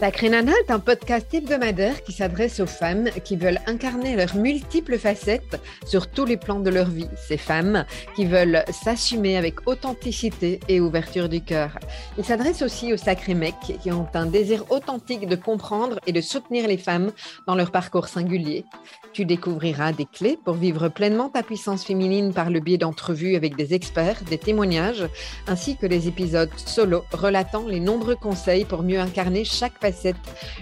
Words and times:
Sacré 0.00 0.30
Nana 0.30 0.52
est 0.64 0.70
un 0.70 0.78
podcast 0.78 1.26
hebdomadaire 1.34 2.02
qui 2.02 2.12
s'adresse 2.12 2.58
aux 2.58 2.66
femmes 2.66 3.10
qui 3.22 3.36
veulent 3.36 3.60
incarner 3.66 4.16
leurs 4.16 4.34
multiples 4.34 4.96
facettes 4.96 5.60
sur 5.84 6.06
tous 6.06 6.24
les 6.24 6.38
plans 6.38 6.60
de 6.60 6.70
leur 6.70 6.88
vie. 6.88 7.10
Ces 7.28 7.36
femmes 7.36 7.84
qui 8.16 8.24
veulent 8.24 8.64
s'assumer 8.70 9.36
avec 9.36 9.68
authenticité 9.68 10.58
et 10.68 10.80
ouverture 10.80 11.28
du 11.28 11.42
cœur. 11.42 11.78
Il 12.16 12.24
s'adresse 12.24 12.62
aussi 12.62 12.94
aux 12.94 12.96
sacrés 12.96 13.34
mecs 13.34 13.76
qui 13.82 13.92
ont 13.92 14.08
un 14.14 14.24
désir 14.24 14.64
authentique 14.70 15.28
de 15.28 15.36
comprendre 15.36 16.00
et 16.06 16.12
de 16.12 16.22
soutenir 16.22 16.66
les 16.66 16.78
femmes 16.78 17.12
dans 17.46 17.54
leur 17.54 17.70
parcours 17.70 18.08
singulier. 18.08 18.64
Tu 19.12 19.26
découvriras 19.26 19.92
des 19.92 20.06
clés 20.06 20.38
pour 20.42 20.54
vivre 20.54 20.88
pleinement 20.88 21.28
ta 21.28 21.42
puissance 21.42 21.84
féminine 21.84 22.32
par 22.32 22.48
le 22.48 22.60
biais 22.60 22.78
d'entrevues 22.78 23.36
avec 23.36 23.54
des 23.54 23.74
experts, 23.74 24.22
des 24.30 24.38
témoignages, 24.38 25.04
ainsi 25.46 25.76
que 25.76 25.86
des 25.86 26.08
épisodes 26.08 26.50
solo 26.56 27.04
relatant 27.12 27.66
les 27.66 27.80
nombreux 27.80 28.16
conseils 28.16 28.64
pour 28.64 28.82
mieux 28.82 28.98
incarner 28.98 29.44
chaque 29.44 29.78
facette 29.78 29.89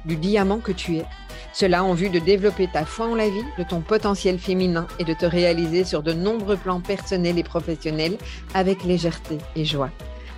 du 0.05 0.17
diamant 0.17 0.59
que 0.59 0.73
tu 0.73 0.97
es. 0.97 1.05
Cela 1.53 1.83
en 1.83 1.95
vue 1.95 2.11
de 2.11 2.19
développer 2.19 2.69
ta 2.69 2.85
foi 2.85 3.07
en 3.07 3.15
la 3.15 3.29
vie, 3.29 3.45
de 3.59 3.65
ton 3.65 3.81
potentiel 3.81 4.39
féminin 4.39 4.87
et 4.99 5.05
de 5.05 5.15
te 5.15 5.27
réaliser 5.27 5.85
sur 5.85 6.03
de 6.03 6.13
nombreux 6.13 6.57
plans 6.57 6.81
personnels 6.81 7.39
et 7.39 7.43
professionnels 7.43 8.19
avec 8.55 8.85
légèreté 8.85 9.39
et 9.57 9.65
joie. 9.65 9.91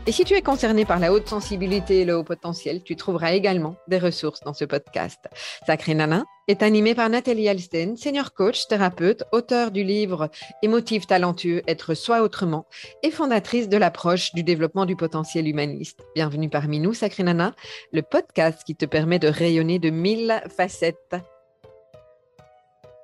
Et 0.07 0.13
si 0.13 0.25
tu 0.25 0.33
es 0.35 0.41
concerné 0.41 0.87
par 0.87 0.99
la 0.99 1.13
haute 1.13 1.29
sensibilité 1.29 2.01
et 2.01 2.05
le 2.07 2.17
haut 2.17 2.25
potentiel, 2.25 2.83
tu 2.83 2.97
trouveras 2.97 3.33
également 3.33 3.77
des 3.87 3.99
ressources 3.99 4.41
dans 4.41 4.55
ce 4.55 4.65
podcast. 4.65 5.19
Sacré 5.67 5.95
Nana 5.95 6.25
est 6.49 6.63
animé 6.63 6.95
par 6.95 7.11
Nathalie 7.11 7.49
Alsten, 7.51 7.99
senior 7.99 8.33
coach, 8.33 8.67
thérapeute, 8.67 9.25
auteur 9.31 9.71
du 9.71 9.85
livre 9.85 10.31
Émotive 10.63 11.05
talentueux, 11.05 11.63
être 11.69 11.93
soi 11.93 12.23
autrement 12.23 12.67
et 13.03 13.11
fondatrice 13.11 13.69
de 13.69 13.77
l'approche 13.77 14.33
du 14.33 14.43
développement 14.43 14.87
du 14.87 14.97
potentiel 14.97 15.47
humaniste. 15.47 16.01
Bienvenue 16.15 16.49
parmi 16.49 16.81
nous, 16.81 16.95
Sacré 16.95 17.23
Nana, 17.23 17.55
le 17.93 18.01
podcast 18.01 18.63
qui 18.65 18.75
te 18.75 18.87
permet 18.87 19.19
de 19.19 19.29
rayonner 19.29 19.79
de 19.79 19.91
mille 19.91 20.43
facettes. 20.57 21.17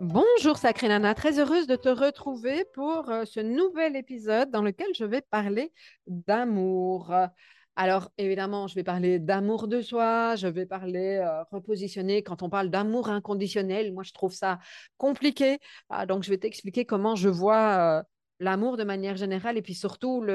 Bonjour 0.01 0.59
Sacré 0.59 0.89
Nana, 0.89 1.15
très 1.15 1.39
heureuse 1.39 1.67
de 1.67 1.75
te 1.75 1.89
retrouver 1.89 2.67
pour 2.75 3.09
euh, 3.09 3.25
ce 3.25 3.41
nouvel 3.41 3.97
épisode 3.97 4.51
dans 4.51 4.61
lequel 4.61 4.89
je 4.95 5.05
vais 5.07 5.23
parler 5.23 5.73
d'amour. 6.07 7.15
Alors 7.77 8.11
évidemment, 8.19 8.67
je 8.67 8.75
vais 8.75 8.85
parler 8.85 9.19
d'amour 9.19 9.69
de 9.69 9.81
soi, 9.81 10.37
je 10.37 10.49
vais 10.49 10.67
parler 10.67 11.23
euh, 11.25 11.43
repositionner 11.51 12.23
quand 12.23 12.43
on 12.43 12.51
parle 12.51 12.69
d'amour 12.69 13.09
inconditionnel. 13.09 13.95
Moi, 13.95 14.03
je 14.03 14.13
trouve 14.13 14.35
ça 14.35 14.59
compliqué. 14.99 15.61
Ah, 15.89 16.05
donc, 16.05 16.25
je 16.25 16.31
vais 16.31 16.39
t'expliquer 16.39 16.85
comment 16.85 17.17
je 17.17 17.31
vois 17.31 18.01
euh, 18.01 18.03
l'amour 18.39 18.77
de 18.77 18.85
manière 18.85 19.17
générale 19.17 19.57
et 19.57 19.63
puis 19.63 19.75
surtout 19.75 20.27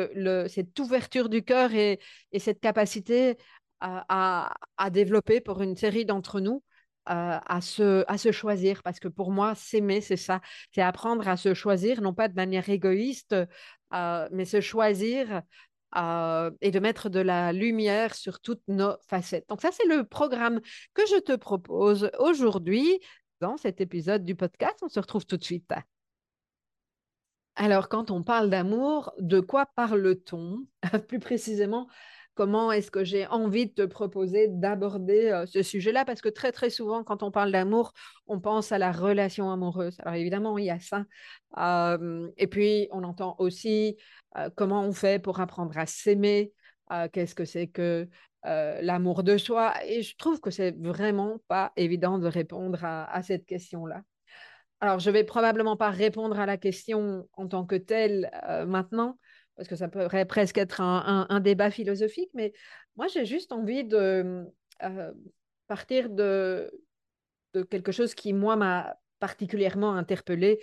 cette 0.47 0.79
ouverture 0.79 1.29
du 1.29 1.43
cœur 1.43 1.71
et, 1.75 1.99
cette 2.39 2.61
capacité 2.61 3.37
à 3.79 4.89
développer 4.91 5.39
pour 5.39 5.61
une 5.61 5.75
série 5.75 6.05
d'entre 6.05 6.39
nous 6.39 6.63
à, 7.11 7.61
se, 7.61 8.03
à 8.07 8.17
se 8.17 8.31
choisir. 8.31 8.83
Parce 8.83 8.99
que 8.99 9.07
pour 9.07 9.31
moi, 9.31 9.55
s'aimer, 9.55 10.01
c'est 10.01 10.17
ça. 10.17 10.41
C'est 10.73 10.81
apprendre 10.81 11.27
à 11.27 11.37
se 11.37 11.53
choisir, 11.53 12.01
non 12.01 12.13
pas 12.13 12.27
de 12.27 12.35
manière 12.35 12.69
égoïste, 12.69 13.35
mais 13.91 14.45
se 14.45 14.61
choisir 14.61 15.41
et 15.93 16.71
de 16.71 16.79
mettre 16.79 17.09
de 17.09 17.19
la 17.19 17.51
lumière 17.51 18.15
sur 18.15 18.39
toutes 18.39 18.63
nos 18.67 18.95
facettes. 19.07 19.45
Donc 19.49 19.61
ça, 19.61 19.71
c'est 19.71 19.87
le 19.87 20.05
programme 20.05 20.61
que 20.93 21.05
je 21.07 21.19
te 21.19 21.35
propose 21.35 22.09
aujourd'hui 22.19 22.99
dans 23.41 23.57
cet 23.57 23.81
épisode 23.81 24.23
du 24.23 24.35
podcast. 24.35 24.77
On 24.81 24.89
se 24.89 24.99
retrouve 24.99 25.25
tout 25.25 25.37
de 25.37 25.43
suite. 25.43 25.69
Alors, 27.55 27.89
quand 27.89 28.11
on 28.11 28.23
parle 28.23 28.49
d'amour, 28.49 29.11
de 29.19 29.41
quoi 29.41 29.65
parle-t-on? 29.65 30.65
Plus 31.09 31.19
précisément, 31.19 31.87
comment 32.33 32.71
est-ce 32.71 32.91
que 32.91 33.03
j'ai 33.03 33.27
envie 33.27 33.67
de 33.67 33.73
te 33.73 33.85
proposer 33.85 34.47
d'aborder 34.49 35.43
ce 35.47 35.61
sujet-là? 35.61 36.05
Parce 36.05 36.21
que 36.21 36.29
très, 36.29 36.51
très 36.51 36.69
souvent, 36.69 37.03
quand 37.03 37.23
on 37.23 37.31
parle 37.31 37.51
d'amour, 37.51 37.93
on 38.27 38.39
pense 38.39 38.71
à 38.71 38.77
la 38.77 38.91
relation 38.91 39.51
amoureuse. 39.51 39.97
Alors 39.99 40.15
évidemment, 40.15 40.57
il 40.57 40.65
y 40.65 40.69
a 40.69 40.79
ça. 40.79 41.05
et 42.37 42.47
puis, 42.47 42.87
on 42.91 43.03
entend 43.03 43.35
aussi 43.39 43.97
comment 44.55 44.83
on 44.83 44.93
fait 44.93 45.21
pour 45.21 45.39
apprendre 45.39 45.77
à 45.77 45.85
s'aimer. 45.85 46.53
Qu'est-ce 47.11 47.35
que 47.35 47.45
c'est 47.45 47.67
que 47.67 48.07
l'amour 48.43 49.23
de 49.23 49.37
soi? 49.37 49.73
Et 49.85 50.01
je 50.01 50.15
trouve 50.17 50.39
que 50.39 50.51
c'est 50.51 50.75
vraiment 50.79 51.41
pas 51.47 51.71
évident 51.75 52.17
de 52.17 52.27
répondre 52.27 52.83
à, 52.83 53.21
cette 53.23 53.45
question-là. 53.45 54.01
Alors, 54.79 54.99
je 54.99 55.11
vais 55.11 55.23
probablement 55.23 55.77
pas 55.77 55.91
répondre 55.91 56.39
à 56.39 56.45
la 56.45 56.57
question 56.57 57.27
en 57.33 57.47
tant 57.47 57.65
que 57.65 57.75
telle 57.75 58.31
maintenant, 58.67 59.17
parce 59.61 59.69
que 59.69 59.75
ça 59.75 59.89
pourrait 59.89 60.25
presque 60.25 60.57
être 60.57 60.81
un, 60.81 61.39
débat 61.39 61.69
philosophique, 61.69 62.31
mais 62.33 62.51
moi 62.95 63.05
j'ai 63.05 63.25
juste 63.25 63.51
envie 63.51 63.83
de 63.83 64.43
euh, 64.81 65.11
partir 65.67 66.09
de, 66.09 66.71
quelque 67.69 67.91
chose 67.91 68.15
qui, 68.15 68.33
moi, 68.33 68.55
m'a 68.55 68.95
particulièrement 69.19 69.93
interpellée. 69.93 70.59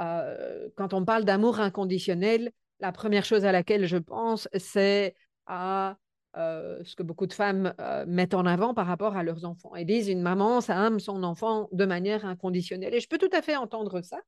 Euh, 0.00 0.70
quand 0.74 0.94
on 0.94 1.04
parle 1.04 1.26
d'amour 1.26 1.60
inconditionnel, 1.60 2.50
la 2.80 2.92
première 2.92 3.26
chose 3.26 3.44
à 3.44 3.52
laquelle 3.52 3.84
je 3.84 3.98
pense, 3.98 4.48
c'est 4.54 5.14
à 5.44 5.98
euh, 6.38 6.78
ce 6.82 6.96
que 6.96 7.02
beaucoup 7.02 7.26
de 7.26 7.34
femmes 7.34 7.74
mettent 8.06 8.32
en 8.32 8.46
avant 8.46 8.72
par 8.72 8.86
rapport 8.86 9.18
à 9.18 9.22
leurs 9.22 9.44
enfants. 9.44 9.74
Elles 9.74 9.84
disent 9.84 10.08
une 10.08 10.22
maman, 10.22 10.62
ça 10.62 10.86
aime 10.86 10.98
son 10.98 11.24
enfant 11.24 11.68
de 11.72 11.84
manière 11.84 12.24
inconditionnelle. 12.24 12.94
Et 12.94 13.00
je 13.00 13.08
peux 13.08 13.18
tout 13.18 13.34
à 13.34 13.42
fait 13.42 13.56
entendre 13.56 14.00
ça. 14.00 14.18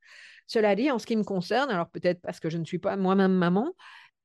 Cela 0.46 0.74
dit, 0.74 0.90
en 0.90 0.98
ce 0.98 1.06
qui 1.06 1.16
me 1.16 1.24
concerne, 1.24 1.70
alors 1.70 1.88
peut-être 1.88 2.20
parce 2.20 2.40
que 2.40 2.50
je 2.50 2.58
ne 2.58 2.64
suis 2.64 2.78
pas 2.78 2.96
moi-même 2.96 3.32
maman, 3.32 3.72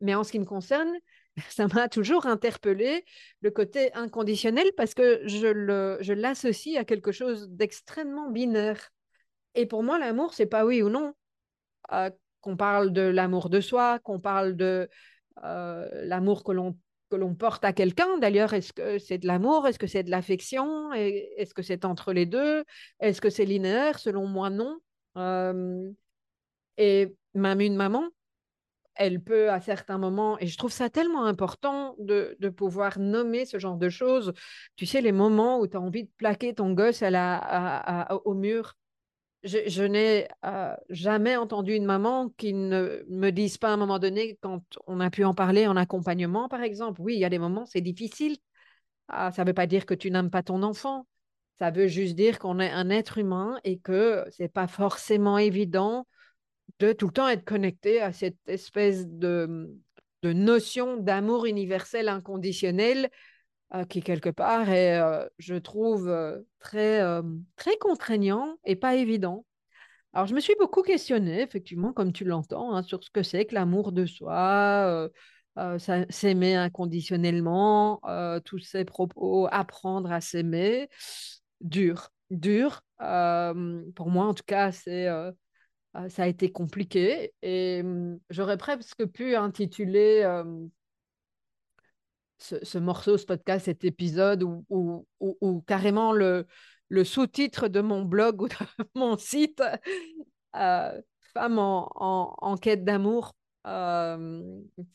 mais 0.02 0.16
en 0.16 0.24
ce 0.24 0.31
qui 0.31 0.40
me 0.40 0.46
concerne, 0.46 0.91
ça 1.50 1.68
m'a 1.68 1.90
toujours 1.90 2.25
interpellé 2.25 3.06
le 3.41 3.52
côté 3.52 3.94
inconditionnel 3.94 4.68
parce 4.75 4.94
que 4.94 5.22
je 5.25 6.13
l'associe 6.13 6.78
à 6.78 6.85
quelque 6.85 7.12
chose 7.12 7.47
d'extrêmement 7.50 8.30
binaire. 8.30 8.91
Et 9.56 9.66
pour 9.66 9.84
moi, 9.84 10.00
l'amour, 10.00 10.34
c'est 10.34 10.46
pas 10.46 10.66
oui 10.66 10.81
ou 10.81 10.90
non. 10.90 11.13
Euh, 11.91 12.09
qu'on 12.41 12.57
parle 12.57 12.94
de 12.94 13.02
l'amour 13.02 13.50
de 13.50 13.59
soi, 13.59 14.00
qu'on 14.00 14.19
parle 14.19 14.56
de 14.56 14.90
euh, 15.44 15.88
l'amour 16.06 16.44
que 16.44 16.52
l'on 16.52 16.78
que 17.09 17.16
l'on 17.16 17.36
porte 17.36 17.63
à 17.63 17.74
quelqu'un. 17.74 18.18
D'ailleurs, 18.18 18.53
est-ce 18.53 18.74
que 18.74 19.00
c'est 19.00 19.18
de 19.18 19.28
l'amour? 19.28 19.68
Est-ce 19.68 19.80
que 19.80 19.88
c'est 19.88 20.03
de 20.03 20.12
l'affection? 20.12 20.91
Est-ce 20.94 21.53
que 21.53 21.62
c'est 21.62 21.86
entre 21.86 22.12
les 22.12 22.25
deux? 22.25 22.66
Est-ce 23.00 23.22
que 23.22 23.30
c'est 23.30 23.46
linéaire? 23.46 23.97
Selon 24.00 24.28
moi, 24.28 24.50
non. 24.50 24.78
Euh, 25.18 25.90
et 26.78 27.16
même 27.34 27.62
une 27.62 27.75
maman, 27.75 28.03
elle 28.97 29.22
peut 29.22 29.52
à 29.52 29.59
certains 29.59 29.97
moments, 29.97 30.40
et 30.40 30.47
je 30.47 30.58
trouve 30.58 30.72
ça 30.72 30.90
tellement 30.90 31.25
important 31.25 31.96
de, 32.00 32.35
pouvoir 32.50 33.00
nommer 33.00 33.46
ce 33.46 33.59
genre 33.59 33.78
de 33.78 33.90
choses. 33.90 34.34
Tu 34.75 34.85
sais, 34.85 35.02
les 35.02 35.12
moments 35.12 35.59
où 35.59 35.68
tu 35.68 35.78
as 35.78 35.81
envie 35.81 36.06
de 36.06 36.12
plaquer 36.18 36.53
ton 36.53 36.74
gosse 36.74 37.02
à 37.02 37.09
la, 37.09 38.07
au 38.25 38.34
mur. 38.34 38.75
Je, 39.44 39.84
n'ai 39.84 40.28
euh, 40.46 40.75
jamais 40.90 41.38
entendu 41.38 41.74
une 41.74 41.86
maman 41.86 42.30
qui 42.38 42.53
ne 42.53 43.06
me 43.07 43.30
dise 43.30 43.57
pas 43.57 43.69
à 43.69 43.74
un 43.74 43.78
moment 43.78 44.00
donné, 44.00 44.38
quand 44.41 44.63
on 44.88 45.00
a 45.00 45.09
pu 45.09 45.24
en 45.24 45.34
parler 45.34 45.68
en 45.68 45.78
accompagnement, 45.78 46.50
par 46.50 46.62
exemple, 46.63 47.02
oui, 47.02 47.13
il 47.16 47.19
y 47.19 47.25
a 47.25 47.30
des 47.30 47.40
moments, 47.40 47.66
c'est 47.66 47.81
difficile. 47.81 48.38
Ah, 49.07 49.31
ça 49.31 49.44
ne 49.44 49.50
veut 49.50 49.53
pas 49.53 49.68
dire 49.68 49.86
que 49.86 49.94
tu 49.94 50.12
n'aimes 50.12 50.31
pas 50.31 50.44
ton 50.44 50.63
enfant. 50.63 51.07
Ça 51.59 51.72
veut 51.72 51.88
juste 51.88 52.16
dire 52.16 52.40
qu'on 52.40 52.59
est 52.59 52.72
un 52.72 52.90
être 52.90 53.18
humain 53.19 53.59
et 53.63 53.80
que 53.80 54.25
ce 54.31 54.44
n'est 54.44 54.50
pas 54.50 54.68
forcément 54.68 55.38
évident 55.38 56.07
de 56.80 56.94
tout 56.94 57.08
le 57.08 57.14
temps 57.14 57.28
être 57.28 57.46
connecté 57.46 58.02
à 58.02 58.14
cette 58.14 58.38
espèce 58.48 59.08
de, 59.08 59.76
de 60.24 60.34
notion 60.34 60.98
d'amour 60.98 61.46
universel 61.46 62.10
inconditionnel 62.10 63.10
euh, 63.74 63.84
qui, 63.84 64.02
quelque 64.02 64.30
part, 64.30 64.70
est, 64.70 64.98
euh, 64.98 65.28
je 65.40 65.56
trouve, 65.56 66.08
euh, 66.08 66.42
très, 66.60 67.78
contraignant 67.82 68.56
et 68.64 68.78
pas 68.78 68.96
évident. 68.96 69.46
Alors, 70.14 70.26
je 70.26 70.34
me 70.34 70.40
suis 70.40 70.56
beaucoup 70.58 70.84
questionnée, 70.84 71.42
effectivement, 71.42 71.92
comme 71.92 72.14
tu 72.14 72.24
l'entends, 72.24 72.74
hein, 72.74 72.82
sur 72.82 73.04
ce 73.04 73.10
que 73.10 73.24
c'est 73.24 73.46
que 73.46 73.56
l'amour 73.56 73.92
de 73.92 74.06
soi, 74.06 75.10
s'aimer 76.10 76.56
inconditionnellement, 76.56 78.00
tous 78.46 78.60
ces 78.60 78.86
propos, 78.86 79.48
apprendre 79.51 80.12
à 80.12 80.22
s'aimer. 80.22 80.88
Dur, 81.62 82.10
dur. 82.30 82.84
pour 83.00 84.10
moi, 84.10 84.28
en 84.28 84.34
tout 84.34 84.46
cas, 84.46 84.72
c'est 84.72 85.07
ça 86.10 86.24
a 86.24 86.28
été 86.28 86.52
compliqué 86.52 87.34
et 87.42 87.82
hum, 87.84 88.20
j'aurais 88.30 88.58
presque 88.58 89.06
pu 89.08 89.36
intituler 89.36 90.24
ce, 92.38 92.78
morceau, 92.78 93.18
ce 93.18 93.26
podcast, 93.26 93.66
cet 93.66 93.84
épisode 93.84 94.44
ou, 94.44 95.64
carrément 95.68 96.12
le, 96.12 96.46
sous-titre 97.04 97.68
de 97.68 97.82
mon 97.82 98.04
blog 98.04 98.42
ou 98.44 98.48
de 98.48 98.56
mon 98.96 99.18
site, 99.18 99.64
euh, 100.56 101.02
Femme 101.34 101.60
en, 101.60 102.58
quête 102.62 102.84
d'amour. 102.84 103.36
Euh, 103.66 104.42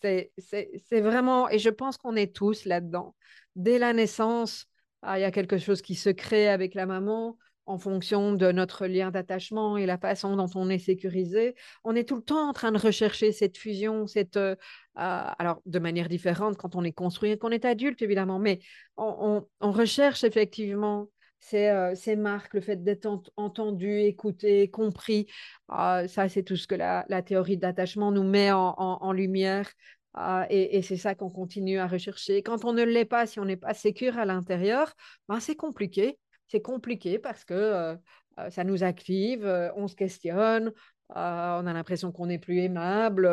c'est 0.00 1.00
vraiment, 1.00 1.48
et 1.48 1.58
je 1.58 1.68
pense 1.68 1.98
qu'on 1.98 2.16
est 2.16 2.34
tous 2.34 2.64
là-dedans. 2.64 3.14
Dès 3.54 3.78
la 3.78 3.92
naissance, 3.92 4.66
ah, 5.02 5.18
il 5.18 5.22
y 5.22 5.24
a 5.24 5.30
quelque 5.30 5.58
chose 5.58 5.82
qui 5.82 5.94
se 5.94 6.10
crée 6.10 6.48
avec 6.48 6.74
la 6.74 6.86
maman. 6.86 7.36
En 7.66 7.78
fonction 7.78 8.32
de 8.32 8.50
notre 8.52 8.86
lien 8.86 9.10
d'attachement 9.10 9.76
et 9.76 9.86
la 9.86 9.98
façon 9.98 10.36
dont 10.36 10.50
on 10.54 10.68
est 10.68 10.78
sécurisé. 10.78 11.54
On 11.84 11.94
est 11.94 12.08
tout 12.08 12.16
le 12.16 12.22
temps 12.22 12.48
en 12.48 12.52
train 12.52 12.72
de 12.72 12.78
rechercher 12.78 13.32
cette 13.32 13.56
fusion, 13.56 14.06
cette, 14.06 14.36
euh, 14.36 14.56
alors 14.94 15.60
de 15.66 15.78
manière 15.78 16.08
différente 16.08 16.56
quand 16.56 16.74
on 16.74 16.84
est 16.84 16.92
construit 16.92 17.30
et 17.30 17.38
qu'on 17.38 17.50
est 17.50 17.64
adulte, 17.64 18.02
évidemment, 18.02 18.38
mais 18.38 18.60
on, 18.96 19.44
recherche 19.60 20.24
effectivement 20.24 21.08
ces, 21.40 21.68
euh, 21.68 21.94
ces, 21.94 22.16
marques, 22.16 22.54
le 22.54 22.60
fait 22.60 22.82
d'être 22.82 23.08
entendu, 23.36 24.00
écouté, 24.00 24.68
compris. 24.70 25.26
Ah, 25.68 26.06
ça, 26.08 26.28
c'est 26.28 26.42
tout 26.42 26.56
ce 26.56 26.66
que 26.66 26.74
la, 26.74 27.04
théorie 27.22 27.56
d'attachement 27.58 28.12
nous 28.12 28.24
met 28.24 28.50
en, 28.52 29.12
lumière. 29.12 29.70
Ah, 30.14 30.46
et, 30.50 30.82
c'est 30.82 30.96
ça 30.96 31.14
qu'on 31.14 31.30
continue 31.30 31.78
à 31.78 31.86
rechercher. 31.86 32.42
Quand 32.42 32.64
on 32.64 32.72
ne 32.72 32.82
l'est 32.82 33.04
pas, 33.04 33.26
si 33.26 33.40
on 33.40 33.44
n'est 33.44 33.56
pas 33.56 33.74
sécure 33.74 34.18
à 34.18 34.24
l'intérieur, 34.24 34.92
ben, 35.28 35.40
c'est 35.40 35.56
compliqué 35.56 36.18
c'est 36.52 36.60
compliqué 36.60 37.18
parce 37.18 37.44
que 37.44 37.54
euh, 37.54 37.96
euh, 38.38 38.50
ça 38.50 38.62
nous 38.62 38.84
active, 38.84 39.44
euh, 39.44 39.70
on 39.74 39.88
se 39.88 39.96
questionne, 39.96 40.72
on 41.14 41.66
a 41.66 41.72
l'impression 41.72 42.12
qu'on 42.12 42.26
n'est 42.26 42.38
plus 42.38 42.60
aimable, 42.60 43.26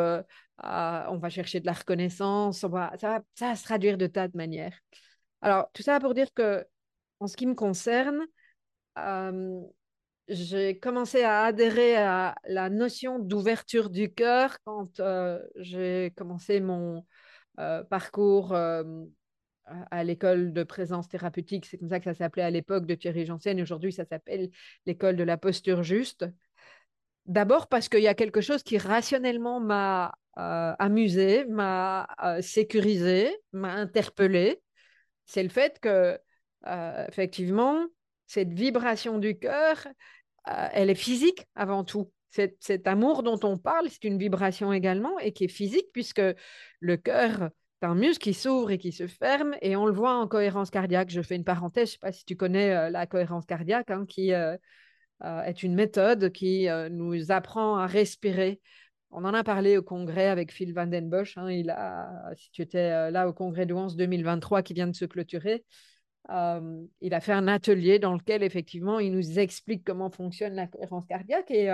on 0.62 1.18
va 1.18 1.28
chercher 1.30 1.60
de 1.60 1.66
la 1.66 1.72
reconnaissance, 1.72 2.60
ça, 2.60 2.68
va, 2.68 2.92
ça 2.98 3.22
va 3.40 3.56
se 3.56 3.64
traduire 3.64 3.96
de 3.96 4.06
tas 4.06 4.28
de 4.28 4.36
manières. 4.36 4.78
Alors, 5.40 5.70
tout 5.72 5.82
ça 5.82 5.98
pour 5.98 6.12
dire 6.12 6.32
que, 6.34 6.66
en 7.20 7.26
ce 7.26 7.38
qui 7.38 7.46
me 7.46 7.54
concerne, 7.54 8.20
j'ai 10.28 10.78
commencé 10.78 11.22
à 11.22 11.44
adhérer 11.44 11.96
à 11.96 12.34
la 12.44 12.68
notion 12.68 13.18
d'ouverture 13.18 13.88
du 13.88 14.12
cœur 14.12 14.58
quand 14.64 15.00
j'ai 15.56 16.12
commencé 16.16 16.60
mon 16.60 17.06
parcours 17.88 18.54
à 19.90 20.04
l'école 20.04 20.52
de 20.52 20.62
présence 20.62 21.08
thérapeutique, 21.08 21.66
c'est 21.66 21.78
comme 21.78 21.88
ça 21.88 21.98
que 21.98 22.04
ça 22.04 22.14
s'appelait 22.14 22.42
à 22.42 22.50
l'époque 22.50 22.86
de 22.86 22.94
Thierry 22.94 23.26
Janssen, 23.26 23.60
aujourd'hui 23.60 23.92
ça 23.92 24.04
s'appelle 24.04 24.50
l'école 24.86 25.16
de 25.16 25.22
la 25.24 25.36
posture 25.36 25.82
juste. 25.82 26.26
D'abord 27.26 27.68
parce 27.68 27.88
qu'il 27.88 28.00
y 28.00 28.08
a 28.08 28.14
quelque 28.14 28.40
chose 28.40 28.62
qui 28.62 28.78
rationnellement 28.78 29.60
m'a 29.60 30.14
euh, 30.38 30.74
amusé, 30.78 31.44
m'a 31.44 32.06
euh, 32.24 32.40
sécurisé, 32.40 33.36
m'a 33.52 33.72
interpellé. 33.72 34.60
C'est 35.26 35.42
le 35.42 35.48
fait 35.48 35.78
que, 35.80 36.18
euh, 36.66 37.06
effectivement, 37.08 37.84
cette 38.26 38.52
vibration 38.52 39.18
du 39.18 39.38
cœur, 39.38 39.86
elle 40.44 40.90
est 40.90 40.94
physique 40.94 41.46
avant 41.54 41.84
tout. 41.84 42.10
cet 42.30 42.86
amour 42.86 43.22
dont 43.22 43.38
on 43.42 43.58
parle, 43.58 43.88
c'est 43.90 44.04
une 44.04 44.18
vibration 44.18 44.72
également 44.72 45.18
et 45.18 45.32
qui 45.32 45.44
est 45.44 45.48
physique 45.48 45.86
puisque 45.92 46.22
le 46.80 46.96
cœur 46.96 47.50
un 47.82 47.94
muscle 47.94 48.22
qui 48.22 48.34
s'ouvre 48.34 48.70
et 48.70 48.78
qui 48.78 48.92
se 48.92 49.06
ferme, 49.06 49.56
et 49.62 49.76
on 49.76 49.86
le 49.86 49.92
voit 49.92 50.14
en 50.14 50.26
cohérence 50.26 50.70
cardiaque. 50.70 51.10
Je 51.10 51.22
fais 51.22 51.36
une 51.36 51.44
parenthèse, 51.44 51.88
je 51.88 51.92
ne 51.92 51.94
sais 51.94 51.98
pas 51.98 52.12
si 52.12 52.24
tu 52.24 52.36
connais 52.36 52.74
euh, 52.74 52.90
la 52.90 53.06
cohérence 53.06 53.46
cardiaque, 53.46 53.90
hein, 53.90 54.04
qui 54.06 54.32
euh, 54.32 54.56
euh, 55.24 55.42
est 55.42 55.62
une 55.62 55.74
méthode 55.74 56.30
qui 56.30 56.68
nous 56.90 57.30
apprend 57.32 57.76
à 57.76 57.86
respirer. 57.86 58.60
On 59.10 59.24
en 59.24 59.34
a 59.34 59.42
parlé 59.42 59.76
au 59.76 59.82
congrès 59.82 60.28
avec 60.28 60.52
Phil 60.52 60.72
Van 60.72 60.86
Den 60.86 61.10
Bosch. 61.10 61.36
Hein, 61.36 61.50
il 61.50 61.70
a, 61.70 62.30
si 62.36 62.50
tu 62.52 62.62
étais 62.62 63.10
là 63.10 63.28
au 63.28 63.32
congrès 63.32 63.66
de 63.66 63.74
11 63.74 63.96
2023 63.96 64.62
qui 64.62 64.72
vient 64.72 64.86
de 64.86 64.94
se 64.94 65.04
clôturer, 65.04 65.64
il 66.28 67.14
a 67.14 67.20
fait 67.20 67.32
un 67.32 67.48
atelier 67.48 67.98
dans 67.98 68.14
lequel 68.14 68.44
effectivement 68.44 69.00
il 69.00 69.12
nous 69.12 69.40
explique 69.40 69.84
comment 69.84 70.10
fonctionne 70.10 70.54
la 70.54 70.68
cohérence 70.68 71.06
cardiaque 71.06 71.50
et 71.50 71.68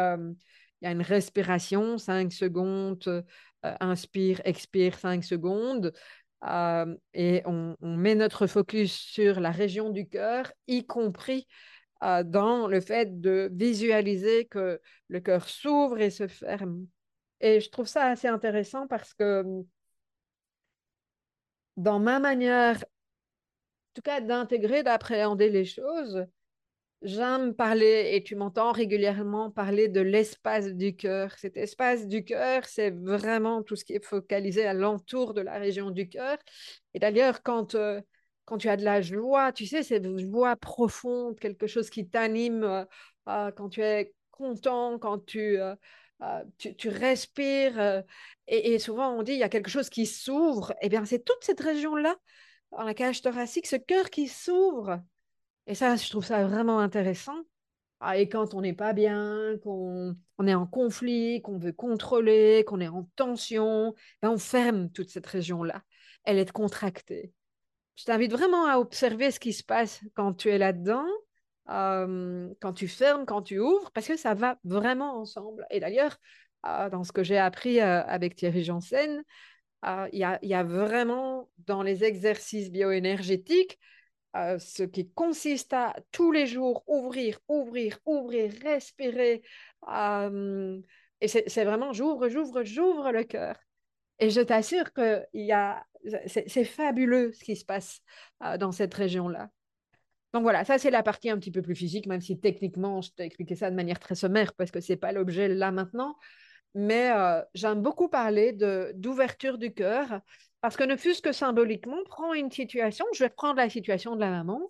il 0.80 0.86
y 0.86 0.88
a 0.88 0.92
une 0.92 1.02
respiration, 1.02 1.98
5 1.98 2.32
secondes, 2.32 3.24
euh, 3.64 3.74
inspire, 3.80 4.40
expire 4.44 4.98
5 4.98 5.24
secondes. 5.24 5.92
Euh, 6.44 6.94
et 7.14 7.42
on, 7.46 7.76
met 7.80 8.14
notre 8.14 8.46
focus 8.46 8.92
sur 8.92 9.40
la 9.40 9.50
région 9.50 9.90
du 9.90 10.08
cœur, 10.08 10.52
y 10.66 10.86
compris 10.86 11.46
euh, 12.04 12.22
dans 12.22 12.68
le 12.68 12.80
fait 12.80 13.20
de 13.20 13.50
visualiser 13.52 14.46
que 14.46 14.80
le 15.08 15.20
cœur 15.20 15.48
s'ouvre 15.48 15.98
et 16.00 16.10
se 16.10 16.28
ferme. 16.28 16.86
Et 17.40 17.60
je 17.60 17.70
trouve 17.70 17.86
ça 17.86 18.06
assez 18.06 18.28
intéressant 18.28 18.86
parce 18.86 19.14
que 19.14 19.44
dans 21.76 21.98
ma 21.98 22.18
manière, 22.18 22.76
en 22.76 23.94
tout 23.94 24.02
cas, 24.02 24.20
d'intégrer, 24.20 24.82
d'appréhender 24.82 25.50
les 25.50 25.64
choses, 25.64 26.26
J'aime 27.02 27.54
parler, 27.54 28.10
et 28.14 28.22
tu 28.22 28.36
m'entends 28.36 28.72
régulièrement 28.72 29.50
parler 29.50 29.88
de 29.88 30.00
l'espace 30.00 30.72
du 30.74 30.96
cœur. 30.96 31.30
Cet 31.38 31.56
espace 31.56 32.06
du 32.06 32.24
cœur, 32.24 32.64
c'est 32.64 32.90
vraiment 32.90 33.62
tout 33.62 33.76
ce 33.76 33.84
qui 33.84 33.92
est 33.92 34.04
focalisé 34.04 34.66
à 34.66 34.72
l'entour 34.72 35.34
de 35.34 35.42
la 35.42 35.58
région 35.58 35.90
du 35.90 36.08
cœur. 36.08 36.38
Et 36.94 36.98
d'ailleurs, 36.98 37.42
quand, 37.42 37.74
euh, 37.74 38.00
quand 38.46 38.56
tu 38.58 38.68
as 38.70 38.78
de 38.78 38.84
la 38.84 39.02
joie, 39.02 39.52
tu 39.52 39.66
sais, 39.66 39.82
cette 39.82 40.08
joie 40.18 40.56
profonde, 40.56 41.38
quelque 41.38 41.66
chose 41.66 41.90
qui 41.90 42.08
t'anime, 42.08 42.64
euh, 42.64 42.84
euh, 43.28 43.50
quand 43.52 43.68
tu 43.68 43.82
es 43.82 44.14
content, 44.30 44.98
quand 44.98 45.24
tu, 45.24 45.58
tu, 46.58 46.88
respires, 46.88 48.04
et, 48.46 48.78
souvent 48.78 49.10
on 49.18 49.22
dit 49.22 49.32
il 49.32 49.38
y 49.38 49.42
a 49.42 49.48
quelque 49.48 49.70
chose 49.70 49.88
qui 49.88 50.06
s'ouvre, 50.06 50.74
eh 50.82 50.88
bien 50.88 51.04
c'est 51.06 51.24
toute 51.24 51.42
cette 51.42 51.60
région-là, 51.60 52.16
dans 52.72 52.82
la 52.82 52.94
cage 52.94 53.22
thoracique, 53.22 53.66
ce 53.66 53.76
cœur 53.76 54.10
qui 54.10 54.28
s'ouvre 54.28 55.00
et 55.66 55.74
ça, 55.74 55.96
je 55.96 56.08
trouve 56.10 56.24
ça 56.24 56.46
vraiment 56.46 56.78
intéressant. 56.78 57.36
Ah, 58.00 58.18
et 58.18 58.28
quand 58.28 58.54
on 58.54 58.60
n'est 58.60 58.74
pas 58.74 58.92
bien, 58.92 59.56
qu'on 59.62 60.14
on 60.38 60.46
est 60.46 60.54
en 60.54 60.66
conflit, 60.66 61.40
qu'on 61.42 61.58
veut 61.58 61.72
contrôler, 61.72 62.62
qu'on 62.66 62.80
est 62.80 62.88
en 62.88 63.04
tension, 63.16 63.94
ben 64.20 64.30
on 64.30 64.38
ferme 64.38 64.90
toute 64.90 65.08
cette 65.08 65.26
région-là. 65.26 65.82
Elle 66.24 66.38
est 66.38 66.52
contractée. 66.52 67.32
Je 67.96 68.04
t'invite 68.04 68.32
vraiment 68.32 68.66
à 68.66 68.78
observer 68.78 69.30
ce 69.30 69.40
qui 69.40 69.54
se 69.54 69.64
passe 69.64 70.02
quand 70.14 70.34
tu 70.34 70.50
es 70.50 70.58
là-dedans, 70.58 71.06
euh, 71.70 72.48
quand 72.60 72.74
tu 72.74 72.86
fermes, 72.86 73.24
quand 73.24 73.42
tu 73.42 73.58
ouvres, 73.58 73.90
parce 73.92 74.06
que 74.06 74.16
ça 74.18 74.34
va 74.34 74.58
vraiment 74.64 75.18
ensemble. 75.18 75.66
Et 75.70 75.80
d'ailleurs, 75.80 76.18
euh, 76.66 76.90
dans 76.90 77.02
ce 77.02 77.12
que 77.12 77.24
j'ai 77.24 77.38
appris 77.38 77.80
euh, 77.80 78.02
avec 78.04 78.36
Thierry 78.36 78.62
Janssen, 78.62 79.22
il 80.12 80.18
y, 80.42 80.46
y, 80.46 80.54
a 80.54 80.64
vraiment 80.64 81.48
dans 81.58 81.82
les 81.82 82.02
exercices 82.02 82.72
bioénergétiques 82.72 83.78
euh, 84.36 84.58
ce 84.58 84.82
qui 84.82 85.10
consiste 85.10 85.72
à 85.72 85.96
tous 86.12 86.32
les 86.32 86.46
jours 86.46 86.84
ouvrir, 86.86 87.38
ouvrir, 87.48 87.98
ouvrir, 88.04 88.52
respirer. 88.62 89.42
Euh, 89.88 90.80
et 91.20 91.28
c'est 91.28 91.64
vraiment 91.64 91.92
j'ouvre, 91.92 92.28
j'ouvre, 92.28 92.62
j'ouvre 92.62 93.12
le 93.12 93.24
cœur. 93.24 93.56
Et 94.18 94.30
je 94.30 94.40
t'assure 94.40 94.92
que 94.92 95.24
c'est 96.26 96.64
fabuleux 96.64 97.32
ce 97.32 97.44
qui 97.44 97.56
se 97.56 97.64
passe 97.64 98.00
euh, 98.42 98.58
dans 98.58 98.72
cette 98.72 98.94
région-là. 98.94 99.48
Donc 100.34 100.42
voilà, 100.42 100.64
ça 100.64 100.78
c'est 100.78 100.90
la 100.90 101.02
partie 101.02 101.30
un 101.30 101.38
petit 101.38 101.50
peu 101.50 101.62
plus 101.62 101.74
physique, 101.74 102.06
même 102.06 102.20
si 102.20 102.38
techniquement 102.38 103.00
je 103.00 103.10
t'ai 103.12 103.24
expliqué 103.24 103.54
ça 103.54 103.70
de 103.70 103.76
manière 103.76 103.98
très 103.98 104.14
sommaire 104.14 104.52
parce 104.54 104.70
que 104.70 104.80
ce 104.80 104.92
n'est 104.92 104.98
pas 104.98 105.12
l'objet 105.12 105.48
là 105.48 105.70
maintenant. 105.70 106.16
Mais 106.74 107.10
j'aime 107.54 107.80
beaucoup 107.80 108.08
parler 108.08 108.52
d'ouverture 108.52 109.56
du 109.56 109.72
cœur 109.72 110.20
parce 110.66 110.76
que 110.76 110.82
ne 110.82 110.96
fût-ce 110.96 111.22
que 111.22 111.30
symboliquement, 111.30 111.98
prends 112.06 112.34
une 112.34 112.50
situation, 112.50 113.06
je 113.14 113.22
vais 113.22 113.30
prendre 113.30 113.54
la 113.54 113.70
situation 113.70 114.16
de 114.16 114.20
la 114.20 114.30
maman. 114.30 114.60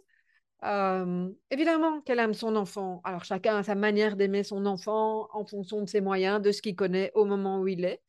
Évidemment 1.50 2.02
qu'elle 2.02 2.18
aime 2.18 2.34
son 2.34 2.54
enfant. 2.54 3.00
Alors 3.02 3.24
chacun 3.24 3.56
a 3.56 3.62
sa 3.62 3.74
manière 3.74 4.14
d'aimer 4.14 4.42
son 4.42 4.66
enfant 4.66 5.26
en 5.32 5.46
fonction 5.46 5.80
de 5.80 5.88
ses 5.88 6.02
moyens, 6.02 6.42
de 6.42 6.52
ce 6.52 6.60
qu'il 6.60 6.76
connaît 6.76 7.12
au 7.14 7.24
moment 7.24 7.60
où 7.60 7.66
il 7.66 7.86
est, 7.86 8.02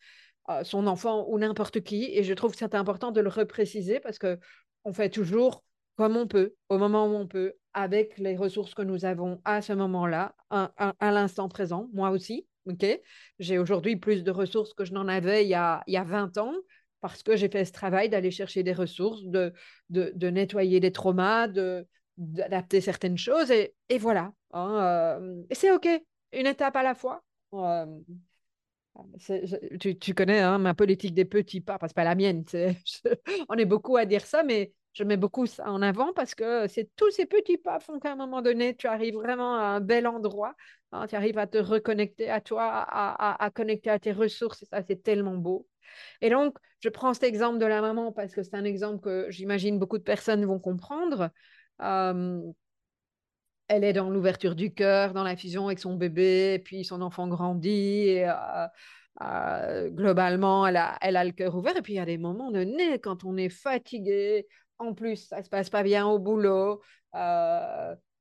euh, 0.49 0.65
son 0.65 0.85
enfant 0.85 1.27
ou 1.29 1.39
n'importe 1.39 1.79
qui. 1.79 2.09
Et 2.11 2.23
je 2.23 2.33
trouve 2.33 2.51
que 2.51 2.57
c'est 2.57 2.75
important 2.75 3.11
de 3.11 3.21
le 3.21 3.29
repréciser 3.29 4.01
parce 4.01 4.19
que 4.19 4.37
on 4.83 4.91
fait 4.91 5.09
toujours 5.09 5.63
comme 5.95 6.17
on 6.17 6.27
peut, 6.27 6.55
au 6.67 6.77
moment 6.77 7.07
où 7.07 7.15
on 7.15 7.25
peut, 7.25 7.53
avec 7.73 8.17
les 8.17 8.35
ressources 8.35 8.73
que 8.73 8.81
nous 8.81 9.05
avons 9.05 9.39
à 9.45 9.61
ce 9.61 9.71
moment-là, 9.71 10.35
à, 10.49 10.93
l'instant 11.13 11.47
présent. 11.47 11.87
Moi 11.93 12.09
aussi, 12.09 12.47
ok? 12.65 12.85
J'ai 13.39 13.57
aujourd'hui 13.57 13.95
plus 13.95 14.25
de 14.25 14.31
ressources 14.31 14.73
que 14.73 14.83
je 14.83 14.91
n'en 14.91 15.07
avais 15.07 15.45
il 15.45 15.47
y 15.47 15.55
a, 15.55 15.83
il 15.87 15.93
y 15.93 15.97
a 15.97 16.03
20 16.03 16.37
ans 16.37 16.53
parce 17.01 17.23
que 17.23 17.35
j'ai 17.35 17.49
fait 17.49 17.65
ce 17.65 17.71
travail 17.71 18.09
d'aller 18.09 18.31
chercher 18.31 18.63
des 18.63 18.73
ressources, 18.73 19.23
de, 19.23 19.53
de, 19.89 20.29
nettoyer 20.29 20.79
des 20.79 20.91
traumas, 20.91 21.47
d'adapter 22.17 22.81
certaines 22.81 23.17
choses. 23.17 23.51
Et, 23.51 23.75
et 23.89 23.97
voilà. 23.97 24.33
Hein, 24.51 25.19
euh, 25.21 25.43
c'est 25.51 25.71
OK, 25.71 25.87
une 26.33 26.47
étape 26.47 26.75
à 26.75 26.83
la 26.83 26.95
fois. 26.95 27.23
Euh, 27.53 27.85
tu, 29.79 29.97
tu, 29.97 30.13
connais 30.13 30.39
hein, 30.39 30.57
ma 30.57 30.73
politique 30.73 31.13
des 31.13 31.25
petits 31.25 31.61
pas, 31.61 31.77
parce 31.77 31.93
que 31.93 31.95
pas 31.95 32.03
la 32.03 32.15
mienne. 32.15 32.43
on 33.49 33.55
est 33.55 33.65
beaucoup 33.65 33.97
à 33.97 34.05
dire 34.05 34.25
ça, 34.25 34.43
mais 34.43 34.73
je 34.93 35.03
mets 35.03 35.17
beaucoup 35.17 35.45
ça 35.45 35.69
en 35.69 35.81
avant 35.83 36.11
parce 36.13 36.33
que 36.33 36.65
tous 36.95 37.11
ces 37.11 37.27
petits 37.27 37.57
pas 37.57 37.79
font 37.79 37.99
qu'à 37.99 38.13
un 38.13 38.15
moment 38.15 38.41
donné, 38.41 38.75
tu 38.75 38.87
arrives 38.87 39.13
vraiment 39.13 39.55
à 39.55 39.65
un 39.65 39.79
bel 39.79 40.07
endroit. 40.07 40.55
Hein, 40.91 41.05
tu 41.07 41.15
arrives 41.15 41.37
à 41.37 41.45
te 41.45 41.57
reconnecter 41.57 42.29
à 42.29 42.41
toi, 42.41 42.63
à, 42.65 43.33
à, 43.33 43.45
à 43.45 43.51
connecter 43.51 43.91
à 43.91 43.99
tes 43.99 44.11
ressources. 44.11 44.63
Et 44.63 44.65
ça, 44.65 44.81
c'est 44.81 45.03
tellement 45.03 45.35
beau. 45.35 45.67
Et 46.21 46.29
donc, 46.29 46.57
je 46.79 46.89
prends 46.89 47.13
cet 47.13 47.23
exemple 47.23 47.59
de 47.59 47.65
la 47.65 47.81
maman 47.81 48.11
parce 48.11 48.33
que 48.33 48.43
c'est 48.43 48.55
un 48.55 48.63
exemple 48.63 48.99
que 49.01 49.27
j'imagine 49.29 49.79
beaucoup 49.79 49.97
de 49.97 50.03
personnes 50.03 50.45
vont 50.45 50.59
comprendre. 50.59 51.31
Euh, 51.81 52.41
elle 53.67 53.83
est 53.83 53.93
dans 53.93 54.09
l'ouverture 54.09 54.55
du 54.55 54.73
cœur, 54.73 55.13
dans 55.13 55.23
la 55.23 55.35
fusion 55.35 55.67
avec 55.67 55.79
son 55.79 55.95
bébé, 55.95 56.59
puis 56.63 56.85
son 56.85 57.01
enfant 57.01 57.27
grandit, 57.27 58.19
euh, 58.19 58.67
euh, 59.21 59.89
globalement, 59.89 60.65
elle 60.67 60.77
a, 60.77 60.97
elle 61.01 61.17
a 61.17 61.25
le 61.25 61.31
cœur 61.31 61.55
ouvert. 61.55 61.75
Et 61.75 61.81
puis, 61.81 61.93
il 61.93 61.95
y 61.97 61.99
a 61.99 62.05
des 62.05 62.17
moments 62.17 62.51
donnés, 62.51 62.99
quand 62.99 63.23
on 63.25 63.35
est 63.37 63.49
fatigué, 63.49 64.47
en 64.77 64.93
plus, 64.93 65.27
ça 65.27 65.39
ne 65.39 65.43
se 65.43 65.49
passe 65.49 65.69
pas 65.69 65.83
bien 65.83 66.07
au 66.07 66.19
boulot, 66.19 66.81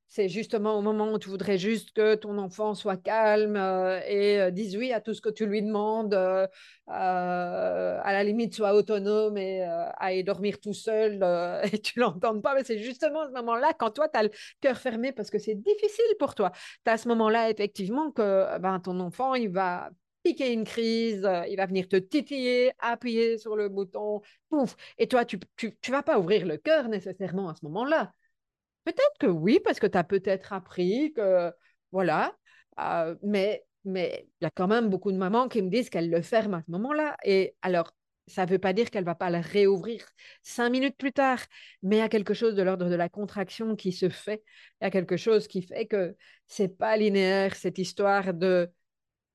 c'est 0.09 0.29
justement 0.29 0.79
au 0.79 0.83
moment 0.83 1.13
où 1.13 1.19
tu 1.19 1.29
voudrais 1.29 1.59
juste 1.59 1.93
que 1.93 2.15
ton 2.15 2.39
enfant 2.39 2.75
soit 2.75 2.97
calme 2.97 3.57
euh, 3.57 4.01
et 4.07 4.41
euh, 4.41 4.51
dise 4.51 4.77
oui 4.77 4.93
à 4.93 5.01
tout 5.01 5.15
ce 5.15 5.21
que 5.21 5.29
tu 5.29 5.47
lui 5.47 5.63
demandes, 5.63 6.15
euh, 6.15 6.47
à 6.87 8.13
la 8.13 8.25
limite 8.25 8.55
soit 8.55 8.75
autonome 8.75 9.37
et 9.37 9.63
aille 9.99 10.23
dormir 10.25 10.61
tout 10.61 10.75
seul 10.75 11.15
et 11.73 11.79
tu 11.81 11.99
l'entends 12.01 12.41
pas. 12.41 12.55
Mais 12.55 12.65
c'est 12.65 12.79
justement 12.79 13.27
ce 13.27 13.33
moment-là, 13.33 13.73
quand 13.79 13.91
toi, 13.91 14.09
tu 14.09 14.19
as 14.19 14.23
le 14.25 14.31
cœur 14.61 14.79
fermé 14.79 15.13
parce 15.13 15.31
que 15.31 15.39
c'est 15.39 15.55
difficile 15.55 16.05
pour 16.19 16.35
toi, 16.35 16.53
tu 16.85 16.91
à 16.91 16.99
ce 16.99 17.09
moment-là, 17.09 17.51
effectivement, 17.51 18.11
que 18.13 18.59
ben, 18.59 18.81
ton 18.81 19.01
enfant, 19.01 19.35
il 19.35 19.51
va 19.51 19.91
piquer 20.23 20.53
une 20.53 20.65
crise, 20.65 21.29
il 21.49 21.57
va 21.57 21.67
venir 21.67 21.89
te 21.89 21.97
titiller, 21.97 22.73
appuyer 22.79 23.39
sur 23.39 23.57
le 23.57 23.69
bouton, 23.69 24.23
pouf. 24.49 24.77
Et 24.99 25.09
toi, 25.09 25.25
tu 25.25 25.39
ne 25.67 25.93
vas 25.93 26.03
pas 26.03 26.19
ouvrir 26.19 26.47
le 26.47 26.57
cœur 26.57 26.89
nécessairement 26.89 27.49
à 27.49 27.55
ce 27.55 27.65
moment-là. 27.67 28.13
Peut-être 28.87 29.19
que 29.21 29.27
oui, 29.27 29.61
parce 29.65 29.81
que 29.81 29.89
tu 29.89 29.99
as 29.99 30.05
peut-être 30.05 30.55
appris 30.55 31.13
que, 31.15 31.53
voilà, 31.93 32.37
euh, 32.81 33.17
mais 33.25 33.65
mais 33.85 34.29
il 34.41 34.45
y 34.45 34.49
a 34.49 34.51
quand 34.51 34.69
même 34.69 34.91
beaucoup 34.91 35.13
de 35.13 35.19
mamans 35.19 35.49
qui 35.49 35.63
me 35.63 35.71
disent 35.71 35.91
qu'elles 35.91 36.11
le 36.11 36.23
ferment 36.23 36.59
à 36.59 36.63
ce 36.67 36.71
moment-là. 36.73 37.17
Et 37.25 37.57
alors, 37.63 37.93
ça 38.29 38.47
ne 38.47 38.51
veut 38.51 38.59
pas 38.61 38.73
dire 38.73 38.91
qu'elle 38.91 39.05
ne 39.05 39.07
va 39.07 39.15
pas 39.17 39.31
le 39.31 39.39
réouvrir 39.39 40.05
cinq 40.43 40.71
minutes 40.71 40.97
plus 40.99 41.13
tard, 41.13 41.41
mais 41.83 41.97
il 41.97 41.99
y 42.01 42.03
a 42.03 42.09
quelque 42.09 42.35
chose 42.35 42.57
de 42.57 42.63
l'ordre 42.63 42.89
de 42.91 42.97
la 42.97 43.09
contraction 43.09 43.77
qui 43.77 43.93
se 43.93 44.09
fait. 44.09 44.43
Il 44.81 44.85
y 44.85 44.89
a 44.89 44.91
quelque 44.93 45.17
chose 45.17 45.49
qui 45.49 45.63
fait 45.63 45.87
que 45.87 46.17
c'est 46.49 46.69
pas 46.77 46.97
linéaire, 46.97 47.57
cette 47.57 47.79
histoire 47.79 48.35
de 48.35 48.71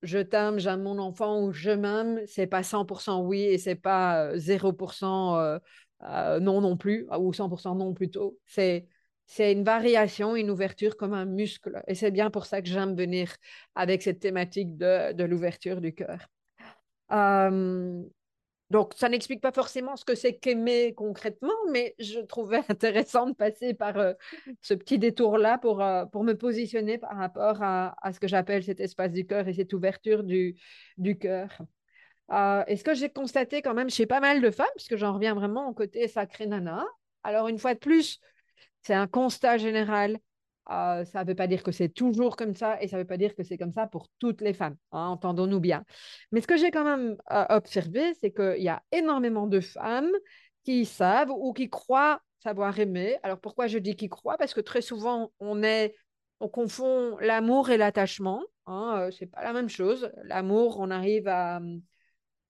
je 0.04 0.20
t'aime, 0.20 0.60
j'aime 0.60 0.84
mon 0.84 1.00
enfant 1.00 1.42
ou 1.44 1.52
je 1.54 1.72
m'aime, 1.72 2.22
c'est 2.28 2.48
pas 2.48 2.64
100% 2.64 3.22
oui 3.24 3.42
et 3.44 3.58
c'est 3.60 3.76
pas 3.76 4.38
0% 4.38 5.38
euh, 5.38 5.60
euh, 6.04 6.40
non 6.40 6.62
non 6.62 6.78
plus, 6.78 7.08
ou 7.20 7.34
100% 7.34 7.76
non 7.76 7.94
plutôt. 7.94 8.40
C'est 8.46 8.88
c'est 9.32 9.54
une 9.54 9.64
variation, 9.64 10.36
une 10.36 10.52
ouverture 10.52 10.98
comme 10.98 11.14
un 11.14 11.24
muscle. 11.24 11.82
Et 11.88 11.96
c'est 11.96 12.12
bien 12.12 12.30
pour 12.30 12.46
ça 12.46 12.62
que 12.62 12.68
j'aime 12.68 12.98
venir 12.98 13.34
avec 13.76 14.02
cette 14.02 14.20
thématique 14.20 14.76
de, 14.76 15.24
l'ouverture 15.24 15.80
du 15.80 15.96
cœur. 15.96 16.28
Euh, 17.14 18.04
donc, 18.72 18.94
ça 18.98 19.08
n'explique 19.08 19.40
pas 19.40 19.54
forcément 19.54 19.96
ce 19.96 20.04
que 20.04 20.16
c'est 20.16 20.38
qu'aimer 20.38 20.94
concrètement, 20.94 21.54
mais 21.72 21.96
je 21.98 22.20
trouvais 22.20 22.60
intéressant 22.68 23.28
de 23.28 23.34
passer 23.34 23.74
par 23.74 23.98
euh, 24.00 24.12
ce 24.60 24.74
petit 24.74 25.00
détour-là 25.00 25.58
pour, 25.60 25.82
euh, 25.82 26.04
pour 26.08 26.26
me 26.26 26.34
positionner 26.34 26.98
par 26.98 27.16
rapport 27.16 27.64
à, 27.64 27.96
ce 28.12 28.20
que 28.20 28.28
j'appelle 28.28 28.66
cet 28.66 28.82
espace 28.82 29.14
du 29.14 29.26
cœur 29.26 29.48
et 29.48 29.54
cette 29.54 29.72
ouverture 29.72 30.26
du, 30.26 30.58
du 30.98 31.18
cœur. 31.18 31.58
et 32.68 32.76
ce 32.76 32.84
que 32.84 32.94
j'ai 32.94 33.10
constaté 33.10 33.62
quand 33.62 33.76
même 33.76 33.90
chez 33.90 34.06
pas 34.06 34.20
mal 34.20 34.42
de 34.42 34.52
femmes, 34.52 34.68
puisque 34.76 34.98
j'en 34.98 35.14
reviens 35.14 35.36
vraiment 35.36 35.70
au 35.70 35.74
côté 35.74 36.10
sacré 36.10 36.48
nana, 36.48 36.86
alors 37.24 37.48
une 37.48 37.60
fois 37.60 37.76
de 37.76 37.80
plus, 37.80 38.20
c'est 38.82 38.94
un 38.94 39.08
constat 39.08 39.58
général. 39.58 40.18
Euh, 40.70 41.04
ça 41.06 41.24
ne 41.24 41.28
veut 41.28 41.36
pas 41.36 41.48
dire 41.48 41.64
que 41.64 41.72
c'est 41.72 41.90
toujours 41.90 42.36
comme 42.36 42.54
ça 42.54 42.82
et 42.82 42.88
ça 42.88 42.98
ne 42.98 43.02
veut 43.02 43.08
pas 43.08 43.18
dire 43.18 43.36
que 43.36 43.44
c'est 43.44 43.58
comme 43.58 43.74
ça 43.74 43.88
pour 43.88 44.08
toutes 44.20 44.42
les 44.42 44.54
femmes, 44.54 44.78
hein, 44.92 45.08
entendons-nous 45.08 45.60
bien. 45.60 45.84
Mais 46.32 46.40
ce 46.40 46.48
que 46.48 46.56
j'ai 46.56 46.72
quand 46.72 46.84
même 46.84 47.18
euh, 47.32 47.46
observé, 47.50 48.14
c'est 48.22 48.32
qu'il 48.32 48.62
y 48.62 48.70
a 48.70 48.82
énormément 48.92 49.48
de 49.48 49.60
femmes 49.60 50.12
qui 50.64 50.86
savent 50.86 51.32
ou 51.32 51.52
qui 51.52 51.70
croient 51.70 52.22
savoir 52.40 52.80
aimer. 52.80 53.18
Alors 53.24 53.40
pourquoi 53.40 53.68
je 53.68 53.80
dis 53.80 53.96
qui 53.96 54.08
croient? 54.08 54.38
Parce 54.38 54.54
que 54.54 54.62
très 54.62 54.82
souvent, 54.82 55.32
on, 55.40 55.64
est, 55.64 55.96
on 56.40 56.48
confond 56.48 57.18
l'amour 57.20 57.72
et 57.72 57.78
l'attachement. 57.78 58.44
Hein, 58.68 59.08
euh, 59.08 59.12
c'est 59.12 59.26
pas 59.26 59.44
la 59.44 59.54
même 59.54 59.70
chose. 59.70 60.12
L'amour, 60.24 60.78
on 60.80 60.92
arrive 60.92 61.28
à, 61.28 61.60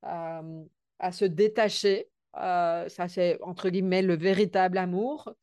à 0.03 1.11
se 1.11 1.25
détacher. 1.25 2.09
ça, 2.35 3.07
c'est 3.07 3.39
entre 3.41 3.69
guillemets 3.69 4.01
le 4.01 4.15
véritable 4.15 4.77
amour. 4.77 5.33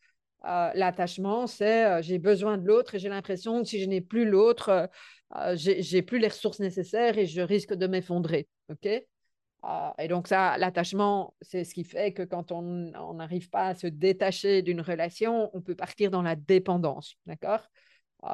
Euh, 0.44 0.70
l'attachement, 0.74 1.46
c'est 1.46 1.84
euh, 1.86 2.02
j'ai 2.02 2.18
besoin 2.18 2.58
de 2.58 2.66
l'autre 2.66 2.94
et 2.94 2.98
j'ai 2.98 3.08
l'impression 3.08 3.62
que 3.62 3.68
si 3.68 3.80
je 3.80 3.88
n'ai 3.88 4.00
plus 4.00 4.24
l'autre, 4.24 4.88
euh, 5.36 5.56
j'ai 5.56 6.02
plus 6.02 6.18
les 6.18 6.28
ressources 6.28 6.60
nécessaires 6.60 7.18
et 7.18 7.26
je 7.26 7.40
risque 7.40 7.74
de 7.74 7.86
m'effondrer. 7.86 8.48
ok? 8.68 8.86
Et 9.98 10.08
donc 10.08 10.28
ça, 10.28 10.56
l'attachement, 10.56 11.34
c'est 11.42 11.64
ce 11.64 11.74
qui 11.74 11.82
fait 11.82 12.12
que 12.12 12.22
quand 12.22 12.52
on 12.52 12.62
n'arrive 13.14 13.50
pas 13.50 13.66
à 13.68 13.74
se 13.74 13.88
détacher 13.88 14.62
d'une 14.62 14.80
relation, 14.80 15.50
on 15.52 15.60
peut 15.60 15.74
partir 15.74 16.12
dans 16.12 16.22
la 16.22 16.36
dépendance. 16.36 17.16
D'accord? 17.26 17.68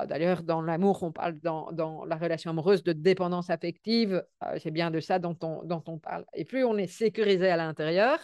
D'ailleurs, 0.06 0.42
dans 0.42 0.61
l'amour, 0.61 1.02
on 1.02 1.12
parle 1.12 1.40
dans, 1.40 2.04
la 2.04 2.16
relation 2.16 2.50
amoureuse 2.50 2.82
de 2.82 2.92
dépendance 2.92 3.49
affective. 3.49 4.23
c'est 4.58 4.70
bien 4.70 4.90
de 4.90 5.00
ça 5.00 5.18
dont 5.18 5.37
on, 5.42 5.64
dont 5.64 5.82
on 5.87 5.99
parle. 5.99 6.26
Et 6.34 6.44
plus 6.44 6.62
on 6.62 6.76
est 6.76 6.87
sécurisé 6.87 7.49
à 7.49 7.56
l'intérieur, 7.56 8.18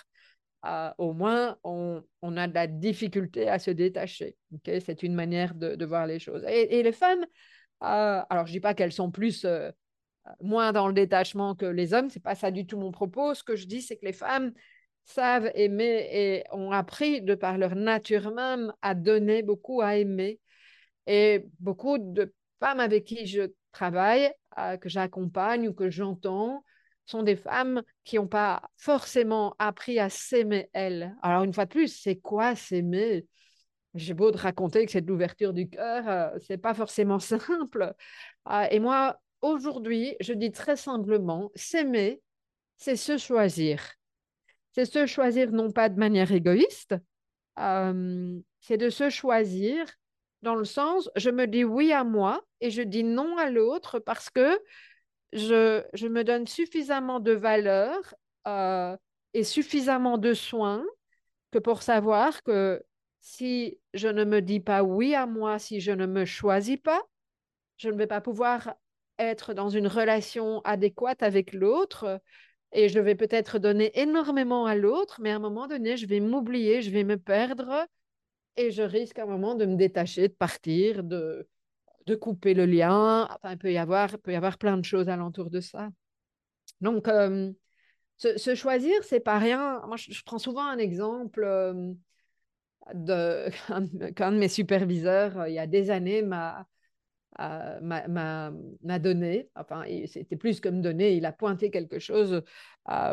au 0.99 1.13
moins 1.13 1.59
on, 1.65 2.03
a 2.37 2.47
de 2.47 2.55
la 2.55 2.67
difficulté 2.67 3.49
à 3.49 3.59
se 3.59 3.71
détacher. 3.71 4.37
c'est 4.65 5.03
une 5.03 5.15
manière 5.15 5.55
de, 5.55 5.85
voir 5.85 6.07
les 6.07 6.19
choses. 6.19 6.45
Et, 6.49 6.83
les 6.83 6.93
femmes, 6.93 7.25
euh, 7.83 8.21
alors 8.29 8.47
je 8.47 8.53
dis 8.53 8.61
pas 8.61 8.75
qu'elles 8.75 8.93
sont 8.93 9.11
plus 9.11 9.45
euh, 9.45 9.71
moins 10.41 10.73
dans 10.73 10.87
le 10.87 10.93
détachement 10.93 11.55
que 11.55 11.67
les 11.67 11.95
hommes, 11.95 12.11
c'est 12.11 12.23
pas 12.23 12.35
ça 12.35 12.51
du 12.51 12.67
tout 12.67 12.79
mon 12.79 12.93
propos. 12.93 13.35
Ce 13.35 13.43
que 13.43 13.57
je 13.57 13.67
dis, 13.67 13.83
c'est 13.83 13.97
que 13.97 14.05
les 14.05 14.13
femmes 14.13 14.53
savent 15.05 15.51
aimer 15.55 16.09
et 16.13 16.45
ont 16.53 16.73
appris 16.73 17.23
de 17.23 17.35
par 17.35 17.59
leur 17.59 17.75
nature 17.75 18.33
même 18.33 18.73
à 18.83 18.95
donner 18.95 19.43
beaucoup, 19.43 19.81
à 19.81 19.97
aimer. 19.97 20.41
Et 21.07 21.47
beaucoup 21.59 21.99
de 21.99 22.33
femmes 22.61 22.81
avec 22.81 23.05
qui 23.05 23.27
je 23.27 23.51
travaille, 23.73 24.31
euh, 24.59 24.77
que 24.77 24.89
j'accompagne 24.89 25.69
ou 25.69 25.73
que 25.73 25.91
j'entends, 25.91 26.65
sont 27.11 27.23
des 27.23 27.37
femmes 27.37 27.83
qui 28.05 28.17
n'ont 28.17 28.29
pas 28.29 28.63
forcément 28.77 29.55
appris 29.59 29.99
à 29.99 30.09
s'aimer 30.09 30.71
elles. 30.73 31.15
Alors 31.23 31.43
une 31.43 31.53
fois 31.53 31.65
de 31.65 31.71
plus, 31.71 31.89
c'est 31.89 32.17
quoi 32.17 32.55
s'aimer? 32.55 33.27
J'ai 33.95 34.15
beau 34.15 34.31
de 34.31 34.37
raconter 34.37 34.87
que 34.87 34.93
c'est 34.93 35.01
de 35.01 35.09
l'ouverture 35.09 35.53
du 35.53 35.69
cœur, 35.69 36.09
euh, 36.09 36.39
c'est 36.47 36.59
pas 36.59 36.75
forcément 36.75 37.19
simple. 37.19 37.95
Euh, 38.51 38.63
et 38.71 38.79
moi, 38.79 39.19
aujourd'hui, 39.43 40.17
je 40.21 40.33
dis 40.33 40.53
très 40.53 40.77
simplement, 40.77 41.51
s'aimer, 41.55 42.23
c'est 42.77 42.97
se 42.97 43.19
choisir. 43.19 43.83
C'est 44.73 44.85
se 44.85 45.07
choisir 45.07 45.51
non 45.51 45.73
pas 45.73 45.89
de 45.89 45.99
manière 45.99 46.31
égoïste, 46.31 46.95
euh, 47.59 48.39
c'est 48.61 48.77
de 48.77 48.89
se 48.89 49.11
choisir 49.11 49.85
dans 50.43 50.55
le 50.55 50.65
sens, 50.65 51.11
je 51.17 51.31
me 51.31 51.47
dis 51.47 51.65
oui 51.65 51.93
à 51.93 52.05
moi 52.05 52.43
et 52.61 52.71
je 52.71 52.83
dis 52.83 53.05
non 53.05 53.37
à 53.37 53.51
l'autre 53.51 53.99
parce 53.99 54.31
que 54.31 54.59
je, 55.33 56.07
me 56.07 56.23
donne 56.23 56.47
suffisamment 56.47 57.21
de 57.21 57.33
valeur 57.33 58.15
euh, 58.47 58.97
et 59.35 59.45
suffisamment 59.45 60.19
de 60.19 60.35
soins 60.35 60.85
que 61.51 61.59
pour 61.59 61.83
savoir 61.83 62.43
que 62.43 62.83
si 63.21 63.79
je 63.95 64.09
ne 64.09 64.25
me 64.25 64.41
dis 64.41 64.61
pas 64.61 64.83
oui 64.83 65.15
à 65.15 65.27
moi, 65.27 65.59
si 65.59 65.81
je 65.81 65.93
ne 65.93 66.07
me 66.07 66.25
choisis 66.25 66.79
pas, 66.79 67.03
je 67.77 67.89
ne 67.89 67.97
vais 67.97 68.07
pas 68.07 68.21
pouvoir 68.21 68.75
être 69.19 69.53
dans 69.55 69.69
une 69.69 69.87
relation 69.87 70.61
adéquate 70.63 71.23
avec 71.23 71.53
l'autre 71.53 72.21
et 72.73 72.89
je 72.89 73.01
vais 73.01 73.15
peut-être 73.15 73.59
donner 73.59 73.91
énormément 73.99 74.65
à 74.67 74.75
l'autre, 74.75 75.21
mais 75.21 75.31
à 75.31 75.37
un 75.37 75.41
moment 75.41 75.67
donné, 75.67 75.97
je 75.97 76.07
vais 76.07 76.21
m'oublier, 76.21 76.83
je 76.83 76.91
vais 76.91 77.05
me 77.05 77.19
perdre 77.19 77.87
et 78.57 78.71
je 78.71 78.83
risque 78.83 79.19
à 79.19 79.25
un 79.25 79.27
moment 79.27 79.55
de 79.55 79.67
me 79.67 79.77
détacher, 79.77 80.29
de 80.29 80.35
partir, 80.35 81.03
de, 81.03 81.49
de 82.07 82.15
couper 82.15 82.55
le 82.55 82.67
lien. 82.67 83.29
Enfin, 83.31 83.53
il 83.53 83.59
peut 83.59 83.73
y 83.73 83.79
avoir, 83.79 84.19
peut 84.19 84.33
y 84.33 84.37
avoir 84.37 84.59
plein 84.59 84.77
de 84.77 84.85
choses 84.85 85.09
alentour 85.09 85.51
de 85.51 85.61
ça. 85.61 85.91
Donc, 86.81 87.09
euh, 87.09 87.53
se, 88.19 88.55
choisir, 88.55 89.03
c'est 89.05 89.21
pas 89.21 89.39
rien. 89.39 89.83
Moi, 89.87 89.97
je, 89.97 90.23
prends 90.25 90.39
souvent 90.39 90.67
un 90.67 90.79
exemple 90.79 91.45
euh, 91.45 91.95
qu'un 94.17 94.33
de 94.33 94.39
mes 94.39 94.49
superviseurs, 94.49 95.39
euh, 95.41 95.49
il 95.49 95.55
y 95.55 95.59
a 95.59 95.67
des 95.67 95.91
années, 95.91 96.23
m'a 96.23 96.67
m'a 97.39 98.99
donné, 98.99 99.49
enfin, 99.55 99.85
c'était 100.07 100.37
plus 100.37 100.61
que 100.61 100.69
me 100.69 100.83
donner, 100.83 101.17
il 101.17 101.25
a 101.25 101.33
pointé 101.33 101.71
quelque 101.71 101.99
chose 101.99 102.43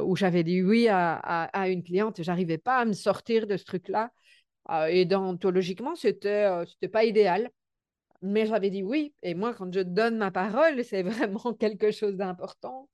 où 0.04 0.16
j'avais 0.18 0.44
dit 0.44 0.62
oui 0.64 0.88
à, 0.90 1.16
à, 1.16 1.70
une 1.70 1.84
cliente, 1.84 2.22
j'arrivais 2.22 2.58
pas 2.58 2.80
à 2.80 2.86
me 2.86 2.94
sortir 2.94 3.48
de 3.48 3.56
ce 3.56 3.64
truc-là. 3.64 4.12
et 4.90 5.06
dentologiquement, 5.06 5.96
c'était 5.96 6.50
c'était 6.66 6.90
pas 6.90 7.06
idéal 7.06 7.52
mais 8.22 8.46
j'avais 8.46 8.70
dit 8.70 8.84
oui. 8.84 9.14
Et 9.24 9.36
moi, 9.36 9.54
quand 9.54 9.74
je 9.74 9.82
donne 9.82 10.18
ma 10.18 10.32
parole, 10.32 10.84
c'est 10.84 11.04
vraiment 11.04 11.54
quelque 11.54 11.92
chose 11.92 12.16
d'important. 12.16 12.90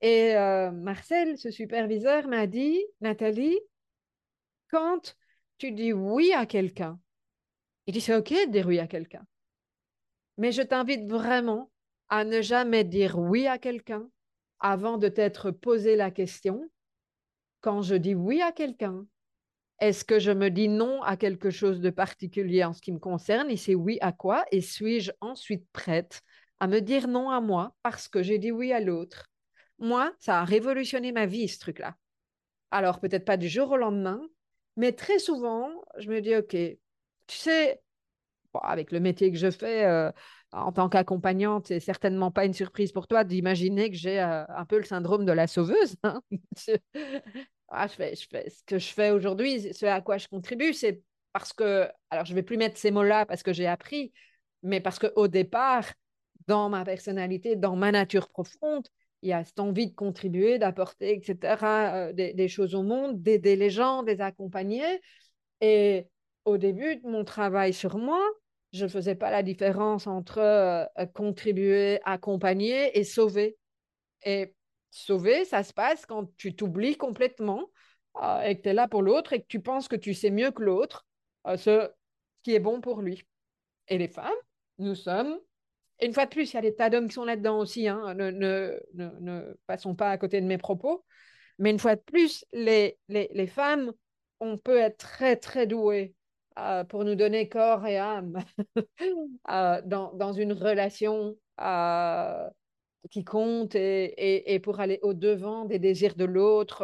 Et 0.00 0.36
euh, 0.36 0.70
Marcel, 0.70 1.38
ce 1.38 1.50
superviseur, 1.50 2.28
m'a 2.28 2.46
dit, 2.46 2.84
Nathalie, 3.00 3.58
quand 4.70 5.16
tu 5.58 5.72
dis 5.72 5.92
oui 5.92 6.32
à 6.32 6.46
quelqu'un, 6.46 6.98
il 7.86 7.94
dit 7.94 8.00
c'est 8.00 8.16
OK 8.16 8.30
de 8.30 8.50
dire 8.50 8.66
oui 8.66 8.78
à 8.78 8.86
quelqu'un. 8.86 9.24
Mais 10.36 10.52
je 10.52 10.62
t'invite 10.62 11.08
vraiment 11.08 11.70
à 12.08 12.24
ne 12.24 12.42
jamais 12.42 12.84
dire 12.84 13.18
oui 13.18 13.46
à 13.46 13.58
quelqu'un 13.58 14.08
avant 14.60 14.98
de 14.98 15.08
t'être 15.08 15.50
posé 15.50 15.96
la 15.96 16.10
question. 16.10 16.70
Quand 17.60 17.82
je 17.82 17.94
dis 17.94 18.14
oui 18.14 18.42
à 18.42 18.52
quelqu'un, 18.52 19.06
est-ce 19.88 20.04
que 20.04 20.18
je 20.18 20.30
me 20.30 20.50
dis 20.50 20.68
non 20.68 21.02
à 21.02 21.16
quelque 21.16 21.50
chose 21.50 21.80
de 21.80 21.90
particulier 21.90 22.64
en 22.64 22.72
ce 22.72 22.80
qui 22.80 22.92
me 22.92 22.98
concerne? 22.98 23.50
Et 23.50 23.56
c'est 23.56 23.74
oui 23.74 23.98
à 24.00 24.12
quoi? 24.12 24.44
Et 24.50 24.60
suis-je 24.60 25.12
ensuite 25.20 25.66
prête 25.72 26.22
à 26.60 26.66
me 26.66 26.80
dire 26.80 27.08
non 27.08 27.30
à 27.30 27.40
moi 27.40 27.74
parce 27.82 28.08
que 28.08 28.22
j'ai 28.22 28.38
dit 28.38 28.50
oui 28.50 28.72
à 28.72 28.80
l'autre? 28.80 29.30
Moi, 29.78 30.12
ça 30.20 30.40
a 30.40 30.44
révolutionné 30.44 31.12
ma 31.12 31.26
vie, 31.26 31.48
ce 31.48 31.58
truc-là. 31.58 31.96
Alors, 32.70 33.00
peut-être 33.00 33.24
pas 33.24 33.36
du 33.36 33.48
jour 33.48 33.70
au 33.72 33.76
lendemain, 33.76 34.20
mais 34.76 34.92
très 34.92 35.18
souvent, 35.18 35.70
je 35.98 36.08
me 36.08 36.20
dis, 36.20 36.34
OK, 36.34 36.50
tu 36.50 37.36
sais, 37.36 37.80
avec 38.62 38.92
le 38.92 39.00
métier 39.00 39.30
que 39.32 39.38
je 39.38 39.50
fais 39.50 39.84
euh, 39.84 40.10
en 40.52 40.72
tant 40.72 40.88
qu'accompagnante, 40.88 41.66
c'est 41.68 41.80
certainement 41.80 42.30
pas 42.30 42.44
une 42.44 42.52
surprise 42.54 42.92
pour 42.92 43.06
toi 43.06 43.24
d'imaginer 43.24 43.90
que 43.90 43.96
j'ai 43.96 44.20
euh, 44.20 44.44
un 44.48 44.64
peu 44.64 44.78
le 44.78 44.84
syndrome 44.84 45.24
de 45.24 45.32
la 45.32 45.46
sauveuse. 45.46 45.96
Hein? 46.04 46.20
Ah, 47.76 47.88
ce 47.88 48.64
que 48.66 48.78
je 48.78 48.92
fais 48.92 49.10
aujourd'hui, 49.10 49.72
ce 49.72 49.86
à 49.86 50.00
quoi 50.00 50.18
je 50.18 50.28
contribue, 50.28 50.72
c'est 50.72 51.02
parce 51.32 51.52
que, 51.52 51.88
alors 52.10 52.24
je 52.24 52.34
vais 52.34 52.42
plus 52.42 52.56
mettre 52.56 52.78
ces 52.78 52.90
mots-là 52.90 53.26
parce 53.26 53.42
que 53.42 53.52
j'ai 53.52 53.66
appris, 53.66 54.12
mais 54.62 54.80
parce 54.80 54.98
qu'au 54.98 55.28
départ, 55.28 55.84
dans 56.46 56.68
ma 56.68 56.84
personnalité, 56.84 57.56
dans 57.56 57.76
ma 57.76 57.92
nature 57.92 58.28
profonde, 58.28 58.86
il 59.22 59.30
y 59.30 59.32
a 59.32 59.44
cette 59.44 59.60
envie 59.60 59.88
de 59.88 59.94
contribuer, 59.94 60.58
d'apporter, 60.58 61.14
etc., 61.16 61.64
euh, 61.94 62.12
des, 62.12 62.34
des, 62.34 62.48
choses 62.48 62.74
au 62.74 62.82
monde, 62.82 63.22
d'aider 63.22 63.56
les 63.56 63.70
gens, 63.70 64.02
de 64.02 64.12
les 64.12 64.20
accompagner. 64.20 65.00
Et 65.60 66.08
au 66.44 66.58
début 66.58 66.96
de 66.96 67.08
mon 67.08 67.24
travail 67.24 67.72
sur 67.72 67.96
moi, 67.96 68.22
je 68.72 68.84
ne 68.84 68.88
faisais 68.88 69.14
pas 69.14 69.30
la 69.30 69.42
différence 69.42 70.06
entre 70.06 70.38
euh, 70.38 70.84
contribuer, 71.14 72.00
accompagner 72.04 72.98
et 72.98 73.04
sauver. 73.04 73.56
Et 74.26 74.54
sauver, 74.96 75.44
ça 75.44 75.62
se 75.62 75.72
passe 75.72 76.06
quand 76.06 76.34
tu 76.36 76.54
t'oublies 76.54 76.96
complètement 76.96 77.70
euh, 78.22 78.42
et 78.42 78.56
que 78.56 78.62
tu 78.62 78.68
es 78.68 78.74
là 78.74 78.88
pour 78.88 79.02
l'autre 79.02 79.32
et 79.32 79.40
que 79.40 79.46
tu 79.46 79.60
penses 79.60 79.88
que 79.88 79.96
tu 79.96 80.14
sais 80.14 80.30
mieux 80.30 80.50
que 80.50 80.62
l'autre 80.62 81.06
ce 81.56 81.90
qui 82.42 82.54
est 82.54 82.60
bon 82.60 82.80
pour 82.80 83.02
lui. 83.02 83.22
Et 83.88 83.98
les 83.98 84.08
femmes, 84.08 84.32
nous 84.78 84.94
sommes 84.94 85.38
une 86.00 86.12
fois 86.12 86.24
de 86.24 86.30
plus, 86.30 86.52
il 86.52 86.54
y 86.54 86.58
a 86.58 86.62
des 86.62 86.74
tas 86.74 86.90
d'hommes 86.90 87.08
qui 87.08 87.14
sont 87.14 87.24
là-dedans 87.24 87.58
aussi. 87.58 87.88
Hein. 87.88 88.14
Ne, 88.14 88.30
ne, 88.30 88.80
ne, 88.94 89.56
passons 89.66 89.94
pas 89.94 90.10
à 90.10 90.18
côté 90.18 90.40
de 90.40 90.46
mes 90.46 90.58
propos. 90.58 91.04
Mais 91.58 91.70
une 91.70 91.78
fois 91.78 91.96
de 91.96 92.00
plus, 92.00 92.44
les, 92.52 92.98
les, 93.08 93.30
les 93.32 93.46
femmes, 93.46 93.92
on 94.40 94.58
peut 94.58 94.78
être 94.78 94.98
très, 94.98 95.36
très 95.36 95.66
douées 95.66 96.14
euh, 96.58 96.84
pour 96.84 97.04
nous 97.04 97.14
donner 97.14 97.48
corps 97.48 97.86
et 97.86 97.96
âme 97.98 98.38
euh, 99.50 99.80
dans, 99.84 100.12
dans, 100.14 100.32
une 100.32 100.52
relation 100.52 101.36
euh, 101.60 102.48
qui 103.10 103.24
compte 103.24 103.74
et, 103.74 104.54
et, 104.54 104.58
pour 104.60 104.80
aller 104.80 104.98
au-devant 105.02 105.64
des 105.64 105.78
désirs 105.78 106.14
de 106.14 106.24
l'autre, 106.24 106.78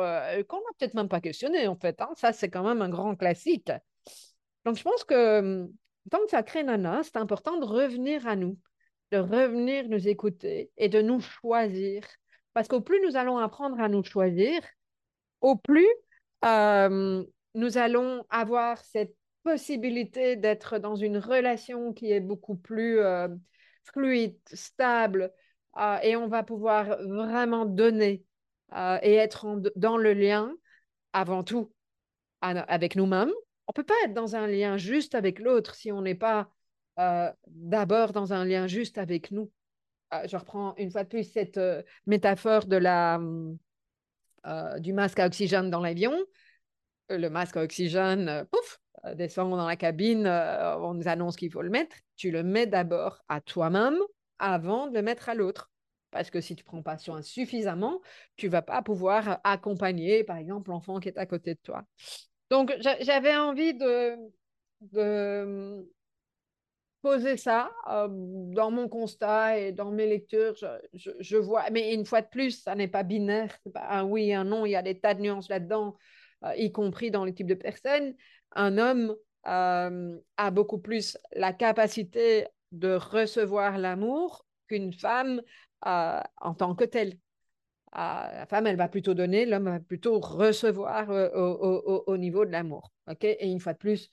qu'on 0.49 0.59
n'a 0.59 0.73
peut-être 0.79 0.95
même 0.95 1.09
pas 1.09 1.21
questionné 1.21 1.67
en 1.67 1.77
fait. 1.77 2.01
Hein. 2.01 2.11
Ça, 2.17 2.33
c'est 2.33 2.51
quand 2.51 2.63
même 2.63 2.83
un 2.83 2.89
grand 2.89 3.17
classique. 3.17 3.73
Donc, 4.65 4.77
je 4.77 4.83
pense 4.83 5.05
que 5.05 5.67
tant 6.11 6.19
que 6.19 6.31
ça 6.31 6.43
crée 6.43 6.63
nana, 6.63 7.01
c'est 7.03 7.17
important 7.17 7.59
de 7.59 7.65
revenir 7.65 8.27
à 8.27 8.37
nous 8.37 8.59
de 9.11 9.19
revenir 9.19 9.89
nous 9.89 10.09
écouter 10.09 10.71
et 10.77 10.89
de 10.89 11.03
nous 11.03 11.21
choisir. 11.21 12.03
Parce 12.53 12.69
qu'au 12.69 12.81
plus 12.81 13.01
nous 13.07 13.17
allons 13.17 13.39
apprendre 13.39 13.81
à 13.81 13.89
nous 13.89 14.05
choisir, 14.05 14.61
au 15.41 15.57
plus 15.57 15.89
euh, 16.45 17.25
nous 17.55 17.79
allons 17.79 18.25
avoir 18.31 18.79
cette 18.85 19.15
possibilité 19.43 20.37
d'être 20.37 20.79
dans 20.79 20.97
une 20.97 21.19
relation 21.19 21.93
qui 21.93 22.13
est 22.13 22.21
beaucoup 22.21 22.57
plus 22.57 22.99
euh, 22.99 23.29
fluide, 23.85 24.39
stable, 24.53 25.33
euh, 25.79 25.99
et 26.03 26.17
on 26.17 26.29
va 26.29 26.43
pouvoir 26.43 26.99
vraiment 27.03 27.65
donner 27.67 28.25
et 29.03 29.15
être 29.15 29.61
dans 29.75 29.97
le 29.97 30.13
lien 30.13 30.55
avant 31.13 31.43
tout 31.43 31.73
avec 32.41 32.95
nous-mêmes. 32.95 33.33
On 33.67 33.73
peut 33.73 33.85
pas 33.85 33.95
être 34.05 34.15
dans 34.15 34.37
un 34.37 34.47
lien 34.47 34.77
juste 34.77 35.15
avec 35.15 35.39
l'autre 35.39 35.75
si 35.75 35.93
on 35.93 36.03
n'est 36.03 36.15
pas 36.15 36.51
euh, 36.99 37.31
d'abord 37.47 38.13
dans 38.13 38.33
un 38.33 38.45
lien 38.45 38.67
juste 38.67 38.99
avec 38.99 39.31
nous. 39.31 39.51
Euh, 40.13 40.27
je 40.29 40.37
reprends 40.37 40.75
une 40.77 40.91
fois 40.91 41.05
de 41.05 41.09
plus 41.09 41.25
cette 41.25 41.57
euh, 41.57 41.83
métaphore 42.07 42.67
de 42.67 42.77
la, 42.77 43.21
du 44.79 44.93
masque 44.93 45.19
à 45.19 45.27
oxygène 45.27 45.71
dans 45.71 45.81
l'avion. 45.81 46.13
Le 47.09 47.29
masque 47.29 47.57
à 47.57 47.63
oxygène, 47.63 48.45
pouf, 48.51 48.81
descend 49.15 49.51
dans 49.51 49.67
la 49.67 49.77
cabine, 49.77 50.27
on 50.27 50.95
nous 50.95 51.09
annonce 51.09 51.37
qu'il 51.37 51.51
faut 51.51 51.63
le 51.63 51.71
mettre. 51.71 51.97
Tu 52.17 52.31
le 52.31 52.43
mets 52.43 52.67
d'abord 52.67 53.23
à 53.29 53.41
toi-même 53.41 53.97
avant 54.41 54.89
de 54.89 54.95
le 54.95 55.03
mettre 55.03 55.29
à 55.29 55.35
l'autre. 55.35 55.71
Parce 56.11 56.31
que 56.31 56.41
si 56.41 56.57
tu 56.57 56.65
prends 56.65 56.83
pas 56.83 56.99
soin 56.99 57.23
suffisamment, 57.23 58.01
tu 58.37 58.49
vas 58.49 58.63
pas 58.63 58.83
pouvoir 58.83 59.41
accompagner, 59.45 60.25
par 60.25 60.39
exemple, 60.39 60.71
l'enfant 60.71 60.99
qui 60.99 61.09
est 61.09 61.19
à 61.19 61.27
côté 61.27 61.55
de 61.55 61.61
toi. 61.63 61.85
Donc, 62.51 62.75
j'avais 62.81 63.37
envie 63.37 63.75
de, 63.75 64.17
de 64.81 65.89
poser 67.03 67.37
ça 67.37 67.71
euh, 67.91 68.09
dans 68.11 68.71
mon 68.71 68.89
constat 68.89 69.59
et 69.59 69.73
dans 69.73 69.91
mes 69.91 70.07
lectures. 70.07 70.55
Je, 70.93 71.37
vois, 71.37 71.71
mais 71.71 71.95
une 71.95 72.05
fois 72.05 72.23
de 72.23 72.29
plus, 72.29 72.63
ça 72.63 72.75
n'est 72.75 72.89
pas 72.89 73.03
binaire, 73.03 73.57
un 73.75 74.05
oui, 74.05 74.33
un 74.33 74.45
non. 74.45 74.67
Il 74.67 74.71
y 74.71 74.77
a 74.77 74.83
des 74.83 74.99
tas 74.99 75.15
de 75.15 75.21
nuances 75.21 75.49
là-dedans, 75.49 75.97
euh, 76.45 76.55
y 76.57 76.73
compris 76.73 77.11
dans 77.11 77.25
les 77.25 77.35
types 77.35 77.47
de 77.47 77.55
personnes. 77.55 78.15
Un 78.53 78.79
homme 78.79 79.17
euh, 79.47 80.19
a 80.37 80.51
beaucoup 80.51 80.79
plus 80.79 81.17
la 81.33 81.53
capacité 81.53 82.47
de 82.73 82.95
recevoir 82.95 83.79
l'amour 83.79 84.47
qu'une 84.69 84.93
femme 84.93 85.43
en 85.83 86.55
tant 86.57 86.75
que 86.75 86.85
telle. 86.85 87.19
la 87.93 88.47
femme, 88.49 88.67
elle 88.67 88.77
va 88.77 88.89
plutôt 88.89 89.15
donner, 89.15 89.47
l'homme 89.47 89.65
va 89.65 89.81
plutôt 89.81 90.21
recevoir 90.21 91.09
au, 91.09 91.15
au, 91.15 92.05
au, 92.07 92.17
niveau 92.17 92.45
de 92.45 92.51
l'amour. 92.51 92.93
et 93.23 93.51
une 93.51 93.61
fois 93.61 93.73
de 93.73 93.79
plus, 93.79 94.11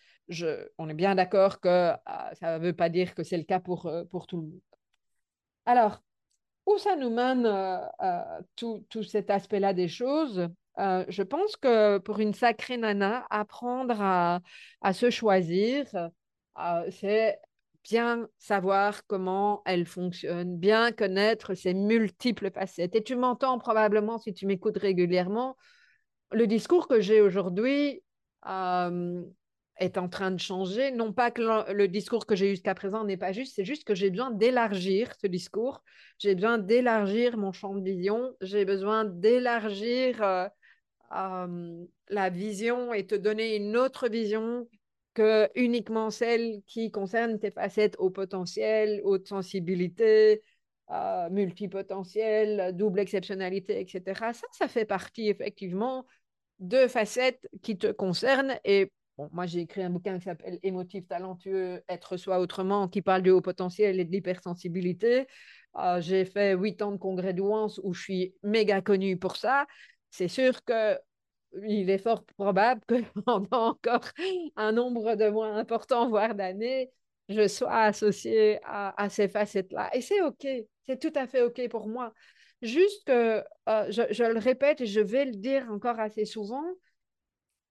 on 0.77 0.89
est 0.89 0.93
bien 0.93 1.15
d'accord 1.15 1.59
que 1.59 1.69
euh, 1.69 1.95
ça 2.33 2.59
ne 2.59 2.63
veut 2.63 2.73
pas 2.73 2.89
dire 2.89 3.15
que 3.15 3.23
c'est 3.23 3.37
le 3.37 3.43
cas 3.43 3.59
pour, 3.59 3.85
euh, 3.85 4.03
pour 4.05 4.27
tout 4.27 4.37
le 4.37 4.43
monde. 4.43 4.61
Alors, 5.65 6.01
où 6.65 6.77
ça 6.77 6.95
nous 6.95 7.09
mène 7.09 7.45
euh, 7.45 8.39
tout, 8.55 8.85
tout, 8.89 9.03
cet 9.03 9.29
aspect-là 9.29 9.73
des 9.73 9.87
choses? 9.87 10.47
Je 10.77 11.23
pense 11.23 11.55
que 11.57 11.97
pour 11.97 12.19
une 12.19 12.35
sacrée 12.35 12.77
nana, 12.77 13.25
apprendre 13.31 13.99
à, 13.99 14.41
à 14.81 14.93
se 14.93 15.09
choisir, 15.09 15.87
c'est 16.91 17.39
bien 17.89 18.27
savoir 18.37 19.05
comment 19.07 19.61
elle 19.65 19.85
fonctionne, 19.85 20.57
bien 20.57 20.91
connaître 20.91 21.53
ses 21.53 21.73
multiples 21.73 22.51
facettes. 22.51 22.95
Et 22.95 23.03
tu 23.03 23.15
m'entends 23.15 23.59
probablement 23.59 24.17
si 24.17 24.33
tu 24.33 24.45
m'écoutes 24.45 24.77
régulièrement, 24.77 25.55
le 26.31 26.47
discours 26.47 26.87
que 26.87 26.99
j'ai 26.99 27.21
aujourd'hui, 27.21 28.01
est 29.79 29.97
en 29.97 30.09
train 30.09 30.31
de 30.31 30.39
changer. 30.39 30.91
Non 30.91 31.13
pas 31.13 31.31
que 31.31 31.41
le, 31.71 31.87
discours 31.87 32.25
que 32.25 32.35
j'ai 32.35 32.47
eu 32.47 32.51
jusqu'à 32.51 32.75
présent 32.75 33.03
n'est 33.03 33.17
pas 33.17 33.31
juste, 33.31 33.55
c'est 33.55 33.65
juste 33.65 33.83
que 33.83 33.95
j'ai 33.95 34.09
besoin 34.09 34.31
d'élargir 34.31 35.13
ce 35.21 35.27
discours. 35.27 35.83
J'ai 36.17 36.35
besoin 36.35 36.57
d'élargir 36.57 37.37
mon 37.37 37.51
champ 37.51 37.75
de 37.75 37.83
vision. 37.83 38.33
J'ai 38.41 38.65
besoin 38.65 39.05
d'élargir 39.05 40.21
euh, 40.23 40.47
euh, 41.15 41.85
la 42.09 42.29
vision 42.29 42.93
et 42.93 43.05
te 43.05 43.15
donner 43.15 43.55
une 43.55 43.77
autre 43.77 44.09
vision 44.09 44.67
que 45.17 45.49
uniquement 45.55 46.11
celle 46.11 46.61
qui 46.67 46.91
concerne 46.91 47.39
tes 47.39 47.49
facettes 47.49 47.95
au 47.97 48.11
potentiel, 48.11 49.01
haute 49.03 49.27
sensibilité, 49.27 50.43
euh, 50.91 51.27
multipotentiel, 51.31 52.75
double 52.75 52.99
exceptionnalité, 52.99 53.79
etc. 53.79 54.33
Ça, 54.33 54.45
ça 54.51 54.67
fait 54.67 54.85
partie 54.85 55.27
effectivement 55.27 56.05
de 56.59 56.85
facettes 56.85 57.47
qui 57.63 57.79
te 57.79 57.91
concernent 57.91 58.59
et 58.63 58.91
moi, 59.31 59.47
j'ai 59.47 59.61
écrit 59.61 59.81
un 59.81 59.89
bouquin 59.89 60.19
qui 60.19 60.25
s'appelle 60.25 60.59
Émotif, 60.61 61.07
talentueux, 61.07 61.81
être 61.89 62.17
soi 62.17 62.37
autrement, 62.39 62.87
qui 62.87 63.01
parle 63.01 63.23
du 63.23 63.31
haut 63.31 63.41
potentiel 63.41 63.99
et 63.99 64.05
de 64.05 64.11
l'hypersensibilité. 64.11 65.25
Euh, 65.79 65.99
j'ai 65.99 66.25
fait 66.25 66.53
huit 66.53 66.83
ans 66.83 66.91
de 66.91 66.97
congrès 66.97 67.33
douance 67.33 67.81
où 67.83 67.95
je 67.95 68.01
suis 68.03 68.35
méga 68.43 68.81
connue 68.81 69.17
pour 69.17 69.35
ça. 69.35 69.65
C'est 70.11 70.27
sûr 70.27 70.63
que 70.63 70.99
il 71.65 71.89
est 71.89 71.97
fort 71.97 72.23
probable 72.37 72.81
que 72.87 72.95
pendant 73.25 73.69
encore 73.69 74.05
un 74.55 74.71
nombre 74.71 75.15
de 75.15 75.29
mois 75.29 75.49
important, 75.49 76.09
voire 76.09 76.35
d'années, 76.35 76.91
je 77.29 77.47
sois 77.47 77.81
associée 77.83 78.59
à, 78.63 79.09
ces 79.09 79.27
facettes-là. 79.27 79.89
Et 79.93 80.01
c'est 80.01 80.21
OK, 80.21 80.47
c'est 80.85 80.99
tout 80.99 81.13
à 81.15 81.27
fait 81.27 81.41
OK 81.41 81.67
pour 81.69 81.87
moi. 81.87 82.13
Juste 82.61 83.05
que, 83.05 83.43
euh, 83.69 83.91
je, 83.91 84.03
je, 84.11 84.23
le 84.23 84.39
répète 84.39 84.81
et 84.81 84.87
je 84.87 85.01
vais 85.01 85.25
le 85.25 85.35
dire 85.35 85.69
encore 85.71 85.99
assez 85.99 86.25
souvent, 86.25 86.63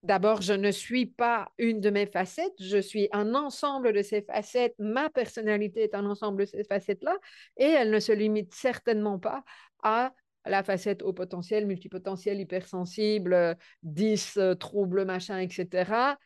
D'abord, 0.07 0.41
je 0.41 0.53
ne 0.53 0.71
suis 0.71 1.07
pas 1.07 1.51
une 1.59 1.81
de 1.81 1.91
mes 1.91 2.07
facettes, 2.07 2.55
je 2.61 2.79
suis 2.79 3.09
un 3.11 3.35
ensemble 3.35 3.93
de 3.93 4.03
ces 4.03 4.23
facettes. 4.23 4.77
Ma 4.79 5.11
personnalité 5.11 5.83
est 5.83 5.97
un 5.97 6.07
ensemble 6.07 6.43
de 6.43 6.45
ces 6.45 6.63
facettes-là 6.63 7.17
et 7.57 7.65
elle 7.65 7.91
ne 7.91 7.99
se 7.99 8.13
limite 8.13 8.55
certainement 8.55 9.19
pas 9.19 9.43
à 9.83 10.13
la 10.47 10.63
facette 10.63 11.03
au 11.03 11.13
potentiel, 11.13 11.67
multipotentiel, 11.67 12.41
hypersensible, 12.41 13.57
10 13.83 14.37
euh, 14.37 14.55
troubles, 14.55 15.05
machin, 15.05 15.39
etc. 15.39 16.17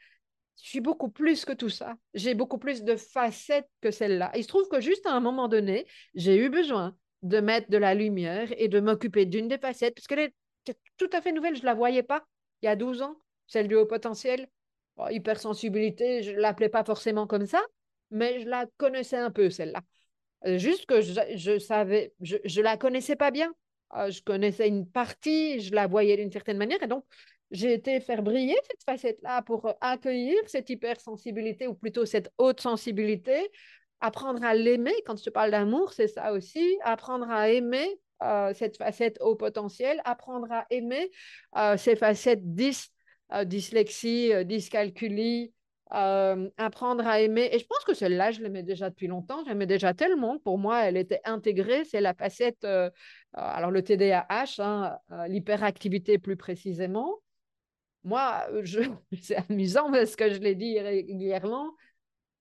Je 0.63 0.69
suis 0.69 0.81
beaucoup 0.81 1.09
plus 1.09 1.45
que 1.45 1.53
tout 1.53 1.71
ça. 1.71 1.95
J'ai 2.15 2.35
beaucoup 2.35 2.59
plus 2.59 2.85
de 2.85 2.97
facettes 2.97 3.69
que 3.81 3.91
celle-là. 3.91 4.31
Il 4.35 4.43
se 4.43 4.49
trouve 4.49 4.69
que 4.69 4.81
juste 4.81 5.07
à 5.07 5.13
un 5.13 5.21
moment 5.21 5.49
donné, 5.49 5.87
j'ai 6.15 6.37
eu 6.37 6.51
besoin 6.51 6.97
de 7.23 7.41
mettre 7.41 7.71
de 7.71 7.79
la 7.79 7.95
lumière 7.95 8.49
et 8.57 8.69
de 8.69 8.81
m'occuper 8.81 9.27
d'une 9.27 9.49
des 9.49 9.59
facettes, 9.59 9.95
parce 9.95 10.07
qu'elle 10.07 10.19
est 10.21 10.35
tout 10.97 11.11
à 11.13 11.21
fait 11.21 11.33
nouvelle, 11.33 11.57
je 11.57 11.63
ne 11.63 11.67
la 11.67 11.75
voyais 11.75 12.03
pas 12.03 12.25
il 12.63 12.67
y 12.67 12.69
a 12.69 12.77
12 12.77 13.03
ans 13.03 13.17
celle 13.47 13.69
du 13.69 13.75
haut 13.75 13.87
potentiel. 13.87 14.49
hypersensibilité, 15.11 16.23
je 16.23 16.33
ne 16.33 16.37
l'appelais 16.37 16.69
pas 16.69 16.85
forcément 16.85 17.27
comme 17.27 17.47
ça, 17.47 17.61
mais 18.11 18.41
je 18.41 18.49
la 18.49 18.67
connaissais 18.77 19.17
un 19.17 19.31
peu, 19.31 19.51
celle-là. 19.51 19.83
Euh, 20.47 20.59
juste 20.59 20.87
que 20.87 21.01
je, 21.01 21.13
je 21.35 21.59
savais, 21.59 22.13
je 22.21 22.61
la 22.61 22.77
connaissais 22.77 23.17
pas 23.17 23.31
bien. 23.31 23.53
Euh, 23.97 24.11
je 24.11 24.23
connaissais 24.23 24.69
une 24.69 24.87
partie, 24.89 25.61
je 25.61 25.75
la 25.75 25.87
voyais 25.87 26.17
d'une 26.17 26.31
certaine 26.31 26.59
manière, 26.59 26.83
et 26.83 26.87
donc 26.87 27.05
j'ai 27.51 27.73
été 27.73 28.01
faire 28.01 28.23
briller 28.23 28.57
cette 28.71 28.85
facette-là 28.85 29.43
pour 29.43 29.73
accueillir 29.81 30.39
cette 30.47 30.71
hypersensibilité 30.71 31.67
ou 31.67 31.75
plutôt 31.75 32.07
cette 32.07 32.33
haute 32.39 32.61
sensibilité, 32.61 33.51
apprendre 34.01 34.45
à 34.45 34.55
l'aimer. 34.55 34.95
Quand 35.05 35.19
je 35.19 35.25
te 35.25 35.31
parle 35.31 35.51
d'amour, 35.51 35.93
c'est 35.93 36.09
ça 36.09 36.33
aussi, 36.33 36.79
apprendre 36.85 37.29
à 37.29 37.51
aimer 37.51 37.99
euh, 38.23 38.53
cette 38.55 38.77
facette 38.77 39.17
au 39.21 39.35
potentiel, 39.35 40.01
apprendre 40.05 40.47
à 40.53 40.67
aimer 40.69 41.11
euh, 41.57 41.79
ces 41.79 41.97
facettes 41.97 42.55
dys, 42.55 42.91
euh, 43.33 43.45
dyslexie, 43.45 44.33
dyscalculie, 44.45 45.55
apprendre 45.91 47.07
à 47.07 47.21
aimer. 47.21 47.49
Et 47.53 47.59
je 47.59 47.67
pense 47.67 47.83
que 47.85 47.95
celle-là, 47.95 48.31
je 48.31 48.43
l'aimais 48.43 48.63
déjà 48.63 48.91
depuis 48.91 49.07
longtemps. 49.07 49.43
J'aimais 49.47 49.67
déjà 49.67 49.95
tellement. 49.95 50.39
Pour 50.39 50.59
moi, 50.59 50.85
elle 50.85 50.97
était 50.97 51.21
intégrée. 51.25 51.85
C'est 51.85 52.01
la 52.01 52.15
facette, 52.15 52.65
alors 53.33 53.71
le 53.71 53.83
TDAH, 53.83 54.59
hein, 54.59 54.99
l'hyperactivité 55.29 56.19
plus 56.19 56.37
précisément 56.37 57.21
moi, 58.05 58.47
je... 58.63 58.81
c'est 59.23 59.37
amusant 59.51 59.91
parce 59.91 60.17
que 60.17 60.31
je 60.31 60.39
l'ai 60.39 60.55
dit 60.55 60.79
régulièrement, 60.81 61.75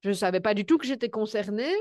je 0.03 0.09
ne 0.09 0.13
savais 0.13 0.39
pas 0.39 0.53
du 0.53 0.65
tout 0.65 0.77
que 0.77 0.85
j'étais 0.85 1.09
concernée. 1.09 1.73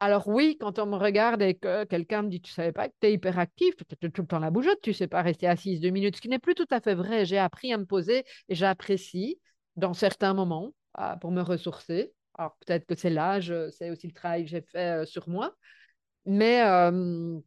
Alors 0.00 0.28
oui, 0.28 0.56
quand 0.60 0.78
on 0.78 0.86
me 0.86 0.96
regarde 0.96 1.42
et 1.42 1.54
que 1.54 1.84
quelqu'un 1.84 2.22
me 2.22 2.28
dit, 2.28 2.40
tu 2.40 2.52
savais 2.52 2.72
pas 2.72 2.88
que 2.88 2.94
tu 3.00 3.08
es 3.08 3.12
hyperactif, 3.14 3.74
tu 3.76 4.06
es 4.06 4.10
tout 4.10 4.22
le 4.22 4.28
temps 4.28 4.38
la 4.38 4.50
bougeotte, 4.50 4.80
tu 4.80 4.92
sais 4.92 5.08
pas 5.08 5.22
rester 5.22 5.48
assise 5.48 5.80
deux 5.80 5.90
minutes, 5.90 6.16
ce 6.16 6.20
qui 6.20 6.28
n'est 6.28 6.38
plus 6.38 6.54
tout 6.54 6.68
à 6.70 6.80
fait 6.80 6.94
vrai. 6.94 7.24
J'ai 7.24 7.38
appris 7.38 7.72
à 7.72 7.78
me 7.78 7.84
poser 7.84 8.24
et 8.48 8.54
j'apprécie 8.54 9.40
dans 9.74 9.94
certains 9.94 10.34
moments 10.34 10.72
pour 11.20 11.32
me 11.32 11.42
ressourcer. 11.42 12.12
Alors 12.34 12.56
peut-être 12.64 12.86
que 12.86 12.94
c'est 12.94 13.10
l'âge, 13.10 13.52
c'est 13.70 13.90
aussi 13.90 14.06
le 14.06 14.12
travail 14.12 14.44
que 14.44 14.50
j'ai 14.50 14.62
fait 14.62 15.02
euh, 15.02 15.04
sur 15.04 15.28
moi. 15.28 15.56
Mais 16.26 16.62
euh, 16.64 17.40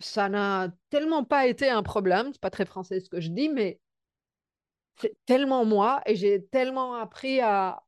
ça 0.00 0.28
n'a 0.28 0.68
tellement 0.90 1.24
pas 1.24 1.46
été 1.46 1.68
un 1.68 1.82
problème. 1.82 2.30
C'est 2.32 2.40
pas 2.40 2.50
très 2.50 2.66
français 2.66 3.00
ce 3.00 3.08
que 3.08 3.20
je 3.20 3.30
dis, 3.30 3.48
mais 3.48 3.80
c'est 5.00 5.16
tellement 5.26 5.64
moi 5.64 6.00
et 6.06 6.16
j'ai 6.16 6.44
tellement 6.46 6.94
appris 6.94 7.40
à, 7.40 7.82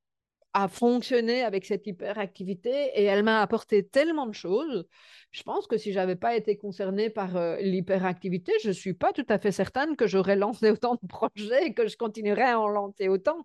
à 0.54 0.68
fonctionner 0.68 1.42
avec 1.42 1.64
cette 1.64 1.86
hyperactivité 1.86 2.70
et 2.94 3.04
elle 3.04 3.22
m'a 3.22 3.42
apporté 3.42 3.86
tellement 3.86 4.26
de 4.26 4.34
choses. 4.34 4.86
Je 5.30 5.42
pense 5.42 5.66
que 5.66 5.76
si 5.76 5.92
j'avais 5.92 6.16
pas 6.16 6.36
été 6.36 6.56
concernée 6.56 7.10
par 7.10 7.36
euh, 7.36 7.56
l'hyperactivité, 7.60 8.52
je 8.64 8.70
suis 8.70 8.94
pas 8.94 9.12
tout 9.12 9.26
à 9.28 9.38
fait 9.38 9.52
certaine 9.52 9.94
que 9.96 10.06
j'aurais 10.06 10.36
lancé 10.36 10.70
autant 10.72 10.98
de 11.02 11.06
projets 11.06 11.66
et 11.66 11.74
que 11.74 11.86
je 11.86 11.96
continuerais 11.96 12.50
à 12.50 12.60
en 12.60 12.68
lancer 12.68 13.08
autant. 13.08 13.44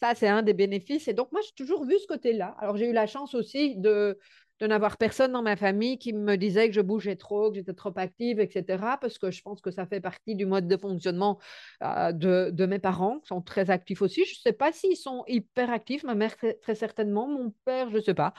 Ça, 0.00 0.14
c'est 0.14 0.28
un 0.28 0.42
des 0.42 0.54
bénéfices. 0.54 1.08
Et 1.08 1.12
donc, 1.14 1.32
moi, 1.32 1.40
j'ai 1.44 1.52
toujours 1.56 1.84
vu 1.84 1.98
ce 1.98 2.06
côté-là. 2.06 2.54
Alors, 2.58 2.76
j'ai 2.76 2.88
eu 2.88 2.92
la 2.92 3.06
chance 3.06 3.34
aussi 3.34 3.76
de, 3.76 4.18
de 4.60 4.66
n'avoir 4.66 4.96
personne 4.96 5.32
dans 5.32 5.42
ma 5.42 5.56
famille 5.56 5.98
qui 5.98 6.12
me 6.12 6.36
disait 6.36 6.68
que 6.68 6.74
je 6.74 6.80
bougeais 6.80 7.16
trop, 7.16 7.50
que 7.50 7.56
j'étais 7.56 7.74
trop 7.74 7.92
active, 7.96 8.38
etc. 8.38 8.98
Parce 9.00 9.18
que 9.18 9.30
je 9.30 9.42
pense 9.42 9.60
que 9.60 9.70
ça 9.70 9.86
fait 9.86 10.00
partie 10.00 10.36
du 10.36 10.46
mode 10.46 10.68
de 10.68 10.76
fonctionnement 10.76 11.40
euh, 11.82 12.12
de, 12.12 12.66
mes 12.66 12.78
parents, 12.78 13.18
qui 13.20 13.28
sont 13.28 13.42
très 13.42 13.70
actifs 13.70 14.02
aussi. 14.02 14.24
Je 14.24 14.32
ne 14.32 14.42
sais 14.42 14.52
pas 14.52 14.72
s'ils 14.72 14.96
sont 14.96 15.24
hyper 15.26 15.70
actifs, 15.70 16.04
ma 16.04 16.14
mère 16.14 16.36
très, 16.36 16.74
certainement, 16.74 17.26
mon 17.26 17.52
père, 17.64 17.90
je 17.90 17.96
ne 17.96 18.02
sais 18.02 18.14
pas. 18.14 18.32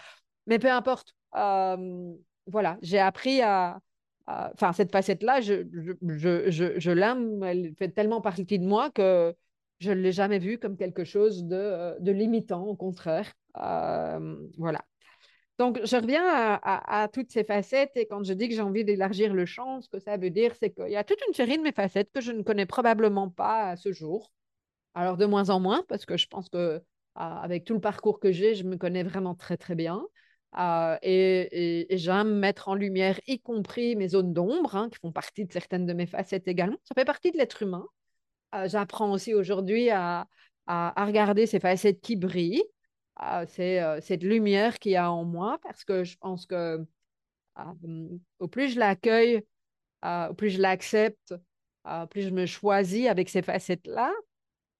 Mais 0.47 0.59
peu 0.59 0.71
importe. 0.71 1.15
Euh, 1.35 2.13
voilà, 2.47 2.77
j'ai 2.81 2.99
appris 2.99 3.41
à... 3.41 3.79
Enfin, 4.27 4.73
cette 4.73 4.91
facette-là, 4.91 5.41
je, 5.41 5.65
je, 5.71 6.49
je, 6.49 6.79
je 6.79 6.91
l'aime, 6.91 7.43
elle 7.43 7.75
fait 7.77 7.89
tellement 7.89 8.21
partie 8.21 8.57
de 8.57 8.65
moi 8.65 8.89
que 8.89 9.35
je 9.79 9.91
ne 9.91 10.01
l'ai 10.01 10.11
jamais 10.11 10.39
vue 10.39 10.57
comme 10.57 10.77
quelque 10.77 11.03
chose 11.03 11.43
de, 11.43 11.55
euh, 11.55 11.99
de 11.99 12.11
limitant, 12.11 12.63
au 12.63 12.75
contraire. 12.75 13.31
voilà. 13.53 14.81
Donc, 15.57 15.79
je 15.85 15.95
reviens 15.95 16.23
à, 16.25 17.07
toutes 17.13 17.31
ces 17.31 17.45
facettes 17.45 17.95
et 17.95 18.05
quand 18.07 18.23
je 18.23 18.33
dis 18.33 18.49
que 18.49 18.55
j'ai 18.55 18.61
envie 18.61 18.83
d'élargir 18.83 19.33
le 19.33 19.45
champ, 19.45 19.81
ce 19.81 19.87
que 19.87 19.99
ça 19.99 20.17
veut 20.17 20.29
dire, 20.29 20.53
c'est 20.55 20.71
qu'il 20.71 20.89
y 20.89 20.97
a 20.97 21.03
toute 21.05 21.19
une 21.27 21.33
série 21.33 21.57
de 21.57 21.63
mes 21.63 21.71
facettes 21.71 22.11
que 22.13 22.19
je 22.19 22.33
ne 22.33 22.43
connais 22.43 22.65
probablement 22.65 23.29
pas 23.29 23.69
à 23.69 23.75
ce 23.77 23.93
jour. 23.93 24.33
Alors, 24.95 25.15
de 25.17 25.25
moins 25.25 25.49
en 25.49 25.59
moins, 25.61 25.83
parce 25.87 26.05
que 26.05 26.17
je 26.17 26.27
pense 26.27 26.49
que 26.49 26.81
avec 27.15 27.63
tout 27.63 27.73
le 27.73 27.79
parcours 27.79 28.19
que 28.19 28.31
j'ai, 28.31 28.55
je 28.55 28.65
me 28.65 28.75
connais 28.77 29.03
vraiment 29.03 29.35
très, 29.35 29.55
très 29.55 29.75
bien. 29.75 30.05
Euh, 30.57 30.97
et, 31.01 31.87
j'aime 31.91 32.39
mettre 32.39 32.67
en 32.69 32.75
lumière, 32.75 33.19
y 33.27 33.39
compris 33.39 33.95
mes 33.95 34.09
zones 34.09 34.33
d'ombre, 34.33 34.75
hein, 34.75 34.89
qui 34.89 34.99
font 34.99 35.11
partie 35.11 35.45
de 35.45 35.51
certaines 35.51 35.85
de 35.85 35.93
mes 35.93 36.05
facettes 36.05 36.47
également. 36.47 36.77
Ça 36.83 36.95
fait 36.95 37.05
partie 37.05 37.31
de 37.31 37.37
l'être 37.37 37.61
humain. 37.61 37.85
Euh, 38.55 38.67
j'apprends 38.67 39.11
aussi 39.11 39.33
aujourd'hui 39.33 39.89
à, 39.89 40.27
à, 40.67 41.05
regarder 41.05 41.45
ces 41.45 41.59
facettes 41.59 42.01
qui 42.01 42.15
brillent 42.15 42.63
ah, 43.17 43.45
c'est 43.47 43.81
euh, 43.81 44.01
cette 44.01 44.23
lumière 44.23 44.79
qu'il 44.79 44.91
y 44.91 44.95
a 44.97 45.11
en 45.11 45.23
moi 45.23 45.57
parce 45.63 45.83
que 45.83 46.03
je 46.03 46.17
pense 46.17 46.45
que 46.45 46.85
au 48.39 48.47
plus 48.49 48.73
je 48.73 48.79
l'accueille, 48.79 49.43
au 50.03 50.33
plus 50.33 50.49
je 50.49 50.61
l'accepte, 50.61 51.33
au 51.85 52.07
plus 52.07 52.23
je 52.23 52.29
me 52.31 52.45
choisis 52.45 53.07
avec 53.07 53.29
ces 53.29 53.41
facettes-là, 53.41 54.13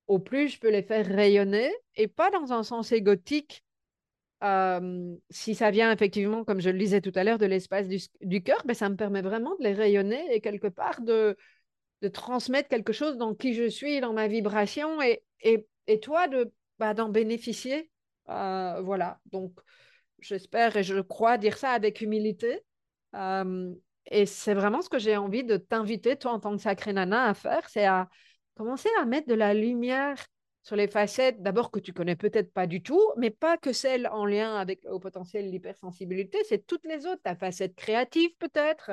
au 0.07 0.19
plus 0.19 0.49
je 0.49 0.59
peux 0.59 0.69
les 0.69 0.83
faire 0.83 1.05
rayonner 1.05 1.73
et 1.95 2.07
pas 2.07 2.29
dans 2.31 2.51
un 2.51 2.63
sens 2.63 2.91
égotique. 2.91 3.63
si 5.29 5.55
ça 5.55 5.71
vient 5.71 5.91
effectivement, 5.91 6.43
comme 6.43 6.59
je 6.59 6.69
le 6.69 6.77
disais 6.77 6.99
tout 6.99 7.13
à 7.15 7.23
l'heure, 7.23 7.37
de 7.37 7.45
l'espace 7.45 7.87
du, 7.87 8.43
cœur, 8.43 8.61
ben, 8.65 8.73
ça 8.73 8.89
me 8.89 8.97
permet 8.97 9.21
vraiment 9.21 9.55
de 9.55 9.63
les 9.63 9.73
rayonner 9.73 10.35
et 10.35 10.41
quelque 10.41 10.67
part 10.67 11.01
de, 11.01 11.37
de 12.01 12.07
transmettre 12.09 12.67
quelque 12.67 12.91
chose 12.91 13.15
dans 13.17 13.33
qui 13.35 13.53
je 13.53 13.69
suis, 13.69 14.01
dans 14.01 14.13
ma 14.13 14.27
vibration 14.27 15.01
et, 15.01 15.23
et, 15.41 15.65
et 15.87 16.01
toi 16.01 16.27
de 16.27 16.51
bah, 16.77 16.93
d'en 16.93 17.07
bénéficier 17.07 17.89
euh, 18.29 18.81
voilà, 18.81 19.19
donc 19.31 19.53
j'espère 20.19 20.75
et 20.77 20.83
je 20.83 20.99
crois 21.01 21.37
dire 21.37 21.57
ça 21.57 21.71
avec 21.71 22.01
humilité. 22.01 22.61
Euh, 23.13 23.73
et 24.07 24.25
c'est 24.25 24.53
vraiment 24.53 24.81
ce 24.81 24.89
que 24.89 24.99
j'ai 24.99 25.17
envie 25.17 25.43
de 25.43 25.57
t'inviter, 25.57 26.15
toi, 26.17 26.33
en 26.33 26.39
tant 26.39 26.55
que 26.55 26.61
sacré 26.61 26.93
nana, 26.93 27.29
à 27.29 27.33
faire, 27.33 27.67
c'est 27.69 27.85
à 27.85 28.09
commencer 28.55 28.89
à 29.01 29.05
mettre 29.05 29.27
de 29.27 29.33
la 29.33 29.53
lumière 29.53 30.23
sur 30.63 30.75
les 30.75 30.87
facettes, 30.87 31.41
d'abord 31.43 31.69
que 31.69 31.79
tu 31.79 31.93
connais 31.93 32.15
peut-être 32.15 32.51
pas 32.51 32.65
du 32.65 32.81
tout, 32.81 33.01
mais 33.17 33.29
pas 33.29 33.57
que 33.57 33.71
celles 33.71 34.07
en 34.07 34.25
lien 34.25 34.55
avec 34.55 34.83
le 34.83 34.97
potentiel 34.99 35.49
l'hypersensibilité, 35.51 36.39
c'est 36.49 36.65
toutes 36.65 36.85
les 36.85 37.05
autres. 37.05 37.21
Ta 37.23 37.35
facette 37.35 37.75
créative 37.75 38.31
peut-être, 38.39 38.91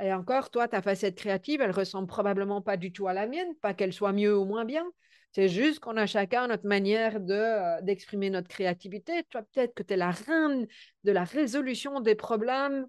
et 0.00 0.12
encore, 0.14 0.50
toi, 0.50 0.66
ta 0.66 0.80
facette 0.80 1.16
créative, 1.16 1.60
elle 1.60 1.72
ressemble 1.72 2.06
probablement 2.06 2.62
pas 2.62 2.78
du 2.78 2.90
tout 2.92 3.06
à 3.06 3.12
la 3.12 3.26
mienne, 3.26 3.54
pas 3.60 3.74
qu'elle 3.74 3.92
soit 3.92 4.12
mieux 4.12 4.36
ou 4.36 4.46
moins 4.46 4.64
bien, 4.64 4.86
c'est 5.32 5.48
juste 5.48 5.80
qu'on 5.80 5.96
a 5.96 6.06
chacun 6.06 6.48
notre 6.48 6.66
manière 6.66 7.18
euh, 7.28 7.80
d'exprimer 7.82 8.30
notre 8.30 8.48
créativité. 8.48 9.22
Toi, 9.30 9.42
peut-être 9.42 9.74
que 9.74 9.82
tu 9.82 9.94
es 9.94 9.96
la 9.96 10.10
reine 10.10 10.66
de 11.04 11.12
la 11.12 11.24
résolution 11.24 12.00
des 12.00 12.14
problèmes 12.14 12.86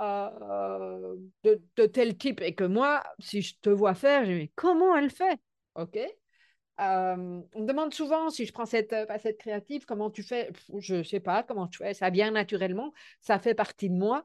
euh, 0.00 1.16
de, 1.42 1.86
tel 1.86 2.16
type 2.16 2.40
et 2.40 2.54
que 2.54 2.64
moi, 2.64 3.02
si 3.18 3.42
je 3.42 3.54
te 3.60 3.70
vois 3.70 3.94
faire, 3.94 4.24
je 4.24 4.30
me 4.30 4.38
dis 4.40 4.52
comment 4.54 4.96
elle 4.96 5.10
fait? 5.10 5.38
OK? 5.74 5.96
Euh, 5.96 7.40
on 7.54 7.60
me 7.60 7.66
demande 7.66 7.92
souvent 7.92 8.30
si 8.30 8.46
je 8.46 8.52
prends 8.52 8.64
cette 8.64 8.94
facette 9.06 9.38
créative, 9.38 9.84
comment 9.84 10.10
tu 10.10 10.22
fais? 10.22 10.50
Je 10.78 10.96
ne 10.96 11.02
sais 11.02 11.20
pas 11.20 11.42
comment 11.42 11.66
tu 11.66 11.78
fais, 11.78 11.92
ça 11.92 12.08
vient 12.08 12.30
naturellement, 12.30 12.92
ça 13.20 13.38
fait 13.38 13.54
partie 13.54 13.90
de 13.90 13.96
moi. 13.96 14.24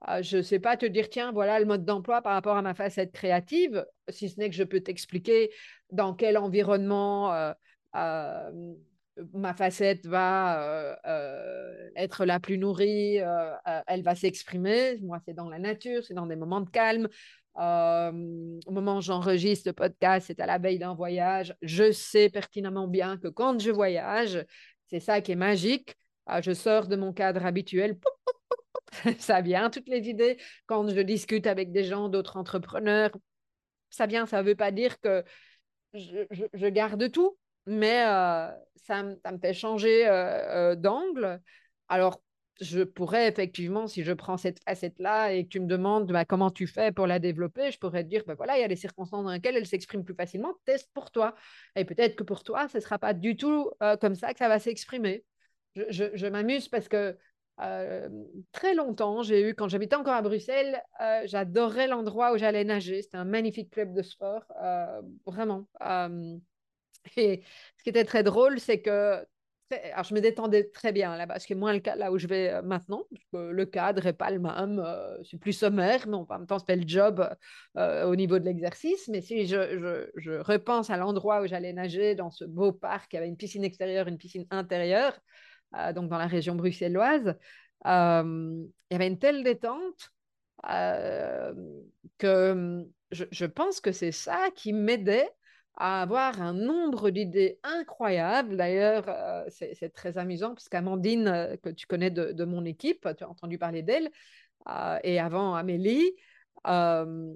Ah, 0.00 0.22
je 0.22 0.36
ne 0.38 0.42
sais 0.42 0.60
pas 0.60 0.76
te 0.76 0.86
dire, 0.86 1.08
tiens, 1.10 1.32
voilà 1.32 1.58
le 1.58 1.66
mode 1.66 1.84
d'emploi 1.84 2.22
par 2.22 2.32
rapport 2.32 2.56
à 2.56 2.62
ma 2.62 2.74
facette 2.74 3.12
créative, 3.12 3.84
si 4.08 4.28
ce 4.28 4.38
n'est 4.38 4.48
que 4.48 4.54
je 4.54 4.62
peux 4.62 4.80
t'expliquer 4.80 5.50
dans 5.90 6.14
quel 6.14 6.38
environnement 6.38 7.32
euh, 7.34 7.52
euh, 7.96 8.74
ma 9.34 9.54
facette 9.54 10.06
va 10.06 10.96
euh, 11.04 11.90
être 11.96 12.24
la 12.24 12.38
plus 12.38 12.58
nourrie, 12.58 13.16
elle 13.86 14.02
va 14.02 14.14
s'exprimer. 14.14 14.98
Moi, 15.02 15.18
c'est 15.26 15.34
dans 15.34 15.48
la 15.48 15.58
nature, 15.58 16.04
c'est 16.04 16.14
dans 16.14 16.26
des 16.26 16.36
moments 16.36 16.60
de 16.60 16.70
calme. 16.70 17.08
au 17.56 18.70
moment 18.72 18.98
où 18.98 19.00
j'enregistre 19.00 19.68
le 19.68 19.72
podcast, 19.72 20.28
c'est 20.28 20.38
à 20.40 20.46
la 20.46 20.58
veille 20.58 20.78
d'un 20.78 20.94
voyage. 20.94 21.56
Je 21.62 21.90
sais 21.90 22.30
pertinemment 22.30 22.86
bien 22.86 23.18
que 23.18 23.26
quand 23.26 23.58
je 23.58 23.72
voyage, 23.72 24.44
c'est 24.86 25.00
ça 25.00 25.20
qui 25.20 25.32
est 25.32 25.36
magique. 25.36 25.96
Ah, 26.30 26.42
je 26.42 26.52
sors 26.52 26.88
de 26.88 26.96
mon 26.96 27.14
cadre 27.14 27.46
habituel. 27.46 27.98
ça 29.18 29.40
vient, 29.40 29.70
toutes 29.70 29.88
les 29.88 30.10
idées. 30.10 30.36
Quand 30.66 30.86
je 30.86 31.00
discute 31.00 31.46
avec 31.46 31.72
des 31.72 31.84
gens, 31.84 32.10
d'autres 32.10 32.36
entrepreneurs, 32.36 33.10
ça 33.88 34.06
vient, 34.06 34.26
ça 34.26 34.42
ne 34.42 34.46
veut 34.48 34.54
pas 34.54 34.70
dire 34.70 35.00
que 35.00 35.24
je, 35.94 36.68
garde 36.68 37.10
tout, 37.10 37.38
mais 37.64 38.04
euh, 38.06 38.50
ça, 38.76 39.02
me 39.04 39.38
fait 39.40 39.54
changer 39.54 40.06
euh, 40.06 40.72
euh, 40.72 40.76
d'angle. 40.76 41.40
Alors, 41.88 42.20
je 42.60 42.82
pourrais 42.82 43.26
effectivement, 43.28 43.86
si 43.86 44.04
je 44.04 44.12
prends 44.12 44.36
cette 44.36 44.62
facette-là 44.64 45.32
et 45.32 45.44
que 45.44 45.48
tu 45.48 45.60
me 45.60 45.66
demandes 45.66 46.12
bah, 46.12 46.26
comment 46.26 46.50
tu 46.50 46.66
fais 46.66 46.92
pour 46.92 47.06
la 47.06 47.20
développer, 47.20 47.70
je 47.70 47.78
pourrais 47.78 48.04
te 48.04 48.08
dire, 48.10 48.24
bah, 48.26 48.34
voilà, 48.34 48.58
il 48.58 48.60
y 48.60 48.64
a 48.64 48.68
des 48.68 48.76
circonstances 48.76 49.24
dans 49.24 49.32
lesquelles 49.32 49.56
elle 49.56 49.66
s'exprime 49.66 50.04
plus 50.04 50.14
facilement, 50.14 50.52
teste 50.66 50.90
pour 50.92 51.10
toi. 51.10 51.34
Et 51.74 51.86
peut-être 51.86 52.16
que 52.16 52.24
pour 52.24 52.42
toi, 52.42 52.68
ce 52.68 52.76
ne 52.76 52.82
sera 52.82 52.98
pas 52.98 53.14
du 53.14 53.36
tout 53.38 53.70
comme 54.02 54.14
ça 54.14 54.34
que 54.34 54.38
ça 54.38 54.48
va 54.48 54.58
s'exprimer. 54.58 55.24
Je, 55.90 56.04
je 56.14 56.26
m'amuse 56.26 56.68
parce 56.68 56.88
que 56.88 57.16
euh, 57.60 58.08
très 58.52 58.74
longtemps, 58.74 59.22
j'ai 59.22 59.48
eu, 59.48 59.54
quand 59.54 59.68
j'habitais 59.68 59.96
encore 59.96 60.14
à 60.14 60.22
Bruxelles, 60.22 60.80
euh, 61.00 61.22
j'adorais 61.24 61.88
l'endroit 61.88 62.32
où 62.32 62.38
j'allais 62.38 62.64
nager. 62.64 63.02
C'était 63.02 63.16
un 63.16 63.24
magnifique 63.24 63.70
club 63.70 63.92
de 63.94 64.02
sport, 64.02 64.44
euh, 64.62 65.02
vraiment. 65.26 65.68
et 67.16 67.42
ce 67.76 67.82
qui 67.82 67.90
était 67.90 68.04
très 68.04 68.22
drôle, 68.22 68.60
c'est 68.60 68.80
que 68.80 69.24
alors 69.92 70.04
je 70.04 70.14
me 70.14 70.20
détendais 70.20 70.70
très 70.70 70.92
bien 70.92 71.14
là-bas, 71.14 71.38
ce 71.38 71.46
qui 71.46 71.52
est 71.52 71.56
moins 71.56 71.74
le 71.74 71.80
cas 71.80 71.94
là 71.94 72.10
où 72.10 72.16
je 72.16 72.26
vais 72.26 72.62
maintenant. 72.62 73.04
le 73.34 73.64
cadre 73.66 74.02
n'est 74.02 74.14
pas 74.14 74.30
le 74.30 74.38
même, 74.38 74.82
c'est 75.28 75.36
plus 75.38 75.52
sommaire, 75.52 76.06
mais 76.08 76.14
en 76.16 76.26
même 76.26 76.46
temps, 76.46 76.58
c'est 76.58 76.74
le 76.74 76.88
job 76.88 77.28
au 77.76 78.16
niveau 78.16 78.38
de 78.38 78.44
l'exercice. 78.44 79.08
Mais 79.08 79.20
si 79.20 79.46
je, 79.46 80.08
je, 80.16 80.38
repense 80.38 80.88
à 80.88 80.96
l'endroit 80.96 81.42
où 81.42 81.46
j'allais 81.46 81.74
nager, 81.74 82.14
dans 82.14 82.30
ce 82.30 82.46
beau 82.46 82.72
parc, 82.72 83.12
il 83.12 83.16
y 83.16 83.18
avait 83.18 83.28
une 83.28 83.36
piscine 83.36 83.64
extérieure, 83.64 84.08
une 84.08 84.16
piscine 84.16 84.46
intérieure, 84.50 85.20
donc 85.94 86.08
dans 86.08 86.18
la 86.18 86.26
région 86.26 86.54
bruxelloise, 86.54 87.36
il 87.84 88.70
y 88.90 88.94
avait 88.94 89.06
une 89.06 89.18
telle 89.18 89.44
détente 89.44 90.12
que 92.18 92.84
je, 93.10 93.24
je 93.30 93.46
pense 93.46 93.80
que 93.80 93.92
c'est 93.92 94.12
ça 94.12 94.48
qui 94.54 94.72
m'aidait 94.72 95.28
à 95.78 96.02
avoir 96.02 96.42
un 96.42 96.52
nombre 96.52 97.10
d'idées 97.10 97.60
incroyables. 97.62 98.56
D'ailleurs, 98.56 99.04
euh, 99.08 99.44
c'est 99.48 99.92
très 99.94 100.18
amusant 100.18 100.54
parce 100.54 100.68
qu'Amandine, 100.68 101.28
euh, 101.28 101.56
que 101.56 101.70
tu 101.70 101.86
connais 101.86 102.10
de, 102.10 102.44
mon 102.44 102.64
équipe, 102.64 103.08
tu 103.16 103.24
as 103.24 103.28
entendu 103.28 103.58
parler 103.58 103.82
d'elle, 103.82 104.10
euh, 104.68 104.98
et 105.04 105.20
avant 105.20 105.54
Amélie, 105.54 106.12
euh, 106.66 107.32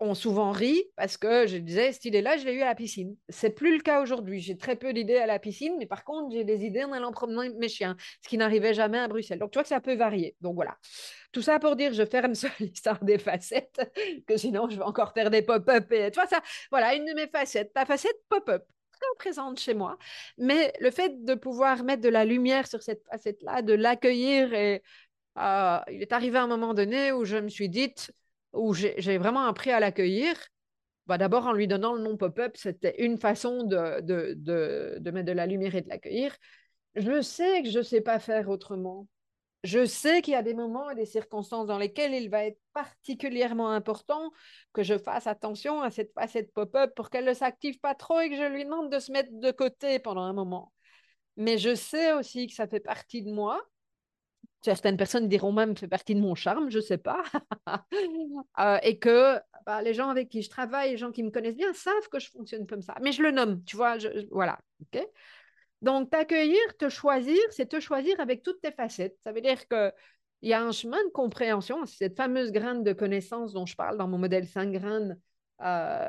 ont 0.00 0.14
souvent 0.14 0.52
ri 0.52 0.82
parce 0.96 1.16
que 1.16 1.46
je 1.46 1.56
disais, 1.56 1.92
cette 1.92 2.04
idée-là, 2.04 2.36
je 2.36 2.44
l'ai 2.44 2.54
eu 2.54 2.62
à 2.62 2.66
la 2.66 2.74
piscine. 2.74 3.16
C'est 3.28 3.50
plus 3.50 3.76
le 3.76 3.82
cas 3.82 4.02
aujourd'hui. 4.02 4.40
J'ai 4.40 4.56
très 4.56 4.76
peu 4.76 4.92
d'idées 4.92 5.16
à 5.16 5.26
la 5.26 5.38
piscine, 5.38 5.74
mais 5.78 5.86
par 5.86 6.04
contre, 6.04 6.32
j'ai 6.32 6.44
des 6.44 6.64
idées 6.64 6.84
en 6.84 6.92
allant 6.92 7.12
promener 7.12 7.50
mes 7.54 7.68
chiens, 7.68 7.96
ce 8.22 8.28
qui 8.28 8.36
n'arrivait 8.38 8.74
jamais 8.74 8.98
à 8.98 9.08
Bruxelles. 9.08 9.38
Donc, 9.38 9.50
tu 9.50 9.56
vois 9.56 9.62
que 9.62 9.68
ça 9.68 9.80
peut 9.80 9.94
varier. 9.94 10.36
Donc, 10.40 10.54
voilà. 10.54 10.76
Tout 11.32 11.42
ça 11.42 11.58
pour 11.58 11.76
dire, 11.76 11.92
je 11.92 12.04
ferme 12.04 12.34
sur 12.34 12.50
l'histoire 12.60 13.02
des 13.04 13.18
facettes, 13.18 13.80
que 14.26 14.36
sinon, 14.36 14.68
je 14.68 14.76
vais 14.76 14.84
encore 14.84 15.12
faire 15.12 15.30
des 15.30 15.42
pop-up. 15.42 15.90
Et 15.92 16.10
tu 16.10 16.20
vois, 16.20 16.28
ça, 16.28 16.40
voilà, 16.70 16.94
une 16.94 17.04
de 17.04 17.14
mes 17.14 17.28
facettes, 17.28 17.72
ta 17.72 17.84
facette 17.84 18.20
pop-up 18.28 18.64
très 18.98 19.06
présente 19.16 19.60
chez 19.60 19.74
moi. 19.74 19.96
Mais 20.38 20.72
le 20.80 20.90
fait 20.90 21.24
de 21.24 21.34
pouvoir 21.34 21.84
mettre 21.84 22.02
de 22.02 22.08
la 22.08 22.24
lumière 22.24 22.66
sur 22.66 22.82
cette 22.82 23.04
facette-là, 23.10 23.62
de 23.62 23.72
l'accueillir, 23.74 24.52
et 24.52 24.82
euh, 25.38 25.78
il 25.90 26.02
est 26.02 26.12
arrivé 26.12 26.38
un 26.38 26.46
moment 26.46 26.74
donné 26.74 27.12
où 27.12 27.24
je 27.24 27.36
me 27.36 27.48
suis 27.48 27.68
dit, 27.68 27.94
où 28.52 28.74
j'ai 28.74 29.18
vraiment 29.18 29.46
appris 29.46 29.70
à 29.70 29.80
l'accueillir. 29.80 30.34
Bah, 31.06 31.18
D'abord, 31.18 31.46
en 31.46 31.52
lui 31.52 31.66
donnant 31.66 31.94
le 31.94 32.02
nom 32.02 32.16
pop-up, 32.16 32.56
c'était 32.56 33.02
une 33.02 33.18
façon 33.18 33.62
de, 33.64 34.00
de, 34.02 34.34
de, 34.98 35.10
mettre 35.10 35.26
de 35.26 35.32
la 35.32 35.46
lumière 35.46 35.74
et 35.74 35.80
de 35.80 35.88
l'accueillir. 35.88 36.36
Je 36.94 37.22
sais 37.22 37.62
que 37.62 37.70
je 37.70 37.78
ne 37.78 37.84
sais 37.84 38.00
pas 38.00 38.18
faire 38.18 38.48
autrement. 38.48 39.08
Je 39.64 39.84
sais 39.86 40.22
qu'il 40.22 40.32
y 40.32 40.36
a 40.36 40.42
des 40.42 40.54
moments 40.54 40.90
et 40.90 40.94
des 40.94 41.06
circonstances 41.06 41.66
dans 41.66 41.78
lesquelles 41.78 42.14
il 42.14 42.30
va 42.30 42.44
être 42.44 42.60
particulièrement 42.74 43.70
important 43.70 44.30
que 44.72 44.82
je 44.82 44.96
fasse 44.96 45.26
attention 45.26 45.82
à 45.82 45.90
cette 45.90 46.12
facette 46.12 46.52
pop-up 46.52 46.92
pour 46.94 47.10
qu'elle 47.10 47.24
ne 47.24 47.34
s'active 47.34 47.80
pas 47.80 47.94
trop 47.94 48.20
et 48.20 48.30
que 48.30 48.36
je 48.36 48.52
lui 48.52 48.64
demande 48.64 48.92
de 48.92 48.98
se 49.00 49.10
mettre 49.10 49.30
de 49.32 49.50
côté 49.50 49.98
pendant 49.98 50.22
un 50.22 50.32
moment. 50.32 50.72
Mais 51.36 51.58
je 51.58 51.74
sais 51.74 52.12
aussi 52.12 52.46
que 52.46 52.54
ça 52.54 52.68
fait 52.68 52.80
partie 52.80 53.22
de 53.22 53.32
moi 53.32 53.60
certaines 54.62 54.96
personnes 54.96 55.28
diront 55.28 55.52
même 55.52 55.74
que 55.74 55.80
fait 55.80 55.88
partie 55.88 56.14
de 56.14 56.20
mon 56.20 56.34
charme, 56.34 56.70
je 56.70 56.78
ne 56.78 56.82
sais 56.82 56.98
pas. 56.98 57.22
Euh, 58.58 58.78
et 58.82 58.98
que 58.98 59.38
bah, 59.66 59.82
les 59.82 59.94
gens 59.94 60.08
avec 60.08 60.28
qui 60.28 60.42
je 60.42 60.50
travaille, 60.50 60.90
les 60.90 60.96
gens 60.96 61.12
qui 61.12 61.22
me 61.22 61.30
connaissent 61.30 61.56
bien, 61.56 61.72
savent 61.74 62.08
que 62.10 62.18
je 62.18 62.30
fonctionne 62.30 62.66
comme 62.66 62.82
ça. 62.82 62.94
Mais 63.02 63.12
je 63.12 63.22
le 63.22 63.30
nomme, 63.30 63.62
tu 63.64 63.76
vois, 63.76 63.96
voilà. 64.30 64.58
Donc, 65.82 66.10
t'accueillir, 66.10 66.58
te 66.78 66.88
choisir, 66.88 67.38
c'est 67.50 67.68
te 67.68 67.78
choisir 67.78 68.18
avec 68.20 68.42
toutes 68.42 68.60
tes 68.60 68.72
facettes. 68.72 69.16
Ça 69.24 69.32
veut 69.32 69.40
dire 69.40 69.68
qu'il 69.68 69.92
y 70.42 70.52
a 70.52 70.62
un 70.62 70.72
chemin 70.72 71.02
de 71.04 71.10
compréhension, 71.10 71.86
cette 71.86 72.16
fameuse 72.16 72.50
graine 72.50 72.82
de 72.82 72.92
connaissance 72.92 73.52
dont 73.52 73.66
je 73.66 73.76
parle 73.76 73.96
dans 73.96 74.08
mon 74.08 74.18
modèle 74.18 74.46
5 74.46 74.72
graines, 74.72 75.18
euh, 75.62 76.08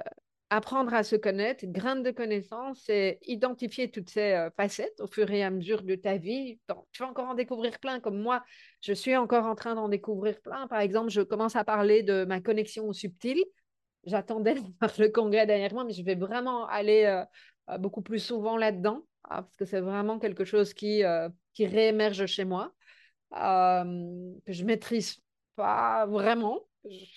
apprendre 0.49 0.93
à 0.93 1.03
se 1.03 1.15
connaître, 1.15 1.65
grain 1.67 1.95
de 1.95 2.11
connaissance, 2.11 2.81
c'est 2.85 3.19
identifier 3.23 3.91
toutes 3.91 4.09
ces 4.09 4.33
euh, 4.33 4.49
facettes 4.51 4.99
au 4.99 5.07
fur 5.07 5.29
et 5.31 5.43
à 5.43 5.49
mesure 5.51 5.83
de 5.83 5.95
ta 5.95 6.17
vie. 6.17 6.59
Tu 6.91 7.03
vas 7.03 7.09
encore 7.09 7.27
en 7.27 7.35
découvrir 7.35 7.79
plein, 7.79 7.99
comme 7.99 8.19
moi, 8.19 8.43
je 8.81 8.93
suis 8.93 9.15
encore 9.15 9.45
en 9.45 9.55
train 9.55 9.75
d'en 9.75 9.89
découvrir 9.89 10.41
plein. 10.41 10.67
Par 10.67 10.79
exemple, 10.79 11.09
je 11.09 11.21
commence 11.21 11.55
à 11.55 11.63
parler 11.63 12.01
de 12.01 12.25
ma 12.25 12.41
connexion 12.41 12.87
au 12.87 12.93
subtil. 12.93 13.43
J'attendais 14.05 14.55
le 14.97 15.07
congrès 15.09 15.45
derrière 15.45 15.73
moi, 15.73 15.83
mais 15.83 15.93
je 15.93 16.03
vais 16.03 16.15
vraiment 16.15 16.67
aller 16.67 17.05
euh, 17.05 17.23
euh, 17.69 17.77
beaucoup 17.77 18.01
plus 18.01 18.19
souvent 18.19 18.57
là-dedans, 18.57 19.05
ah, 19.25 19.43
parce 19.43 19.55
que 19.55 19.65
c'est 19.65 19.81
vraiment 19.81 20.17
quelque 20.17 20.45
chose 20.45 20.73
qui, 20.73 21.03
qui 21.53 21.67
réémerge 21.67 22.25
chez 22.25 22.45
moi, 22.45 22.73
que 23.31 24.51
je 24.53 24.63
maîtrise 24.63 25.21
pas 25.55 26.07
vraiment 26.07 26.63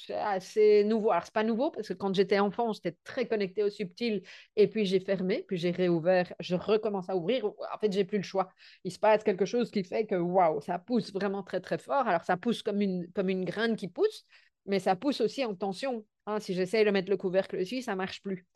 c'est 0.06 0.14
assez 0.14 0.84
nouveau. 0.84 1.10
Alors, 1.10 1.24
c'est 1.24 1.32
pas 1.32 1.44
nouveau 1.44 1.70
parce 1.70 1.88
que 1.88 1.92
quand 1.94 2.14
j'étais 2.14 2.38
enfant, 2.38 2.72
j'étais 2.72 2.96
très 3.04 3.26
connectée 3.26 3.62
au 3.62 3.70
subtil 3.70 4.22
et 4.56 4.68
puis 4.68 4.84
j'ai 4.84 5.00
fermé, 5.00 5.44
puis 5.46 5.56
j'ai 5.56 5.70
réouvert, 5.70 6.32
je 6.40 6.56
recommence 6.56 7.08
à 7.08 7.16
ouvrir. 7.16 7.46
En 7.46 7.78
fait, 7.80 7.92
j'ai 7.92 8.04
plus 8.04 8.18
le 8.18 8.24
choix. 8.24 8.52
Il 8.84 8.92
se 8.92 8.98
passe 8.98 9.22
quelque 9.22 9.44
chose 9.44 9.70
qui 9.70 9.84
fait 9.84 10.06
que 10.06 10.16
waouh, 10.16 10.60
ça 10.60 10.78
pousse 10.78 11.12
vraiment 11.12 11.42
très 11.42 11.60
très 11.60 11.78
fort. 11.78 12.06
Alors, 12.08 12.24
ça 12.24 12.36
pousse 12.36 12.62
comme 12.62 12.80
une, 12.80 13.10
comme 13.12 13.28
une 13.28 13.44
graine 13.44 13.76
qui 13.76 13.88
pousse, 13.88 14.26
mais 14.66 14.80
ça 14.80 14.96
pousse 14.96 15.20
aussi 15.20 15.44
en 15.44 15.54
tension. 15.54 16.04
Hein. 16.26 16.38
si 16.38 16.54
j'essaye 16.54 16.84
de 16.84 16.90
mettre 16.90 17.10
le 17.10 17.16
couvercle 17.16 17.58
dessus, 17.58 17.82
ça 17.82 17.96
marche 17.96 18.22
plus. 18.22 18.46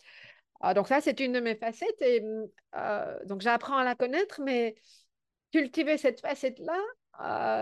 Ah, 0.61 0.75
donc, 0.75 0.89
ça, 0.89 1.01
c'est 1.01 1.21
une 1.21 1.33
de 1.33 1.41
mes 1.41 1.55
facettes 1.55 2.01
et 2.01 2.23
euh, 2.77 3.19
donc 3.27 3.43
j'apprends 3.43 3.77
à 3.77 3.85
la 3.85 3.95
connaître, 3.95 4.41
mais 4.43 4.75
cultiver 5.57 5.97
cette 5.97 6.21
facette-là, 6.21 6.79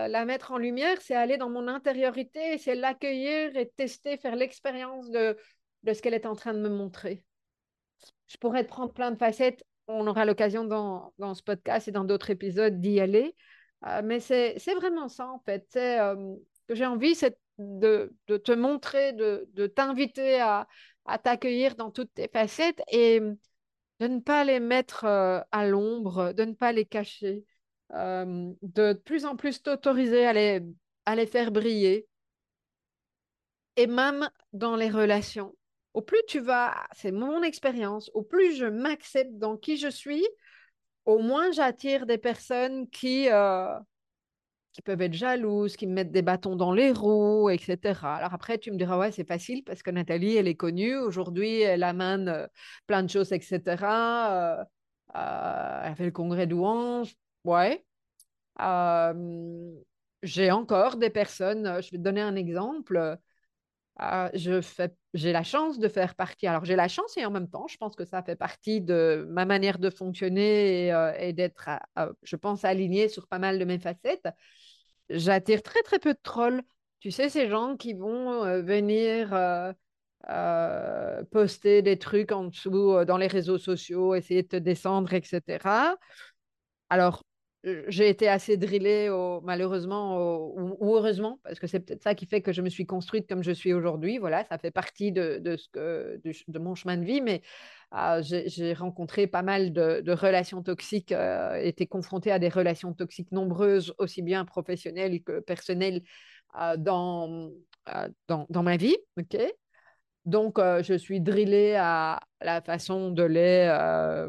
la 0.09 0.25
mettre 0.25 0.51
en 0.51 0.57
lumière, 0.57 1.01
c'est 1.01 1.15
aller 1.15 1.37
dans 1.37 1.49
mon 1.49 1.69
intériorité, 1.69 2.57
c'est 2.57 2.75
l'accueillir 2.75 3.55
et 3.55 3.71
tester, 3.77 4.17
faire 4.17 4.35
l'expérience 4.35 5.09
de, 5.09 5.37
de 5.83 5.93
ce 5.93 6.01
qu'elle 6.01 6.13
est 6.13 6.25
en 6.25 6.35
train 6.35 6.53
de 6.53 6.59
me 6.59 6.67
montrer. 6.67 7.23
Je 8.27 8.35
pourrais 8.37 8.65
te 8.65 8.69
prendre 8.69 8.91
plein 8.91 9.11
de 9.11 9.17
facettes, 9.17 9.63
on 9.87 10.07
aura 10.07 10.25
l'occasion 10.25 10.65
dans, 10.65 11.13
dans, 11.19 11.35
ce 11.35 11.41
podcast 11.43 11.87
et 11.87 11.91
dans 11.91 12.03
d'autres 12.03 12.31
épisodes 12.31 12.81
d'y 12.81 12.99
aller, 12.99 13.33
euh, 13.87 14.01
mais 14.03 14.19
c'est 14.19 14.57
vraiment 14.75 15.07
ça 15.07 15.29
en 15.29 15.39
fait. 15.39 15.65
Euh, 15.77 16.35
j'ai 16.69 16.85
envie 16.85 17.17
de, 17.57 18.13
de, 18.27 18.37
te 18.37 18.51
montrer, 18.51 19.13
de, 19.13 19.47
de 19.53 19.67
t'inviter 19.67 20.41
à, 20.41 20.67
à 21.05 21.17
t'accueillir 21.17 21.75
dans 21.75 21.91
toutes 21.91 22.13
tes 22.13 22.27
facettes 22.27 22.81
et 22.91 23.21
de 24.01 24.07
ne 24.07 24.19
pas 24.19 24.43
les 24.43 24.59
mettre 24.59 25.05
euh, 25.05 25.39
à 25.53 25.65
l'ombre, 25.65 26.33
de 26.33 26.43
ne 26.43 26.53
pas 26.53 26.73
les 26.73 26.85
cacher. 26.85 27.45
Euh, 27.95 28.51
de 28.61 28.93
plus 28.93 29.25
en 29.25 29.35
plus 29.35 29.61
t'autoriser 29.61 30.25
à 30.25 30.33
les, 30.33 30.61
à 31.05 31.15
les 31.15 31.25
faire 31.25 31.51
briller. 31.51 32.07
Et 33.77 33.87
même 33.87 34.29
dans 34.53 34.75
les 34.75 34.89
relations, 34.89 35.55
au 35.93 36.01
plus 36.01 36.21
tu 36.27 36.39
vas, 36.39 36.75
c'est 36.93 37.11
mon 37.11 37.41
expérience, 37.43 38.11
au 38.13 38.21
plus 38.21 38.55
je 38.55 38.65
m'accepte 38.65 39.37
dans 39.37 39.57
qui 39.57 39.77
je 39.77 39.87
suis, 39.87 40.25
au 41.05 41.19
moins 41.19 41.51
j'attire 41.51 42.05
des 42.05 42.17
personnes 42.17 42.89
qui, 42.89 43.29
euh, 43.29 43.77
qui 44.73 44.81
peuvent 44.81 45.01
être 45.01 45.13
jalouses, 45.13 45.77
qui 45.77 45.87
me 45.87 45.93
mettent 45.93 46.11
des 46.11 46.21
bâtons 46.21 46.55
dans 46.57 46.73
les 46.73 46.91
roues, 46.91 47.49
etc. 47.49 48.15
Alors 48.15 48.33
après, 48.33 48.57
tu 48.57 48.71
me 48.71 48.77
diras, 48.77 48.97
ouais, 48.97 49.11
c'est 49.11 49.27
facile 49.27 49.63
parce 49.63 49.83
que 49.83 49.91
Nathalie, 49.91 50.35
elle 50.35 50.47
est 50.47 50.55
connue. 50.55 50.97
Aujourd'hui, 50.97 51.61
elle 51.61 51.83
amène 51.83 52.27
euh, 52.29 52.47
plein 52.87 53.03
de 53.03 53.09
choses, 53.09 53.31
etc. 53.31 54.65
elle 55.13 55.95
fait 55.95 56.05
le 56.05 56.11
congrès 56.11 56.47
d'Ouange. 56.47 57.15
Ouais. 57.45 57.85
j'ai 60.23 60.51
encore 60.51 60.97
des 60.97 61.11
personnes, 61.11 61.81
je 61.81 61.91
vais 61.91 61.97
te 61.97 62.03
donner 62.03 62.21
un 62.21 62.35
exemple. 62.35 63.17
fais, 63.99 64.95
j'ai 65.13 65.31
la 65.31 65.43
chance 65.43 65.77
de 65.77 65.87
faire 65.87 66.15
partie. 66.15 66.47
Alors, 66.47 66.65
j'ai 66.65 66.75
la 66.75 66.87
chance 66.87 67.15
et 67.17 67.25
en 67.25 67.31
même 67.31 67.47
temps, 67.49 67.67
je 67.67 67.77
pense 67.77 67.95
que 67.95 68.03
ça 68.03 68.23
fait 68.23 68.35
partie 68.35 68.81
de 68.81 69.27
ma 69.29 69.45
manière 69.45 69.77
de 69.77 69.91
fonctionner 69.91 70.87
et, 71.19 71.33
d'être, 71.33 71.69
je 72.23 72.35
pense, 72.35 72.65
alignée 72.65 73.09
sur 73.09 73.27
pas 73.27 73.39
mal 73.39 73.59
de 73.59 73.65
mes 73.65 73.79
facettes. 73.79 74.27
J'attire 75.09 75.61
très, 75.61 75.83
très 75.83 75.99
peu 75.99 76.13
de 76.13 76.19
trolls. 76.21 76.63
Tu 76.99 77.11
sais, 77.11 77.29
ces 77.29 77.47
gens 77.47 77.77
qui 77.77 77.93
vont 77.93 78.41
venir 78.63 79.35
poster 81.29 81.83
des 81.83 81.99
trucs 81.99 82.31
en 82.31 82.45
dessous 82.45 83.05
dans 83.05 83.17
les 83.17 83.27
réseaux 83.27 83.59
sociaux, 83.59 84.15
essayer 84.15 84.41
de 84.41 84.47
te 84.47 84.55
descendre, 84.55 85.13
etc. 85.13 85.95
Alors, 86.89 87.23
j'ai 87.87 88.09
été 88.09 88.27
assez 88.27 88.57
drillée, 88.57 89.09
malheureusement, 89.43 90.17
ou, 90.55 90.95
heureusement, 90.95 91.39
parce 91.43 91.59
que 91.59 91.67
c'est 91.67 91.79
peut-être 91.79 92.03
ça 92.03 92.13
qui 92.13 92.25
fait 92.25 92.41
que 92.41 92.53
je 92.53 92.61
me 92.61 92.69
suis 92.69 92.85
construite 92.85 93.27
comme 93.27 93.43
je 93.43 93.51
suis 93.51 93.73
aujourd'hui. 93.73 94.17
Voilà, 94.19 94.45
ça 94.45 94.57
fait 94.57 94.71
partie 94.71 95.11
de, 95.11 95.41
de 95.43 96.59
mon 96.59 96.75
chemin 96.75 96.97
de 96.97 97.05
vie, 97.05 97.21
mais 97.21 97.41
ah, 97.91 98.21
j'ai 98.21 98.73
rencontré 98.73 99.25
pas 99.25 99.41
mal 99.41 99.71
de, 99.71 100.11
relations 100.11 100.61
toxiques, 100.61 101.11
euh, 101.11 101.55
été 101.55 101.87
confrontée 101.87 102.31
à 102.31 102.39
des 102.39 102.49
relations 102.49 102.93
toxiques 102.93 103.31
nombreuses, 103.31 103.93
aussi 103.99 104.21
bien 104.21 104.43
professionnelles 104.45 105.23
que 105.23 105.39
personnelles, 105.39 106.01
euh, 106.59 106.77
dans, 106.77 107.51
euh, 107.95 108.09
dans, 108.27 108.47
dans, 108.49 108.63
ma 108.63 108.77
vie. 108.77 108.97
ok? 109.17 109.37
Donc, 110.25 110.57
je 110.57 110.97
suis 110.97 111.21
drillée 111.21 111.75
à 111.75 112.19
la 112.41 112.61
façon 112.61 113.11
de 113.11 113.23
les 113.23 113.67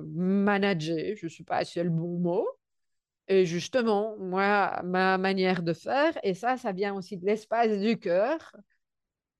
manager. 0.05 1.17
Je 1.17 1.25
ne 1.27 1.31
sais 1.31 1.43
pas 1.43 1.65
si 1.65 1.73
c'est 1.73 1.85
le 1.85 1.91
bon 1.91 2.19
mot, 2.19 2.47
et 3.29 3.45
justement, 3.45 4.17
moi, 4.19 4.81
ma 4.85 5.19
manière 5.19 5.63
de 5.63 5.73
faire, 5.73 6.17
et 6.23 6.35
ça, 6.35 6.57
ça 6.57 6.73
vient 6.73 6.95
aussi 6.95 7.17
de 7.17 7.27
l'espace 7.27 7.79
du 7.79 7.99
cœur, 7.99 8.55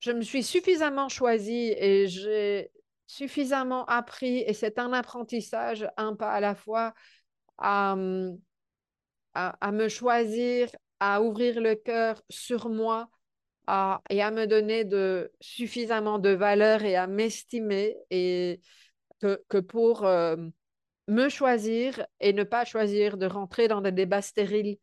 je 0.01 0.13
me 0.13 0.23
suis 0.23 0.43
suffisamment 0.43 1.09
choisie 1.09 1.73
et 1.77 2.07
j'ai 2.09 2.71
suffisamment 3.07 3.85
appris, 3.87 4.39
et 4.39 4.53
c'est 4.53 4.79
un 4.79 4.93
apprentissage, 4.93 5.89
un 5.97 6.17
pas 6.17 6.33
à 6.33 6.41
la 6.41 6.55
fois, 6.55 6.95
à, 7.59 7.97
à, 9.35 9.73
me 9.73 9.89
choisir, 9.89 10.69
à 11.01 11.23
ouvrir 11.23 11.61
le 11.61 11.75
cœur 11.75 12.23
sur 12.29 12.69
moi 12.69 13.09
et 14.11 14.23
à 14.23 14.31
me 14.31 14.47
donner 14.47 14.85
de, 14.85 15.33
suffisamment 15.41 16.19
de 16.19 16.31
valeur 16.31 16.83
et 16.83 16.97
à 16.97 17.07
m'estimer 17.07 17.97
et 18.11 18.61
que, 19.21 19.43
que 19.49 19.59
pour 19.59 20.05
euh, 20.05 20.37
me 21.09 21.29
choisir 21.29 22.07
et 22.21 22.33
ne 22.33 22.43
pas 22.43 22.65
choisir 22.65 23.17
de 23.17 23.27
rentrer 23.27 23.69
dans 23.69 23.81
des 23.81 23.93
débats 23.93 24.23
stériles 24.23 24.77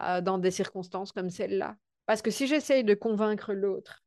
euh, 0.00 0.20
dans 0.20 0.38
des 0.38 0.50
circonstances 0.50 1.12
comme 1.12 1.30
celle-là. 1.30 1.76
Parce 2.06 2.22
que 2.22 2.30
si 2.30 2.46
j'essaye 2.46 2.84
de 2.84 2.94
convaincre 2.94 3.52
l'autre, 3.52 4.02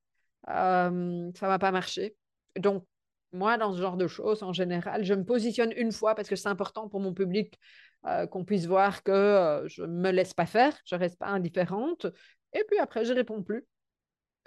euh, 0.50 1.32
ça 1.36 1.48
va 1.48 1.60
pas 1.60 1.72
marcher. 1.72 2.16
Donc, 2.58 2.86
moi, 3.32 3.58
dans 3.58 3.74
ce 3.74 3.82
genre 3.82 3.98
de 3.98 4.08
choses, 4.08 4.44
en 4.44 4.54
général, 4.54 5.04
je 5.04 5.14
me 5.14 5.24
positionne 5.24 5.72
une 5.76 5.92
fois 5.92 6.14
parce 6.14 6.30
que 6.30 6.36
c'est 6.36 6.50
important 6.50 6.88
pour 6.90 7.00
mon 7.00 7.14
public 7.14 7.58
euh, 8.06 8.28
qu'on 8.28 8.44
puisse 8.44 8.66
voir 8.66 9.04
que 9.04 9.12
euh, 9.12 9.68
je 9.68 9.84
ne 9.84 9.88
me 9.88 10.12
laisse 10.12 10.34
pas 10.34 10.46
faire, 10.46 10.78
je 10.86 10.96
ne 10.96 11.00
reste 11.00 11.18
pas 11.18 11.28
indifférente. 11.28 12.06
Et 12.54 12.64
puis 12.68 12.78
après, 12.78 13.06
je 13.06 13.14
réponds 13.14 13.42
plus. 13.42 13.66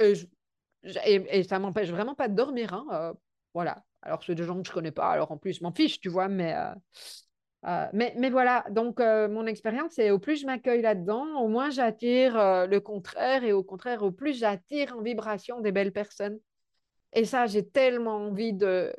Et, 0.01 0.13
et, 0.85 1.43
ça 1.43 1.59
m'empêche 1.59 1.91
vraiment 1.91 2.15
pas 2.15 2.29
de 2.29 2.35
dormir. 2.35 2.75
Hein, 2.75 3.15
voilà. 3.55 3.83
Alors, 4.07 4.23
c'est 4.25 4.35
des 4.35 4.45
gens 4.45 4.61
que 4.61 4.69
je 4.69 4.73
connais 4.73 4.93
pas, 4.93 5.11
alors 5.11 5.33
en 5.33 5.37
plus, 5.37 5.61
m'en 5.61 5.73
fiche, 5.73 6.01
tu 6.01 6.09
vois, 6.09 6.29
mais, 6.29 6.55
mais, 7.93 8.15
mais, 8.17 8.31
voilà. 8.31 8.65
Donc, 8.71 9.01
mon 9.01 9.47
expérience, 9.47 9.93
c'est 9.95 10.11
au 10.11 10.19
plus 10.19 10.41
je 10.41 10.47
m'accueille 10.47 10.83
là-dedans, 10.83 11.41
au 11.41 11.49
moins 11.49 11.71
j'attire 11.71 12.67
le 12.67 12.79
contraire, 12.79 13.45
et 13.45 13.53
au 13.53 13.65
contraire, 13.65 14.03
au 14.03 14.13
plus 14.13 14.39
j'attire 14.39 14.97
en 14.97 15.03
vibration 15.03 15.61
des 15.61 15.73
belles 15.73 15.93
personnes. 15.93 16.39
Et 17.13 17.25
ça, 17.25 17.47
j'ai 17.47 17.67
tellement 17.67 18.17
envie 18.17 18.53
de, 18.53 18.95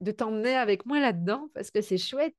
de 0.00 0.10
t'emmener 0.10 0.54
avec 0.54 0.86
moi 0.86 1.00
là-dedans 1.00 1.48
parce 1.54 1.70
que 1.70 1.80
c'est 1.80 1.98
chouette. 1.98 2.36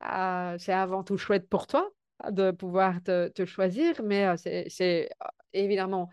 C'est 0.00 0.72
avant 0.72 1.04
tout 1.04 1.16
chouette 1.16 1.48
pour 1.48 1.66
toi 1.66 1.90
de 2.30 2.50
pouvoir 2.50 3.02
te, 3.02 3.28
te 3.28 3.44
choisir, 3.44 4.00
mais 4.02 4.26
euh, 4.26 4.36
c'est 4.36 5.10
euh, 5.22 5.26
évidemment 5.52 6.08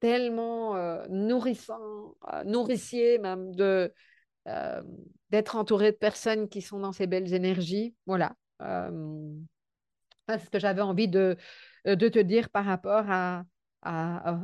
tellement 0.00 0.76
euh, 0.76 1.04
nourrissant, 1.08 2.14
nourricier 2.44 3.18
même 3.18 3.54
de 3.54 3.92
d'être 5.28 5.56
entouré 5.56 5.92
de 5.92 5.96
personnes 5.98 6.48
qui 6.48 6.62
sont 6.62 6.78
dans 6.78 6.92
ces 6.92 7.06
belles 7.06 7.34
énergies. 7.34 7.94
Voilà. 8.06 8.34
c'est 10.28 10.38
ce 10.38 10.48
que 10.50 10.58
j'avais 10.58 10.80
envie 10.80 11.08
de, 11.08 11.36
de 11.84 12.08
te 12.08 12.18
dire 12.18 12.48
par 12.48 12.64
rapport 12.64 13.04
à, 13.10 13.44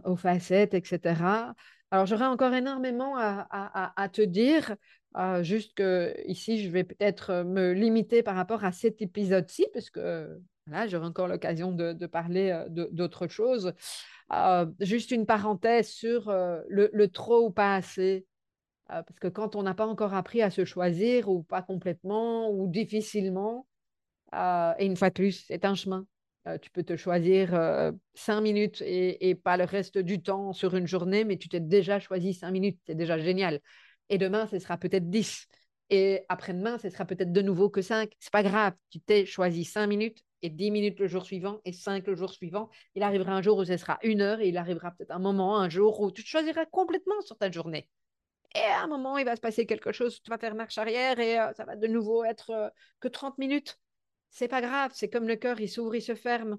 aux 0.04 0.16
facettes, 0.16 0.74
etc. 0.74 1.54
Alors, 1.90 2.04
j'aurais 2.04 2.26
encore 2.26 2.52
énormément 2.52 3.16
à, 3.16 3.46
à, 3.50 4.02
à 4.02 4.08
te 4.10 4.20
dire, 4.20 4.74
juste 5.42 5.74
que 5.74 6.14
ici, 6.26 6.62
je 6.62 6.70
vais 6.70 6.84
peut-être 6.84 7.30
euh, 7.30 7.44
me 7.44 7.72
limiter 7.72 8.22
par 8.22 8.34
rapport 8.34 8.64
à 8.64 8.72
cet 8.72 9.00
épisode-ci, 9.00 9.66
parce 9.72 9.90
que 10.64 10.70
là, 10.70 10.86
j'aurai 10.86 11.06
encore 11.06 11.28
l'occasion 11.28 11.72
de, 11.72 12.06
parler 12.06 12.50
euh, 12.50 12.88
d'autres 12.90 13.28
choses. 13.28 13.72
Ah, 14.28 14.66
juste 14.80 15.10
une 15.10 15.26
parenthèse 15.26 15.88
sur 15.88 16.28
euh, 16.28 16.60
le, 16.68 17.06
trop 17.08 17.46
ou 17.46 17.50
pas 17.50 17.76
assez. 17.76 18.26
Parce 18.86 19.18
que 19.18 19.28
quand 19.28 19.56
on 19.56 19.62
n'a 19.62 19.74
pas 19.74 19.86
encore 19.86 20.12
appris 20.12 20.42
à 20.42 20.50
se 20.50 20.64
choisir, 20.64 21.28
ou 21.28 21.42
pas 21.42 21.62
complètement, 21.62 22.50
ou 22.50 22.68
difficilement, 22.68 23.66
et 24.34 24.84
une 24.84 24.96
fois 24.96 25.08
de 25.08 25.14
plus, 25.14 25.44
c'est 25.46 25.64
un 25.64 25.74
chemin. 25.74 26.06
tu 26.60 26.70
peux 26.70 26.82
te 26.82 26.94
choisir 26.94 27.92
cinq 28.12 28.42
minutes 28.42 28.82
et, 28.82 29.30
et, 29.30 29.34
pas 29.34 29.56
le 29.56 29.64
reste 29.64 29.96
du 29.96 30.20
temps 30.20 30.52
sur 30.52 30.76
une 30.76 30.86
journée, 30.86 31.24
mais 31.24 31.38
tu 31.38 31.48
t'es 31.48 31.60
déjà 31.60 31.98
choisi 31.98 32.34
cinq 32.34 32.50
minutes, 32.50 32.78
c'est 32.86 32.94
déjà 32.94 33.18
génial. 33.18 33.60
Et 34.10 34.18
demain, 34.18 34.46
ce 34.46 34.58
sera 34.58 34.76
peut-être 34.76 35.08
10. 35.08 35.48
Et 35.90 36.24
après-demain, 36.28 36.78
ce 36.78 36.90
sera 36.90 37.04
peut-être 37.04 37.32
de 37.32 37.42
nouveau 37.42 37.70
que 37.70 37.82
5. 37.82 38.12
C'est 38.18 38.32
pas 38.32 38.42
grave. 38.42 38.74
Tu 38.90 39.00
t'es 39.00 39.26
choisi 39.26 39.64
5 39.64 39.86
minutes 39.86 40.24
et 40.44 40.50
10 40.50 40.70
minutes 40.70 41.00
le 41.00 41.06
jour 41.06 41.24
suivant 41.24 41.60
et 41.64 41.72
5 41.72 42.06
le 42.06 42.14
jour 42.14 42.30
suivant. 42.30 42.68
Il 42.94 43.02
arrivera 43.02 43.32
un 43.32 43.40
jour 43.40 43.56
où 43.56 43.64
ce 43.64 43.78
sera 43.78 43.98
une 44.02 44.20
heure 44.20 44.40
et 44.40 44.48
il 44.48 44.58
arrivera 44.58 44.90
peut-être 44.90 45.10
un 45.10 45.18
moment, 45.18 45.58
un 45.58 45.70
jour 45.70 45.98
où 46.00 46.10
tu 46.12 46.22
te 46.22 46.28
choisiras 46.28 46.66
complètement 46.66 47.18
sur 47.22 47.38
ta 47.38 47.50
journée. 47.50 47.88
Et 48.54 48.60
à 48.60 48.82
un 48.82 48.86
moment, 48.86 49.16
il 49.16 49.24
va 49.24 49.36
se 49.36 49.40
passer 49.40 49.64
quelque 49.64 49.90
chose, 49.90 50.20
tu 50.22 50.30
vas 50.30 50.36
faire 50.36 50.54
marche 50.54 50.76
arrière 50.76 51.18
et 51.18 51.40
euh, 51.40 51.52
ça 51.54 51.64
va 51.64 51.76
de 51.76 51.86
nouveau 51.86 52.24
être 52.24 52.50
euh, 52.50 52.68
que 53.00 53.08
30 53.08 53.38
minutes. 53.38 53.80
C'est 54.28 54.48
pas 54.48 54.60
grave, 54.60 54.92
c'est 54.94 55.08
comme 55.08 55.26
le 55.26 55.36
cœur, 55.36 55.58
il 55.60 55.68
s'ouvre, 55.68 55.94
il 55.94 56.02
se 56.02 56.14
ferme. 56.14 56.58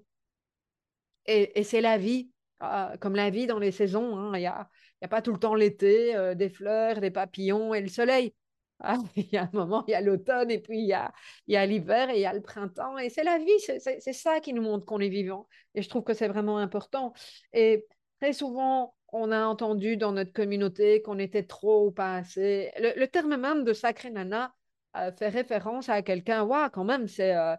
Et, 1.28 1.60
et 1.60 1.64
c'est 1.64 1.82
la 1.82 2.00
vie, 2.00 2.32
euh, 2.64 2.98
comme 2.98 3.16
la 3.16 3.30
vie 3.30 3.46
dans 3.46 3.60
les 3.60 3.72
saisons. 3.72 4.18
Hein. 4.18 4.36
Il 4.36 4.42
y 4.42 4.48
a 4.48 4.68
n'y 5.02 5.06
a 5.06 5.10
pas 5.10 5.22
tout 5.22 5.32
le 5.34 5.40
temps 5.40 5.54
l'été, 5.54 6.16
des 6.36 6.50
fleurs, 6.50 7.02
des 7.02 7.12
papillons 7.12 7.76
et 7.76 7.82
le 7.82 7.90
soleil. 7.90 8.34
Ah, 8.80 8.98
il 9.16 9.30
y 9.32 9.38
a 9.38 9.44
un 9.44 9.50
moment, 9.54 9.84
il 9.88 9.92
y 9.92 9.96
a 9.96 10.02
l'automne 10.02 10.52
et 10.52 10.60
puis 10.60 10.80
il 10.80 10.88
y 10.88 10.94
a, 10.94 11.66
l'hiver 11.66 12.10
et 12.10 12.16
il 12.16 12.22
y 12.22 12.26
a 12.26 12.34
le 12.34 12.42
printemps. 12.42 12.98
Et 12.98 13.10
c'est 13.10 13.24
la 13.24 13.38
vie, 13.38 13.60
c'est 13.60 14.14
ça 14.14 14.40
qui 14.40 14.54
nous 14.54 14.62
montre 14.62 14.86
qu'on 14.86 15.00
est 15.00 15.10
vivant. 15.10 15.48
Et 15.74 15.82
je 15.82 15.90
trouve 15.90 16.04
que 16.04 16.14
c'est 16.14 16.28
vraiment 16.28 16.58
important. 16.58 17.14
Et 17.54 17.86
très 18.20 18.34
souvent, 18.34 18.96
on 19.14 19.32
a 19.32 19.46
entendu 19.46 19.98
dans 19.98 20.12
notre 20.12 20.34
communauté 20.34 21.02
qu'on 21.02 21.20
était 21.20 21.44
trop 21.44 21.88
ou 21.88 21.92
pas 21.92 22.18
assez. 22.18 22.72
Le, 22.78 23.06
terme 23.06 23.38
même 23.38 23.64
de 23.64 23.74
sacré 23.74 24.10
nana 24.12 24.54
euh, 24.98 25.12
fait 25.14 25.30
référence 25.30 25.90
à 25.90 26.02
quelqu'un, 26.02 26.44
waouh, 26.44 26.70
quand 26.70 26.84
même, 26.84 27.08
c'est 27.08 27.36
euh, 27.36 27.56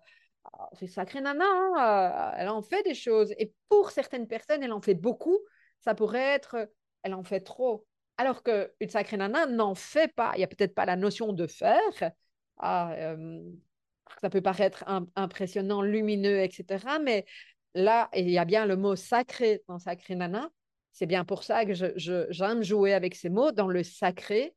c'est 0.74 0.87
sacré 0.87 1.20
nana, 1.20 1.44
hein, 1.44 2.33
elle 2.37 2.48
en 2.48 2.62
fait 2.62 2.83
des 2.83 2.94
choses. 2.94 3.33
Et 3.38 3.52
pour 3.68 3.90
certaines 3.90 4.26
personnes, 4.29 4.62
elle 4.62 4.72
en 4.72 4.81
fait 4.81 4.94
beaucoup. 4.94 5.38
Ça 5.81 5.94
pourrait 5.94 6.35
être 6.35 6.68
elle 7.02 7.14
en 7.14 7.24
fait 7.24 7.40
trop. 7.40 7.87
Alors 8.18 8.42
qu'une 8.42 8.88
sacrée 8.88 9.16
nana 9.16 9.46
n'en 9.46 9.74
fait 9.74 10.12
pas. 10.14 10.33
Il 10.35 10.38
n'y 10.38 10.44
a 10.44 10.48
peut-être 10.48 10.74
pas 10.74 10.87
la 10.87 10.96
notion 10.96 11.33
de 11.33 11.46
faire. 11.46 12.12
Ah, 12.59 12.92
euh, 12.92 13.42
ça 14.20 14.31
peut 14.31 14.40
paraître 14.40 14.85
impressionnant, 15.16 15.83
lumineux, 15.83 16.40
etc. 16.40 16.98
Mais 17.02 17.26
là, 17.74 18.09
il 18.14 18.31
y 18.31 18.38
a 18.38 18.44
bien 18.44 18.66
le 18.66 18.76
mot 18.76 18.96
sacré 18.96 19.62
dans 19.68 19.79
sacré 19.79 20.14
nana. 20.14 20.48
C'est 20.92 21.07
bien 21.07 21.24
pour 21.26 21.44
ça 21.44 21.66
que 21.66 21.74
j'aime 21.74 22.62
jouer 22.62 22.94
avec 22.94 23.14
ces 23.14 23.29
mots. 23.29 23.52
Dans 23.52 23.68
le 23.68 23.83
sacré, 23.83 24.55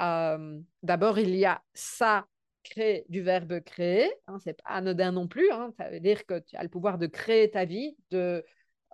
euh, 0.00 0.60
d'abord, 0.82 1.18
il 1.18 1.34
y 1.34 1.44
a 1.44 1.62
ça 1.74 2.26
créer 2.62 3.04
du 3.08 3.22
verbe 3.22 3.60
créer. 3.60 4.12
Hein, 4.26 4.38
c'est 4.38 4.62
pas 4.62 4.70
anodin 4.70 5.12
non 5.12 5.28
plus. 5.28 5.50
Hein, 5.50 5.72
ça 5.78 5.90
veut 5.90 6.00
dire 6.00 6.24
que 6.26 6.38
tu 6.38 6.56
as 6.56 6.62
le 6.62 6.68
pouvoir 6.68 6.98
de 6.98 7.06
créer 7.06 7.50
ta 7.50 7.64
vie, 7.64 7.96
de 8.10 8.44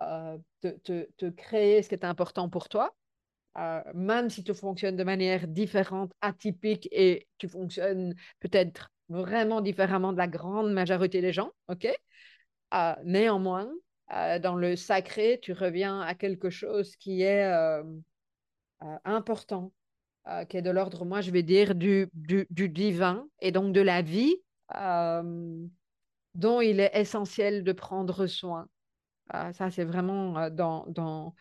euh, 0.01 0.37
te, 0.61 1.29
créer 1.29 1.81
ce 1.83 1.89
qui 1.89 1.95
est 1.95 2.05
important 2.05 2.49
pour 2.49 2.69
toi, 2.69 2.95
euh, 3.57 3.81
même 3.93 4.29
si 4.29 4.43
tu 4.43 4.53
fonctionnes 4.53 4.95
de 4.95 5.03
manière 5.03 5.47
différente, 5.47 6.11
atypique 6.21 6.87
et 6.91 7.27
tu 7.37 7.47
fonctionnes 7.47 8.15
peut-être 8.39 8.91
vraiment 9.09 9.61
différemment 9.61 10.13
de 10.13 10.17
la 10.17 10.27
grande 10.27 10.71
majorité 10.71 11.21
des 11.21 11.33
gens, 11.33 11.51
ok? 11.67 11.87
Euh, 12.73 12.95
Néanmoins, 13.03 13.69
dans 14.41 14.55
le 14.55 14.75
sacré, 14.75 15.39
tu 15.39 15.53
reviens 15.53 16.01
à 16.01 16.15
quelque 16.15 16.49
chose 16.49 16.95
qui 16.95 17.21
est 17.21 17.45
important, 19.05 19.71
qui 20.49 20.57
est 20.57 20.63
de 20.63 20.71
l'ordre, 20.71 21.05
moi 21.05 21.21
je 21.21 21.29
vais 21.29 21.43
dire, 21.43 21.75
du, 21.75 22.07
du, 22.13 22.47
du, 22.49 22.69
divin 22.69 23.27
et 23.39 23.51
donc 23.51 23.71
de 23.71 23.81
la 23.81 24.01
vie 24.01 24.35
dont 26.35 26.61
il 26.61 26.79
est 26.79 26.91
essentiel 26.93 27.63
de 27.63 27.71
prendre 27.71 28.25
soin. 28.27 28.67
Ça, 29.31 29.69
c'est 29.69 29.83
vraiment 29.83 30.37
euh, 30.37 30.49
dans, 30.49 30.85
dans, 30.87 31.35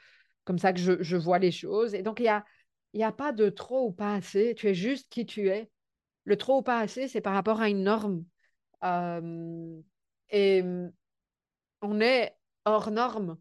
comme 0.49 0.59
ça 0.59 0.73
que 0.73 0.81
je, 0.81 1.03
je 1.03 1.17
vois 1.19 1.39
les 1.39 1.53
choses. 1.53 1.95
Et 1.95 2.03
donc, 2.03 2.21
il 2.21 2.23
n'y 2.95 3.03
a, 3.03 3.07
a 3.07 3.13
pas 3.13 3.33
de 3.33 3.51
trop 3.51 3.89
ou 3.89 3.93
pas 3.93 4.15
assez. 4.15 4.55
Tu 4.55 4.67
es 4.69 4.75
juste 4.75 5.11
qui 5.11 5.27
tu 5.27 5.51
es. 5.51 5.71
Le 6.25 6.39
trop 6.39 6.61
ou 6.61 6.63
pas 6.63 6.79
assez, 6.79 7.07
c'est 7.07 7.21
par 7.21 7.35
rapport 7.35 7.61
à 7.61 7.69
une 7.69 7.83
norme. 7.85 8.25
et 10.31 10.63
on 11.83 12.01
est 12.01 12.35
hors 12.65 12.91
norme. 12.91 13.39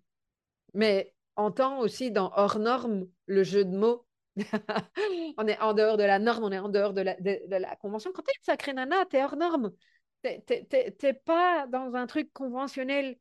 Mais 0.74 1.13
entend 1.38 1.80
aussi 1.80 2.12
dans 2.12 2.34
hors 2.36 2.60
norme 2.60 3.08
le 3.26 3.43
jeu 3.43 3.63
de 3.63 3.76
mots. 3.76 4.06
on 5.38 5.48
est 5.48 5.60
en 5.60 5.74
dehors 5.74 5.96
de 5.96 6.04
la 6.04 6.20
norme, 6.20 6.43
on 6.43 6.52
est 6.52 6.60
en 6.60 6.67
dehors 6.67 6.93
de 6.93 7.02
la, 7.02 7.15
de, 7.15 7.39
la 7.50 7.78
convention. 7.78 8.12
Quand 8.13 8.22
tu 8.22 8.32
es 8.32 8.38
une 8.38 8.43
sacrée 8.43 8.74
nana, 8.74 9.06
tu 9.06 9.15
es 9.15 9.24
hors 9.24 9.38
norme. 9.38 9.72
Tu 10.24 10.30
n'es 11.04 11.13
pas 11.13 11.67
dans 11.67 11.96
un 11.96 12.06
truc 12.06 12.34
conventionnel. 12.34 13.17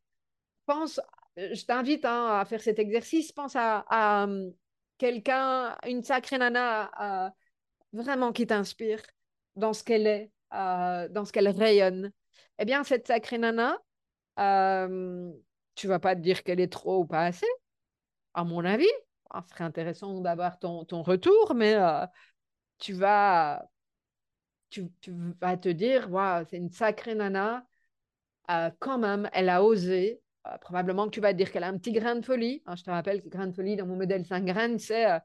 Pense 0.67 0.99
euh, 0.99 1.03
je 1.37 1.65
t'invite 1.65 2.05
hein, 2.05 2.39
à 2.41 2.45
faire 2.45 2.61
cet 2.61 2.79
exercice. 2.79 3.33
Pense 3.33 3.57
à, 3.57 4.25
hum, 4.25 4.53
quelqu'un, 4.99 5.77
une 5.87 6.03
sacrée 6.03 6.39
nana 6.39 7.33
vraiment 7.93 8.33
qui 8.33 8.47
t'inspire 8.47 9.03
dans 9.55 9.73
ce 9.73 9.83
qu'elle 9.83 10.07
est, 10.07 10.31
dans 10.53 11.25
ce 11.25 11.33
qu'elle 11.33 11.49
rayonne. 11.49 12.13
Eh 12.59 12.65
bien, 12.65 12.85
cette 12.85 13.07
sacrée 13.07 13.39
nana, 13.39 13.79
euh, 14.39 15.33
tu 15.75 15.89
vas 15.89 15.99
pas 15.99 16.15
te 16.15 16.21
dire 16.21 16.43
qu'elle 16.43 16.61
est 16.61 16.73
trop 16.73 17.01
ou 17.01 17.07
pas 17.07 17.25
assez, 17.25 17.47
à 18.35 18.45
mon 18.45 18.65
avis. 18.65 18.89
Ah, 19.31 19.43
ce 19.47 19.51
serait 19.55 19.65
intéressant 19.65 20.21
d'avoir 20.21 20.59
ton, 20.59 20.85
ton, 20.85 21.03
retour, 21.03 21.55
mais 21.55 21.75
euh, 21.75 22.07
tu, 22.79 22.93
vas, 22.93 23.69
tu, 24.71 24.89
vas 25.41 25.57
te 25.57 25.69
dire, 25.69 26.09
c'est 26.49 26.57
une 26.57 26.71
sacrée 26.71 27.15
nana. 27.15 27.67
Euh, 28.51 28.71
quand 28.79 28.99
même, 28.99 29.29
elle 29.33 29.49
a 29.49 29.65
osé 29.65 30.21
euh, 30.47 30.59
probablement 30.59 31.07
que 31.07 31.11
tu 31.11 31.21
vas 31.21 31.33
dire 31.33 31.51
qu'elle 31.51 31.65
a 31.65 31.69
un 31.69 31.79
petit 31.79 31.93
grain 31.93 32.17
de 32.17 32.25
folie. 32.25 32.63
Hein, 32.67 32.77
je 32.77 32.85
te 32.85 32.91
rappelle 32.91 33.23
que 33.23 33.29
grain 33.29 33.47
de 33.47 33.53
folie 33.53 33.77
dans 33.77 33.87
mon 33.87 33.97
modèle 33.97 34.25
5 34.25 34.45
graines, 34.45 34.79
c'est 34.79 35.11
euh, 35.11 35.19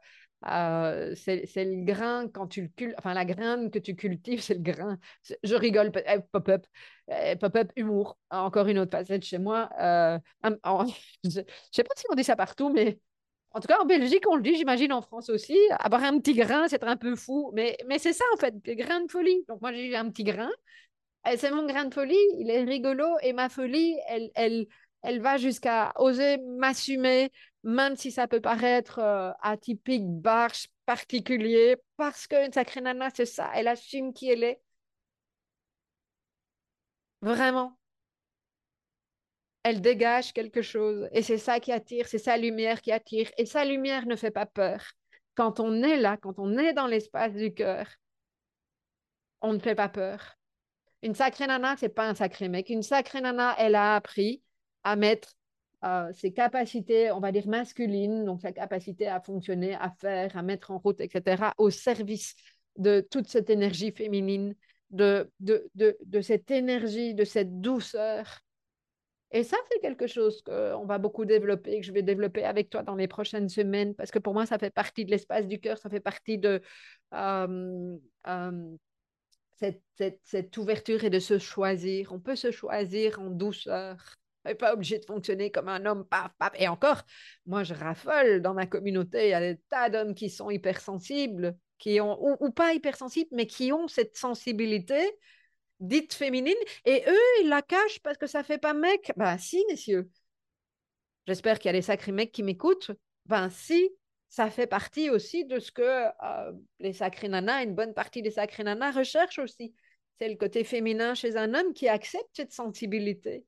Euh, 0.48 1.14
c'est 1.16 1.66
le 1.66 1.84
grain 1.84 2.28
quand 2.28 2.48
tu 2.48 2.64
le 2.64 2.68
cultives, 2.70 2.96
enfin 2.98 3.14
la 3.14 3.26
graine 3.26 3.70
que 3.70 3.78
tu 3.78 3.96
cultives, 3.96 4.42
c'est 4.42 4.56
le 4.56 4.62
grain. 4.62 4.98
Je 5.44 5.56
rigole, 5.56 5.92
eh, 6.08 6.20
pop-up, 6.32 6.66
eh, 7.10 7.36
pop-up 7.36 7.72
humour, 7.76 8.18
encore 8.32 8.68
une 8.68 8.80
autre 8.80 8.92
facette 8.92 9.24
chez 9.24 9.38
moi. 9.38 9.70
Euh, 9.80 10.18
je 11.24 11.40
ne 11.40 11.44
sais 11.72 11.84
pas 11.84 11.94
si 11.96 12.06
on 12.10 12.16
dit 12.16 12.24
ça 12.24 12.36
partout, 12.36 12.70
mais 12.70 13.00
en 13.52 13.60
tout 13.60 13.68
cas 13.68 13.80
en 13.82 13.86
Belgique, 13.86 14.24
on 14.28 14.36
le 14.36 14.42
dit, 14.42 14.56
j'imagine 14.56 14.94
en 14.94 15.02
France 15.02 15.30
aussi. 15.30 15.58
Avoir 15.80 16.04
un 16.04 16.18
petit 16.20 16.34
grain, 16.34 16.68
c'est 16.68 16.84
un 16.84 16.98
peu 16.98 17.16
fou, 17.16 17.52
mais, 17.54 17.78
mais 17.88 18.00
c'est 18.00 18.14
ça 18.14 18.26
en 18.34 18.38
fait, 18.38 18.56
le 18.66 18.74
grain 18.74 19.02
de 19.02 19.12
folie. 19.12 19.46
Donc 19.48 19.62
moi 19.62 19.72
j'ai 19.74 19.96
un 19.96 20.10
petit 20.10 20.24
grain, 20.24 20.50
c'est 21.38 21.52
mon 21.52 21.68
grain 21.68 21.86
de 21.86 21.94
folie, 21.94 22.18
il 22.40 22.50
est 22.50 22.64
rigolo 22.64 23.06
et 23.22 23.34
ma 23.34 23.48
folie, 23.50 23.96
elle, 24.08 24.66
elle 25.04 25.22
va 25.22 25.38
jusqu'à 25.38 25.94
oser 25.98 26.38
m'assumer, 26.38 27.32
même 27.64 27.96
si 27.96 28.12
ça 28.12 28.28
peut 28.28 28.42
paraître 28.42 29.00
euh, 29.00 29.32
atypique, 29.42 30.04
barge, 30.08 30.68
particulier, 30.86 31.78
parce 31.98 32.28
qu'une 32.28 32.52
sacrée 32.54 32.82
nana, 32.82 33.10
c'est 33.14 33.26
ça, 33.26 33.52
elle 33.56 33.68
assume 33.68 34.14
qui 34.14 34.30
elle 34.30 34.44
est. 34.44 34.62
Vraiment. 37.22 37.78
Elle 39.64 39.82
dégage 39.82 40.34
quelque 40.34 40.62
chose 40.62 41.08
et 41.12 41.22
c'est 41.22 41.38
ça 41.38 41.60
qui 41.60 41.72
attire, 41.72 42.08
c'est 42.08 42.18
sa 42.18 42.38
lumière 42.38 42.82
qui 42.82 42.92
attire 42.92 43.30
et 43.38 43.46
sa 43.46 43.64
lumière 43.66 44.06
ne 44.08 44.16
fait 44.16 44.32
pas 44.32 44.46
peur. 44.46 44.82
Quand 45.36 45.60
on 45.60 45.84
est 45.84 45.98
là, 45.98 46.18
quand 46.18 46.40
on 46.40 46.58
est 46.58 46.74
dans 46.74 46.88
l'espace 46.88 47.34
du 47.34 47.54
cœur, 47.54 47.88
on 49.42 49.54
ne 49.54 49.60
fait 49.60 49.76
pas 49.76 49.90
peur. 49.90 50.38
Une 51.04 51.16
sacrée 51.16 51.48
nana, 51.48 51.76
c'est 51.78 51.90
pas 51.90 52.08
un 52.08 52.16
sacré 52.16 52.50
mec. 52.50 52.70
Une 52.70 52.84
sacrée 52.84 53.22
nana, 53.22 53.56
elle 53.58 53.76
a 53.76 53.96
appris 53.96 54.42
à 54.84 54.96
mettre 54.96 55.36
euh, 55.84 56.12
ses 56.14 56.32
capacités, 56.32 57.12
on 57.12 57.20
va 57.20 57.32
dire 57.32 57.48
masculines, 57.48 58.26
donc 58.26 58.42
sa 58.42 58.52
capacité 58.52 59.08
à 59.08 59.20
fonctionner, 59.20 59.74
à 59.76 59.92
faire, 60.00 60.38
à 60.38 60.44
mettre 60.44 60.72
en 60.72 60.78
route, 60.78 61.02
etc., 61.02 61.54
au 61.58 61.70
service 61.70 62.36
de 62.78 63.02
toute 63.02 63.28
cette 63.28 63.50
énergie 63.50 63.92
féminine, 63.92 64.56
de, 64.92 65.32
de, 65.40 65.70
de, 65.76 65.98
de 66.06 66.22
cette 66.22 66.52
énergie, 66.52 67.16
de 67.16 67.24
cette 67.24 67.62
douceur. 67.62 68.42
Et 69.32 69.44
ça, 69.44 69.58
c'est 69.72 69.80
quelque 69.80 70.08
chose 70.08 70.42
qu'on 70.42 70.86
va 70.86 70.98
beaucoup 70.98 71.26
développer, 71.26 71.80
que 71.80 71.86
je 71.86 71.94
vais 71.94 72.04
développer 72.04 72.44
avec 72.44 72.70
toi 72.70 72.84
dans 72.84 72.96
les 72.96 73.08
prochaines 73.08 73.50
semaines, 73.50 73.96
parce 73.96 74.12
que 74.12 74.20
pour 74.20 74.34
moi, 74.34 74.46
ça 74.46 74.60
fait 74.60 74.72
partie 74.72 75.06
de 75.06 75.12
l'espace 75.12 75.48
du 75.48 75.60
cœur, 75.60 75.78
ça 75.78 75.90
fait 75.90 76.02
partie 76.02 76.38
de 76.38 76.62
euh, 77.14 77.98
euh, 78.28 78.76
cette, 79.58 79.82
cette, 79.96 80.20
cette, 80.26 80.58
ouverture 80.58 81.06
et 81.06 81.10
de 81.10 81.20
se 81.20 81.40
choisir. 81.40 82.12
On 82.12 82.20
peut 82.20 82.36
se 82.36 82.52
choisir 82.52 83.22
en 83.22 83.30
douceur, 83.30 84.18
n'est 84.46 84.56
pas 84.56 84.74
obligé 84.74 85.00
de 85.00 85.06
fonctionner 85.06 85.52
comme 85.52 85.68
un 85.68 85.86
homme, 85.86 86.06
paf, 86.06 86.32
paf. 86.38 86.52
Et 86.58 86.68
encore, 86.68 87.04
moi, 87.46 87.64
je 87.64 87.74
raffole 87.74 88.42
dans 88.42 88.54
ma 88.54 88.66
communauté. 88.66 89.28
Il 89.28 89.30
y 89.30 89.34
a 89.34 89.42
des 89.42 89.60
tas 89.70 89.90
d'hommes 89.90 90.16
qui 90.16 90.30
sont 90.30 90.50
hypersensibles, 90.50 91.56
qui 91.78 92.00
ont, 92.02 92.18
ou, 92.42 92.52
pas 92.52 92.74
hypersensibles, 92.74 93.30
mais 93.34 93.48
qui 93.48 93.72
ont 93.72 93.88
cette 93.88 94.16
sensibilité 94.18 95.00
dite 95.80 96.14
féminine. 96.14 96.54
Et 96.86 97.04
eux, 97.08 97.42
ils 97.44 97.50
la 97.50 97.62
cachent 97.62 98.00
parce 98.00 98.18
que 98.18 98.28
ça 98.28 98.44
fait 98.44 98.60
pas 98.60 98.74
mec. 98.74 99.12
Ben 99.18 99.38
si, 99.38 99.64
messieurs. 99.70 100.10
J'espère 101.28 101.60
qu'il 101.60 101.70
y 101.70 101.70
a 101.70 101.74
des 101.74 101.82
sacrés 101.82 102.12
mecs 102.12 102.32
qui 102.32 102.44
m'écoutent. 102.44 102.92
Ben 103.26 103.50
si, 103.50 103.90
ça 104.30 104.50
fait 104.50 104.68
partie 104.68 105.10
aussi 105.10 105.46
de 105.46 105.60
ce 105.60 105.72
que 105.72 105.82
euh, 105.82 106.52
les 106.80 106.94
sacrés 106.94 107.30
nanas, 107.30 107.64
une 107.64 107.76
bonne 107.76 107.94
partie 107.94 108.22
des 108.22 108.32
sacrés 108.32 108.64
nanas 108.64 108.92
recherchent 108.92 109.40
aussi. 109.40 109.74
C'est 110.20 110.30
le 110.30 110.36
côté 110.36 110.64
féminin 110.64 111.16
chez 111.16 111.36
un 111.36 111.54
homme 111.54 111.74
qui 111.74 111.88
accepte 111.88 112.30
cette 112.34 112.54
sensibilité 112.54 113.44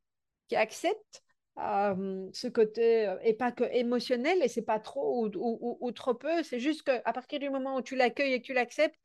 qui 0.47 0.55
accepte 0.55 1.23
euh, 1.59 2.29
ce 2.33 2.47
côté, 2.47 3.07
euh, 3.07 3.19
et 3.23 3.33
pas 3.33 3.51
que 3.51 3.63
émotionnel, 3.65 4.41
et 4.41 4.47
c'est 4.47 4.63
pas 4.63 4.79
trop 4.79 5.27
ou, 5.27 5.77
ou, 5.81 5.91
trop 5.91 6.15
peu, 6.15 6.43
c'est 6.43 6.59
juste 6.59 6.83
qu'à 6.83 7.13
partir 7.13 7.39
du 7.39 7.49
moment 7.49 7.77
où 7.77 7.81
tu 7.81 7.95
l'accueilles 7.95 8.33
et 8.33 8.41
que 8.41 8.47
tu 8.47 8.53
l'acceptes, 8.53 8.95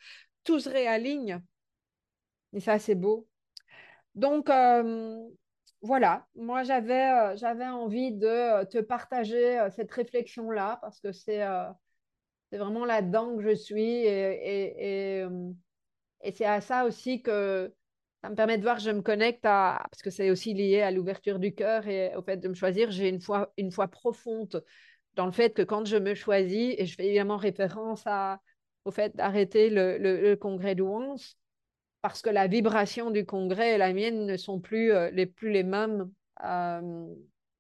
tout 0.45 0.59
se 0.61 0.68
réaligne. 0.70 1.43
Et 2.55 2.61
ça, 2.61 2.78
c'est 2.78 2.95
beau. 2.95 3.28
Donc, 4.14 4.51
euh, 4.51 5.18
voilà, 5.82 6.26
moi 6.34 6.64
j'avais 6.64 7.36
j'avais 7.36 7.66
envie 7.66 8.12
de 8.12 8.64
te 8.64 8.78
partager 8.78 9.68
cette 9.70 9.93
réflexion-là 9.93 10.78
parce 10.82 11.01
que 11.01 11.12
c'est 11.12 11.45
c'est 12.51 12.59
vraiment 12.59 12.84
là-dedans 12.84 13.36
que 13.36 13.43
je 13.43 13.55
suis 13.55 13.82
et, 13.82 15.18
et, 15.20 15.24
et 16.22 16.32
c'est 16.32 16.45
à 16.45 16.61
ça 16.61 16.84
aussi 16.84 17.22
que, 17.22 17.72
ça 18.22 18.30
me 18.30 18.34
permet 18.34 18.58
de 18.58 18.62
voir, 18.62 18.78
je 18.78 18.90
me 18.90 19.00
connecte 19.00 19.44
à, 19.44 19.86
parce 19.90 20.02
que 20.02 20.10
c'est 20.10 20.30
aussi 20.30 20.52
lié 20.54 20.80
à 20.80 20.90
l'ouverture 20.90 21.38
du 21.38 21.54
cœur 21.54 21.86
et 21.86 22.14
au 22.16 22.22
fait 22.22 22.38
de 22.38 22.48
me 22.48 22.54
choisir, 22.54 22.90
j'ai 22.90 23.08
une 23.08 23.20
foi, 23.20 23.52
une 23.56 23.70
foi 23.70 23.88
profonde 23.88 24.64
dans 25.14 25.26
le 25.26 25.32
fait 25.32 25.54
que 25.54 25.62
quand 25.62 25.84
je 25.84 25.96
me 25.96 26.14
choisis, 26.14 26.74
et 26.78 26.86
je 26.86 26.94
fais 26.94 27.06
évidemment 27.06 27.36
référence 27.36 28.04
au 28.84 28.90
fait 28.90 29.14
d'arrêter 29.16 29.70
le, 29.70 29.98
le, 29.98 30.36
congrès 30.36 30.74
d'Ouance, 30.74 31.36
parce 32.02 32.22
que 32.22 32.30
la 32.30 32.46
vibration 32.46 33.10
du 33.10 33.26
congrès 33.26 33.74
et 33.74 33.78
la 33.78 33.92
mienne 33.92 34.26
ne 34.26 34.36
sont 34.36 34.60
plus, 34.60 34.92
euh, 34.92 35.10
les, 35.10 35.26
plus 35.26 35.50
les 35.50 35.64
mêmes, 35.64 36.10
euh, 36.44 36.80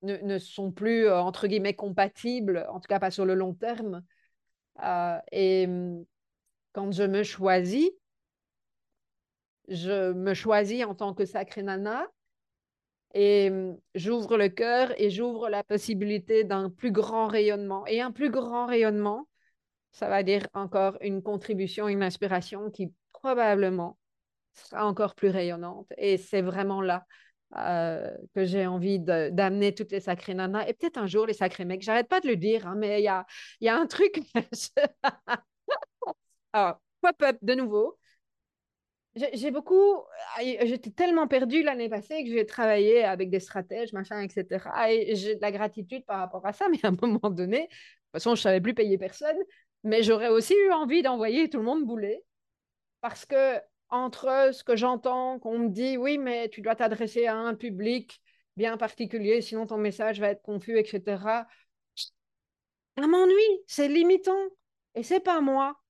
ne, 0.02 0.16
ne, 0.18 0.38
sont 0.38 0.70
plus, 0.70 1.06
euh, 1.06 1.20
entre 1.20 1.48
guillemets, 1.48 1.74
compatibles, 1.74 2.66
en 2.70 2.80
tout 2.80 2.88
cas 2.88 3.00
pas 3.00 3.10
sur 3.10 3.24
le 3.26 3.34
long 3.34 3.54
terme. 3.54 4.02
et 5.32 5.66
hum, 5.66 6.04
quand 6.72 6.92
je 6.92 7.02
me 7.02 7.24
choisis, 7.24 7.90
je 9.68 10.12
me 10.12 10.34
choisis 10.34 10.84
en 10.84 10.94
tant 10.94 11.14
que 11.14 11.24
sacrée 11.24 11.62
nana 11.62 12.06
et 13.14 13.48
hum, 13.50 13.78
j'ouvre 13.94 14.36
le 14.36 14.48
cœur 14.48 14.92
et 15.00 15.10
j'ouvre 15.10 15.48
la 15.48 15.64
possibilité 15.64 16.44
d'un 16.44 16.70
plus 16.70 16.92
grand 16.92 17.26
rayonnement. 17.28 17.86
Et 17.86 18.00
un 18.00 18.12
plus 18.12 18.30
grand 18.30 18.66
rayonnement, 18.66 19.28
ça 19.92 20.08
va 20.08 20.22
dire 20.22 20.46
encore 20.54 20.98
une 21.00 21.22
contribution, 21.22 21.88
une 21.88 22.02
inspiration 22.02 22.70
qui 22.70 22.92
probablement 23.12 23.98
sera 24.54 24.86
encore 24.86 25.14
plus 25.14 25.30
rayonnante. 25.30 25.88
Et 25.96 26.18
c'est 26.18 26.42
vraiment 26.42 26.82
là 26.82 27.06
euh, 27.56 28.10
que 28.34 28.44
j'ai 28.44 28.66
envie 28.66 29.00
d'amener 29.00 29.74
toutes 29.74 29.92
les 29.92 30.00
sacrées 30.00 30.34
nanas 30.34 30.66
et 30.66 30.74
peut-être 30.74 30.98
un 30.98 31.06
jour 31.06 31.26
les 31.26 31.32
sacrés 31.32 31.64
mecs. 31.64 31.82
J'arrête 31.82 32.08
pas 32.08 32.20
de 32.20 32.28
le 32.28 32.36
dire, 32.36 32.66
hein, 32.66 32.74
mais 32.76 33.00
il 33.00 33.04
y 33.04 33.08
a, 33.08 33.26
y 33.60 33.68
a 33.68 33.76
un 33.76 33.86
truc. 33.86 34.20
Alors, 36.52 36.80
pop-up 37.00 37.38
de 37.42 37.54
nouveau. 37.54 37.98
J'ai 39.32 39.50
beaucoup, 39.50 40.02
j'étais 40.38 40.90
tellement 40.90 41.26
perdue 41.28 41.62
l'année 41.62 41.88
passée 41.88 42.24
que 42.24 42.30
j'ai 42.30 42.46
travaillé 42.46 43.04
avec 43.04 43.30
des 43.30 43.40
stratèges, 43.40 43.92
machin, 43.92 44.20
etc. 44.20 44.92
Et 44.92 45.16
j'ai 45.16 45.36
de 45.36 45.40
la 45.40 45.52
gratitude 45.52 46.04
par 46.04 46.18
rapport 46.18 46.44
à 46.46 46.52
ça, 46.52 46.68
mais 46.68 46.78
à 46.84 46.88
un 46.88 46.96
moment 47.02 47.30
donné, 47.30 47.62
de 47.62 47.64
toute 47.66 48.12
façon, 48.12 48.34
je 48.34 48.40
ne 48.40 48.42
savais 48.42 48.60
plus 48.60 48.74
payer 48.74 48.98
personne, 48.98 49.36
mais 49.84 50.02
j'aurais 50.02 50.28
aussi 50.28 50.54
eu 50.54 50.72
envie 50.72 51.02
d'envoyer 51.02 51.48
tout 51.48 51.58
le 51.58 51.64
monde 51.64 51.84
bouler. 51.84 52.22
Parce 53.00 53.24
que 53.24 53.60
entre 53.90 54.50
ce 54.52 54.64
que 54.64 54.76
j'entends, 54.76 55.38
qu'on 55.38 55.58
me 55.58 55.68
dit, 55.68 55.96
oui, 55.96 56.18
mais 56.18 56.48
tu 56.48 56.60
dois 56.60 56.74
t'adresser 56.74 57.26
à 57.26 57.36
un 57.36 57.54
public 57.54 58.20
bien 58.56 58.76
particulier, 58.76 59.40
sinon 59.40 59.66
ton 59.66 59.78
message 59.78 60.20
va 60.20 60.28
être 60.28 60.42
confus, 60.42 60.78
etc. 60.78 61.46
Ça 62.98 63.06
m'ennuie, 63.06 63.62
c'est 63.66 63.88
limitant. 63.88 64.48
Et 64.94 65.02
c'est 65.02 65.20
pas 65.20 65.40
moi. 65.40 65.80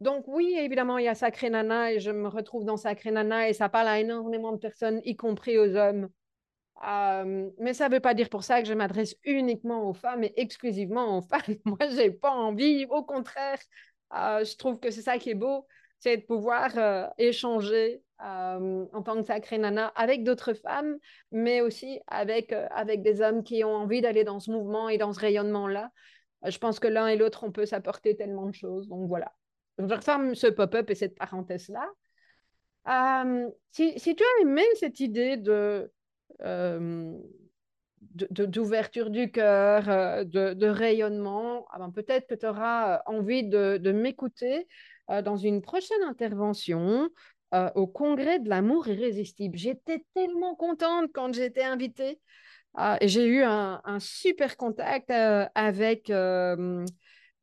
Donc 0.00 0.24
oui, 0.28 0.54
évidemment, 0.56 0.98
il 0.98 1.06
y 1.06 1.08
a 1.08 1.14
Sacré 1.14 1.50
Nana 1.50 1.92
et 1.92 2.00
je 2.00 2.10
me 2.10 2.28
retrouve 2.28 2.64
dans 2.64 2.76
Sacré 2.76 3.10
Nana 3.10 3.48
et 3.48 3.52
ça 3.52 3.68
parle 3.68 3.88
à 3.88 3.98
énormément 3.98 4.52
de 4.52 4.58
personnes, 4.58 5.00
y 5.04 5.16
compris 5.16 5.58
aux 5.58 5.74
hommes. 5.76 6.08
Euh, 6.86 7.50
mais 7.58 7.74
ça 7.74 7.88
ne 7.88 7.94
veut 7.94 8.00
pas 8.00 8.14
dire 8.14 8.28
pour 8.28 8.44
ça 8.44 8.62
que 8.62 8.68
je 8.68 8.74
m'adresse 8.74 9.16
uniquement 9.24 9.88
aux 9.88 9.94
femmes 9.94 10.22
et 10.22 10.32
exclusivement 10.36 11.18
aux 11.18 11.22
femmes. 11.28 11.56
Moi, 11.64 11.78
je 11.80 11.96
n'ai 11.96 12.10
pas 12.12 12.30
envie. 12.30 12.86
Au 12.90 13.02
contraire, 13.02 13.58
euh, 14.16 14.44
je 14.44 14.56
trouve 14.56 14.78
que 14.78 14.90
c'est 14.90 15.02
ça 15.02 15.18
qui 15.18 15.30
est 15.30 15.34
beau, 15.34 15.66
c'est 15.98 16.18
de 16.18 16.22
pouvoir 16.22 16.70
euh, 16.78 17.06
échanger 17.18 18.02
en 18.20 19.02
tant 19.04 19.16
que 19.16 19.22
Sacré 19.22 19.58
Nana 19.58 19.92
avec 19.94 20.24
d'autres 20.24 20.52
femmes, 20.52 20.98
mais 21.30 21.60
aussi 21.60 22.00
avec, 22.08 22.52
avec 22.72 23.02
des 23.02 23.20
hommes 23.20 23.44
qui 23.44 23.62
ont 23.62 23.74
envie 23.76 24.00
d'aller 24.00 24.24
dans 24.24 24.40
ce 24.40 24.50
mouvement 24.50 24.88
et 24.88 24.98
dans 24.98 25.12
ce 25.12 25.20
rayonnement-là. 25.20 25.90
Je 26.44 26.58
pense 26.58 26.80
que 26.80 26.88
l'un 26.88 27.06
et 27.06 27.16
l'autre, 27.16 27.44
on 27.44 27.52
peut 27.52 27.66
s'apporter 27.66 28.16
tellement 28.16 28.46
de 28.46 28.54
choses. 28.54 28.88
Donc 28.88 29.06
voilà 29.06 29.32
je 29.78 29.94
referme 29.94 30.34
ce 30.34 30.48
pop-up 30.48 30.90
et 30.90 30.94
cette 30.94 31.16
parenthèse-là. 31.16 31.88
Euh, 32.88 33.50
si, 33.70 33.94
tu 33.94 34.22
as 34.22 34.42
aimé 34.42 34.62
cette 34.76 35.00
idée 35.00 35.36
de, 35.36 35.92
euh, 36.42 37.18
d'ouverture 38.00 39.10
du 39.10 39.30
cœur, 39.30 39.88
euh, 39.88 40.24
de, 40.24 40.66
rayonnement, 40.66 41.66
ah 41.70 41.78
ben, 41.78 41.90
peut-être 41.90 42.26
que 42.26 42.34
tu 42.34 42.46
auras 42.46 43.02
envie 43.06 43.44
de, 43.44 43.92
m'écouter 43.92 44.66
dans 45.24 45.36
une 45.36 45.62
prochaine 45.62 46.02
intervention 46.02 47.08
au 47.74 47.86
congrès 47.86 48.38
de 48.40 48.48
l'amour 48.48 48.88
irrésistible. 48.88 49.56
J'étais 49.56 50.04
tellement 50.14 50.54
contente 50.54 51.10
quand 51.14 51.32
été 51.38 51.64
invitée. 51.64 52.20
et 53.00 53.08
j'ai 53.08 53.24
eu 53.26 53.42
un, 53.42 53.80
super 54.00 54.56
contact 54.58 55.10
avec 55.10 56.10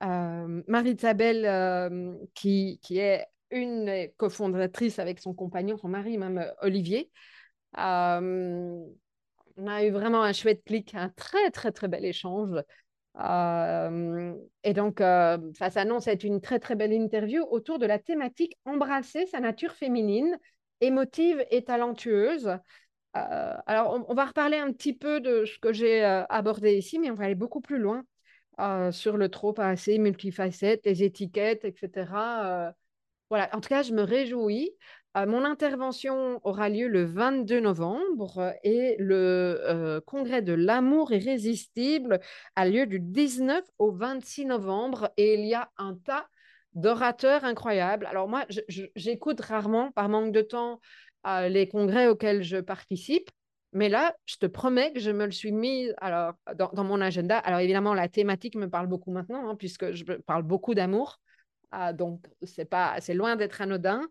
Marie-Isabelle, 0.01 1.45
euh, 1.45 2.15
qui, 2.33 2.79
qui, 2.81 2.99
est 2.99 3.25
une 3.51 4.09
cofondatrice 4.17 4.99
avec 4.99 5.19
son 5.19 5.33
compagnon, 5.33 5.77
son 5.77 5.87
mari, 5.87 6.17
même 6.17 6.39
euh, 6.39 6.51
Olivier. 6.61 7.11
on 7.75 8.87
a 9.67 9.83
eu 9.83 9.91
vraiment 9.91 10.23
un 10.23 10.33
chouette 10.33 10.63
clic, 10.65 10.93
un 10.95 11.09
très, 11.09 11.49
très, 11.51 11.71
très 11.71 11.87
bel 11.87 12.05
échange. 12.05 12.61
et 13.17 14.73
donc, 14.73 14.99
ça 14.99 15.69
s'annonce 15.69 16.07
être 16.07 16.23
une 16.23 16.41
très, 16.41 16.59
très 16.59 16.75
belle 16.75 16.93
interview 16.93 17.43
autour 17.49 17.79
de 17.79 17.85
la 17.85 17.99
thématique 17.99 18.57
embrasser 18.65 19.25
sa 19.27 19.39
nature 19.39 19.73
féminine, 19.73 20.37
émotive 20.81 21.45
et 21.51 21.63
talentueuse. 21.63 22.57
alors, 23.13 24.05
on, 24.09 24.13
va 24.13 24.25
reparler 24.25 24.57
un 24.57 24.73
petit 24.73 24.93
peu 24.93 25.21
de 25.21 25.45
ce 25.45 25.57
que 25.59 25.71
j'ai 25.71 26.03
abordé 26.03 26.77
ici, 26.77 26.99
mais 26.99 27.09
on 27.11 27.15
va 27.15 27.25
aller 27.25 27.35
beaucoup 27.35 27.61
plus 27.61 27.77
loin 27.79 28.03
sur 28.91 29.17
le 29.17 29.29
trop 29.29 29.53
pas 29.53 29.69
assez, 29.69 29.97
multifacette, 29.97 30.85
les 30.85 31.03
étiquettes, 31.03 31.65
etc. 31.65 32.73
voilà, 33.29 33.49
en 33.53 33.61
tout 33.61 33.69
cas, 33.69 33.83
je 33.83 33.93
me 33.93 34.03
réjouis 34.03 34.71
euh, 35.15 35.25
mon 35.25 35.45
intervention 35.45 36.41
aura 36.43 36.67
lieu 36.67 36.87
le 36.89 37.05
22 37.05 37.61
novembre 37.61 38.39
euh, 38.39 38.51
et 38.63 38.97
le 38.99 39.61
euh, 39.63 40.01
congrès 40.01 40.41
de 40.41 40.51
l'amour 40.51 41.13
irrésistible 41.13 42.19
a 42.55 42.67
lieu 42.67 42.85
du 42.85 42.99
19 42.99 43.63
au 43.79 43.91
26 43.91 44.45
novembre 44.45 45.09
et 45.15 45.35
il 45.35 45.45
y 45.47 45.53
a 45.53 45.69
un 45.77 45.95
tas 45.95 46.27
d'orateurs 46.73 47.45
incroyables. 47.45 48.05
Alors 48.07 48.27
moi, 48.27 48.45
j'écoute 48.97 49.39
rarement, 49.39 49.91
par 49.93 50.09
manque 50.09 50.33
de 50.33 50.41
temps, 50.41 50.81
les 51.47 51.69
congrès 51.69 52.07
auxquels 52.07 52.43
je 52.43 52.57
participe. 52.57 53.31
Mais 53.75 53.89
là, 53.89 54.15
je 54.25 54.37
te 54.37 54.47
promets 54.47 54.91
que 54.93 54.99
je 54.99 55.11
me 55.11 55.25
le 55.25 55.31
suis 55.31 55.51
mis 55.51 55.89
alors, 55.97 56.33
dans, 56.55 56.83
mon 56.83 57.01
agenda. 57.01 57.37
Alors 57.37 57.59
évidemment, 57.59 57.93
la 57.93 58.07
thématique 58.07 58.55
me 58.55 58.69
parle 58.69 58.87
beaucoup 58.87 59.11
maintenant, 59.11 59.49
hein, 59.49 59.55
puisque 59.55 59.91
je 59.91 60.03
parle 60.03 60.43
beaucoup 60.43 60.73
d'amour. 60.73 61.19
Ah, 61.71 61.93
donc, 61.93 62.25
c'est 62.43 63.13
loin 63.13 63.35
d'être 63.35 63.61
anodin 63.61 64.01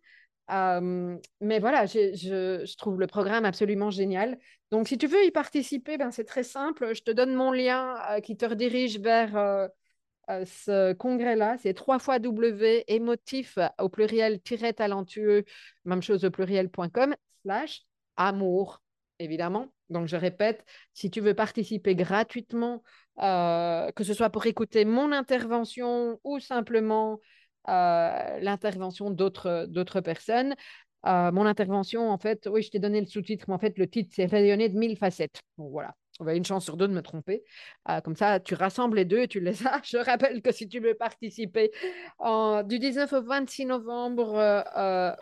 mais 0.49 1.59
voilà, 1.59 1.87
je, 1.87 2.77
trouve 2.77 3.01
le 3.01 3.07
programme 3.07 3.45
absolument 3.45 3.91
génial. 3.91 4.39
Donc, 4.71 4.89
si 4.89 4.99
tu 4.99 5.07
veux 5.07 5.25
y 5.25 5.31
participer, 5.31 5.99
ben, 5.99 6.11
c'est 6.11 6.25
très 6.25 6.43
simple. 6.43 6.95
Je 6.95 7.03
te 7.03 7.11
donne 7.11 7.35
mon 7.35 7.53
lien 7.53 7.97
qui 8.23 8.37
te 8.37 8.45
redirige 8.45 8.99
vers 9.01 9.69
ce 10.29 10.93
congrès-là. 10.95 11.57
C'est 11.59 11.75
trois 11.75 11.99
fois 11.99 12.19
W 12.19 12.85
émotif 12.89 13.59
au 13.79 13.89
pluriel 13.89 14.41
talentueux, 14.77 15.45
même 15.85 16.03
chose 16.03 16.25
au 16.25 16.31
pluriel.com, 16.31 17.15
slash 17.43 17.83
amour, 18.17 18.83
évidemment. 19.19 19.73
Donc, 19.91 20.09
je 20.09 20.17
répète, 20.17 20.65
si 20.93 21.11
tu 21.11 21.21
veux 21.21 21.35
participer 21.35 21.95
gratuitement, 21.95 22.83
que 23.19 24.03
ce 24.05 24.15
soit 24.15 24.31
pour 24.31 24.47
écouter 24.47 24.85
mon 24.85 25.13
intervention 25.13 26.19
ou 26.25 26.41
simplement 26.41 27.21
euh, 27.69 28.39
l'intervention 28.41 29.11
d'autres 29.11 30.01
personnes. 30.01 30.55
Euh, 31.07 31.33
mon 31.33 31.47
intervention, 31.47 32.11
en 32.11 32.19
fait, 32.19 32.47
oui, 32.51 32.63
je 32.63 32.71
t'ai 32.71 32.79
donné 32.79 33.01
le 33.01 33.07
sous-titre, 33.07 33.47
mais 33.49 33.55
en 33.55 33.59
fait, 33.59 33.79
le 33.79 33.89
titre, 33.89 34.13
c'est 34.15 34.27
Rayonner 34.27 34.69
de 34.69 34.79
mille 34.79 34.97
facettes. 34.97 35.41
Bon, 35.57 35.69
voilà. 35.69 35.95
On 36.21 36.27
a 36.27 36.35
une 36.35 36.45
chance 36.45 36.65
sur 36.65 36.77
deux 36.77 36.87
de 36.87 36.93
me 36.93 37.03
tromper. 37.03 37.43
Euh, 37.89 38.01
comme 38.01 38.17
ça, 38.17 38.39
tu 38.39 38.55
rassembles 38.55 38.97
les 38.97 39.05
deux 39.05 39.21
et 39.21 39.29
tu 39.29 39.41
les 39.41 39.67
as. 39.67 39.81
Je 39.85 39.97
rappelle 39.97 40.43
que 40.43 40.53
si 40.53 40.69
tu 40.69 40.79
veux 40.79 40.95
participer 40.95 41.71
du 42.67 42.79
19 42.79 43.13
au 43.13 43.23
26 43.23 43.67
novembre 43.67 44.65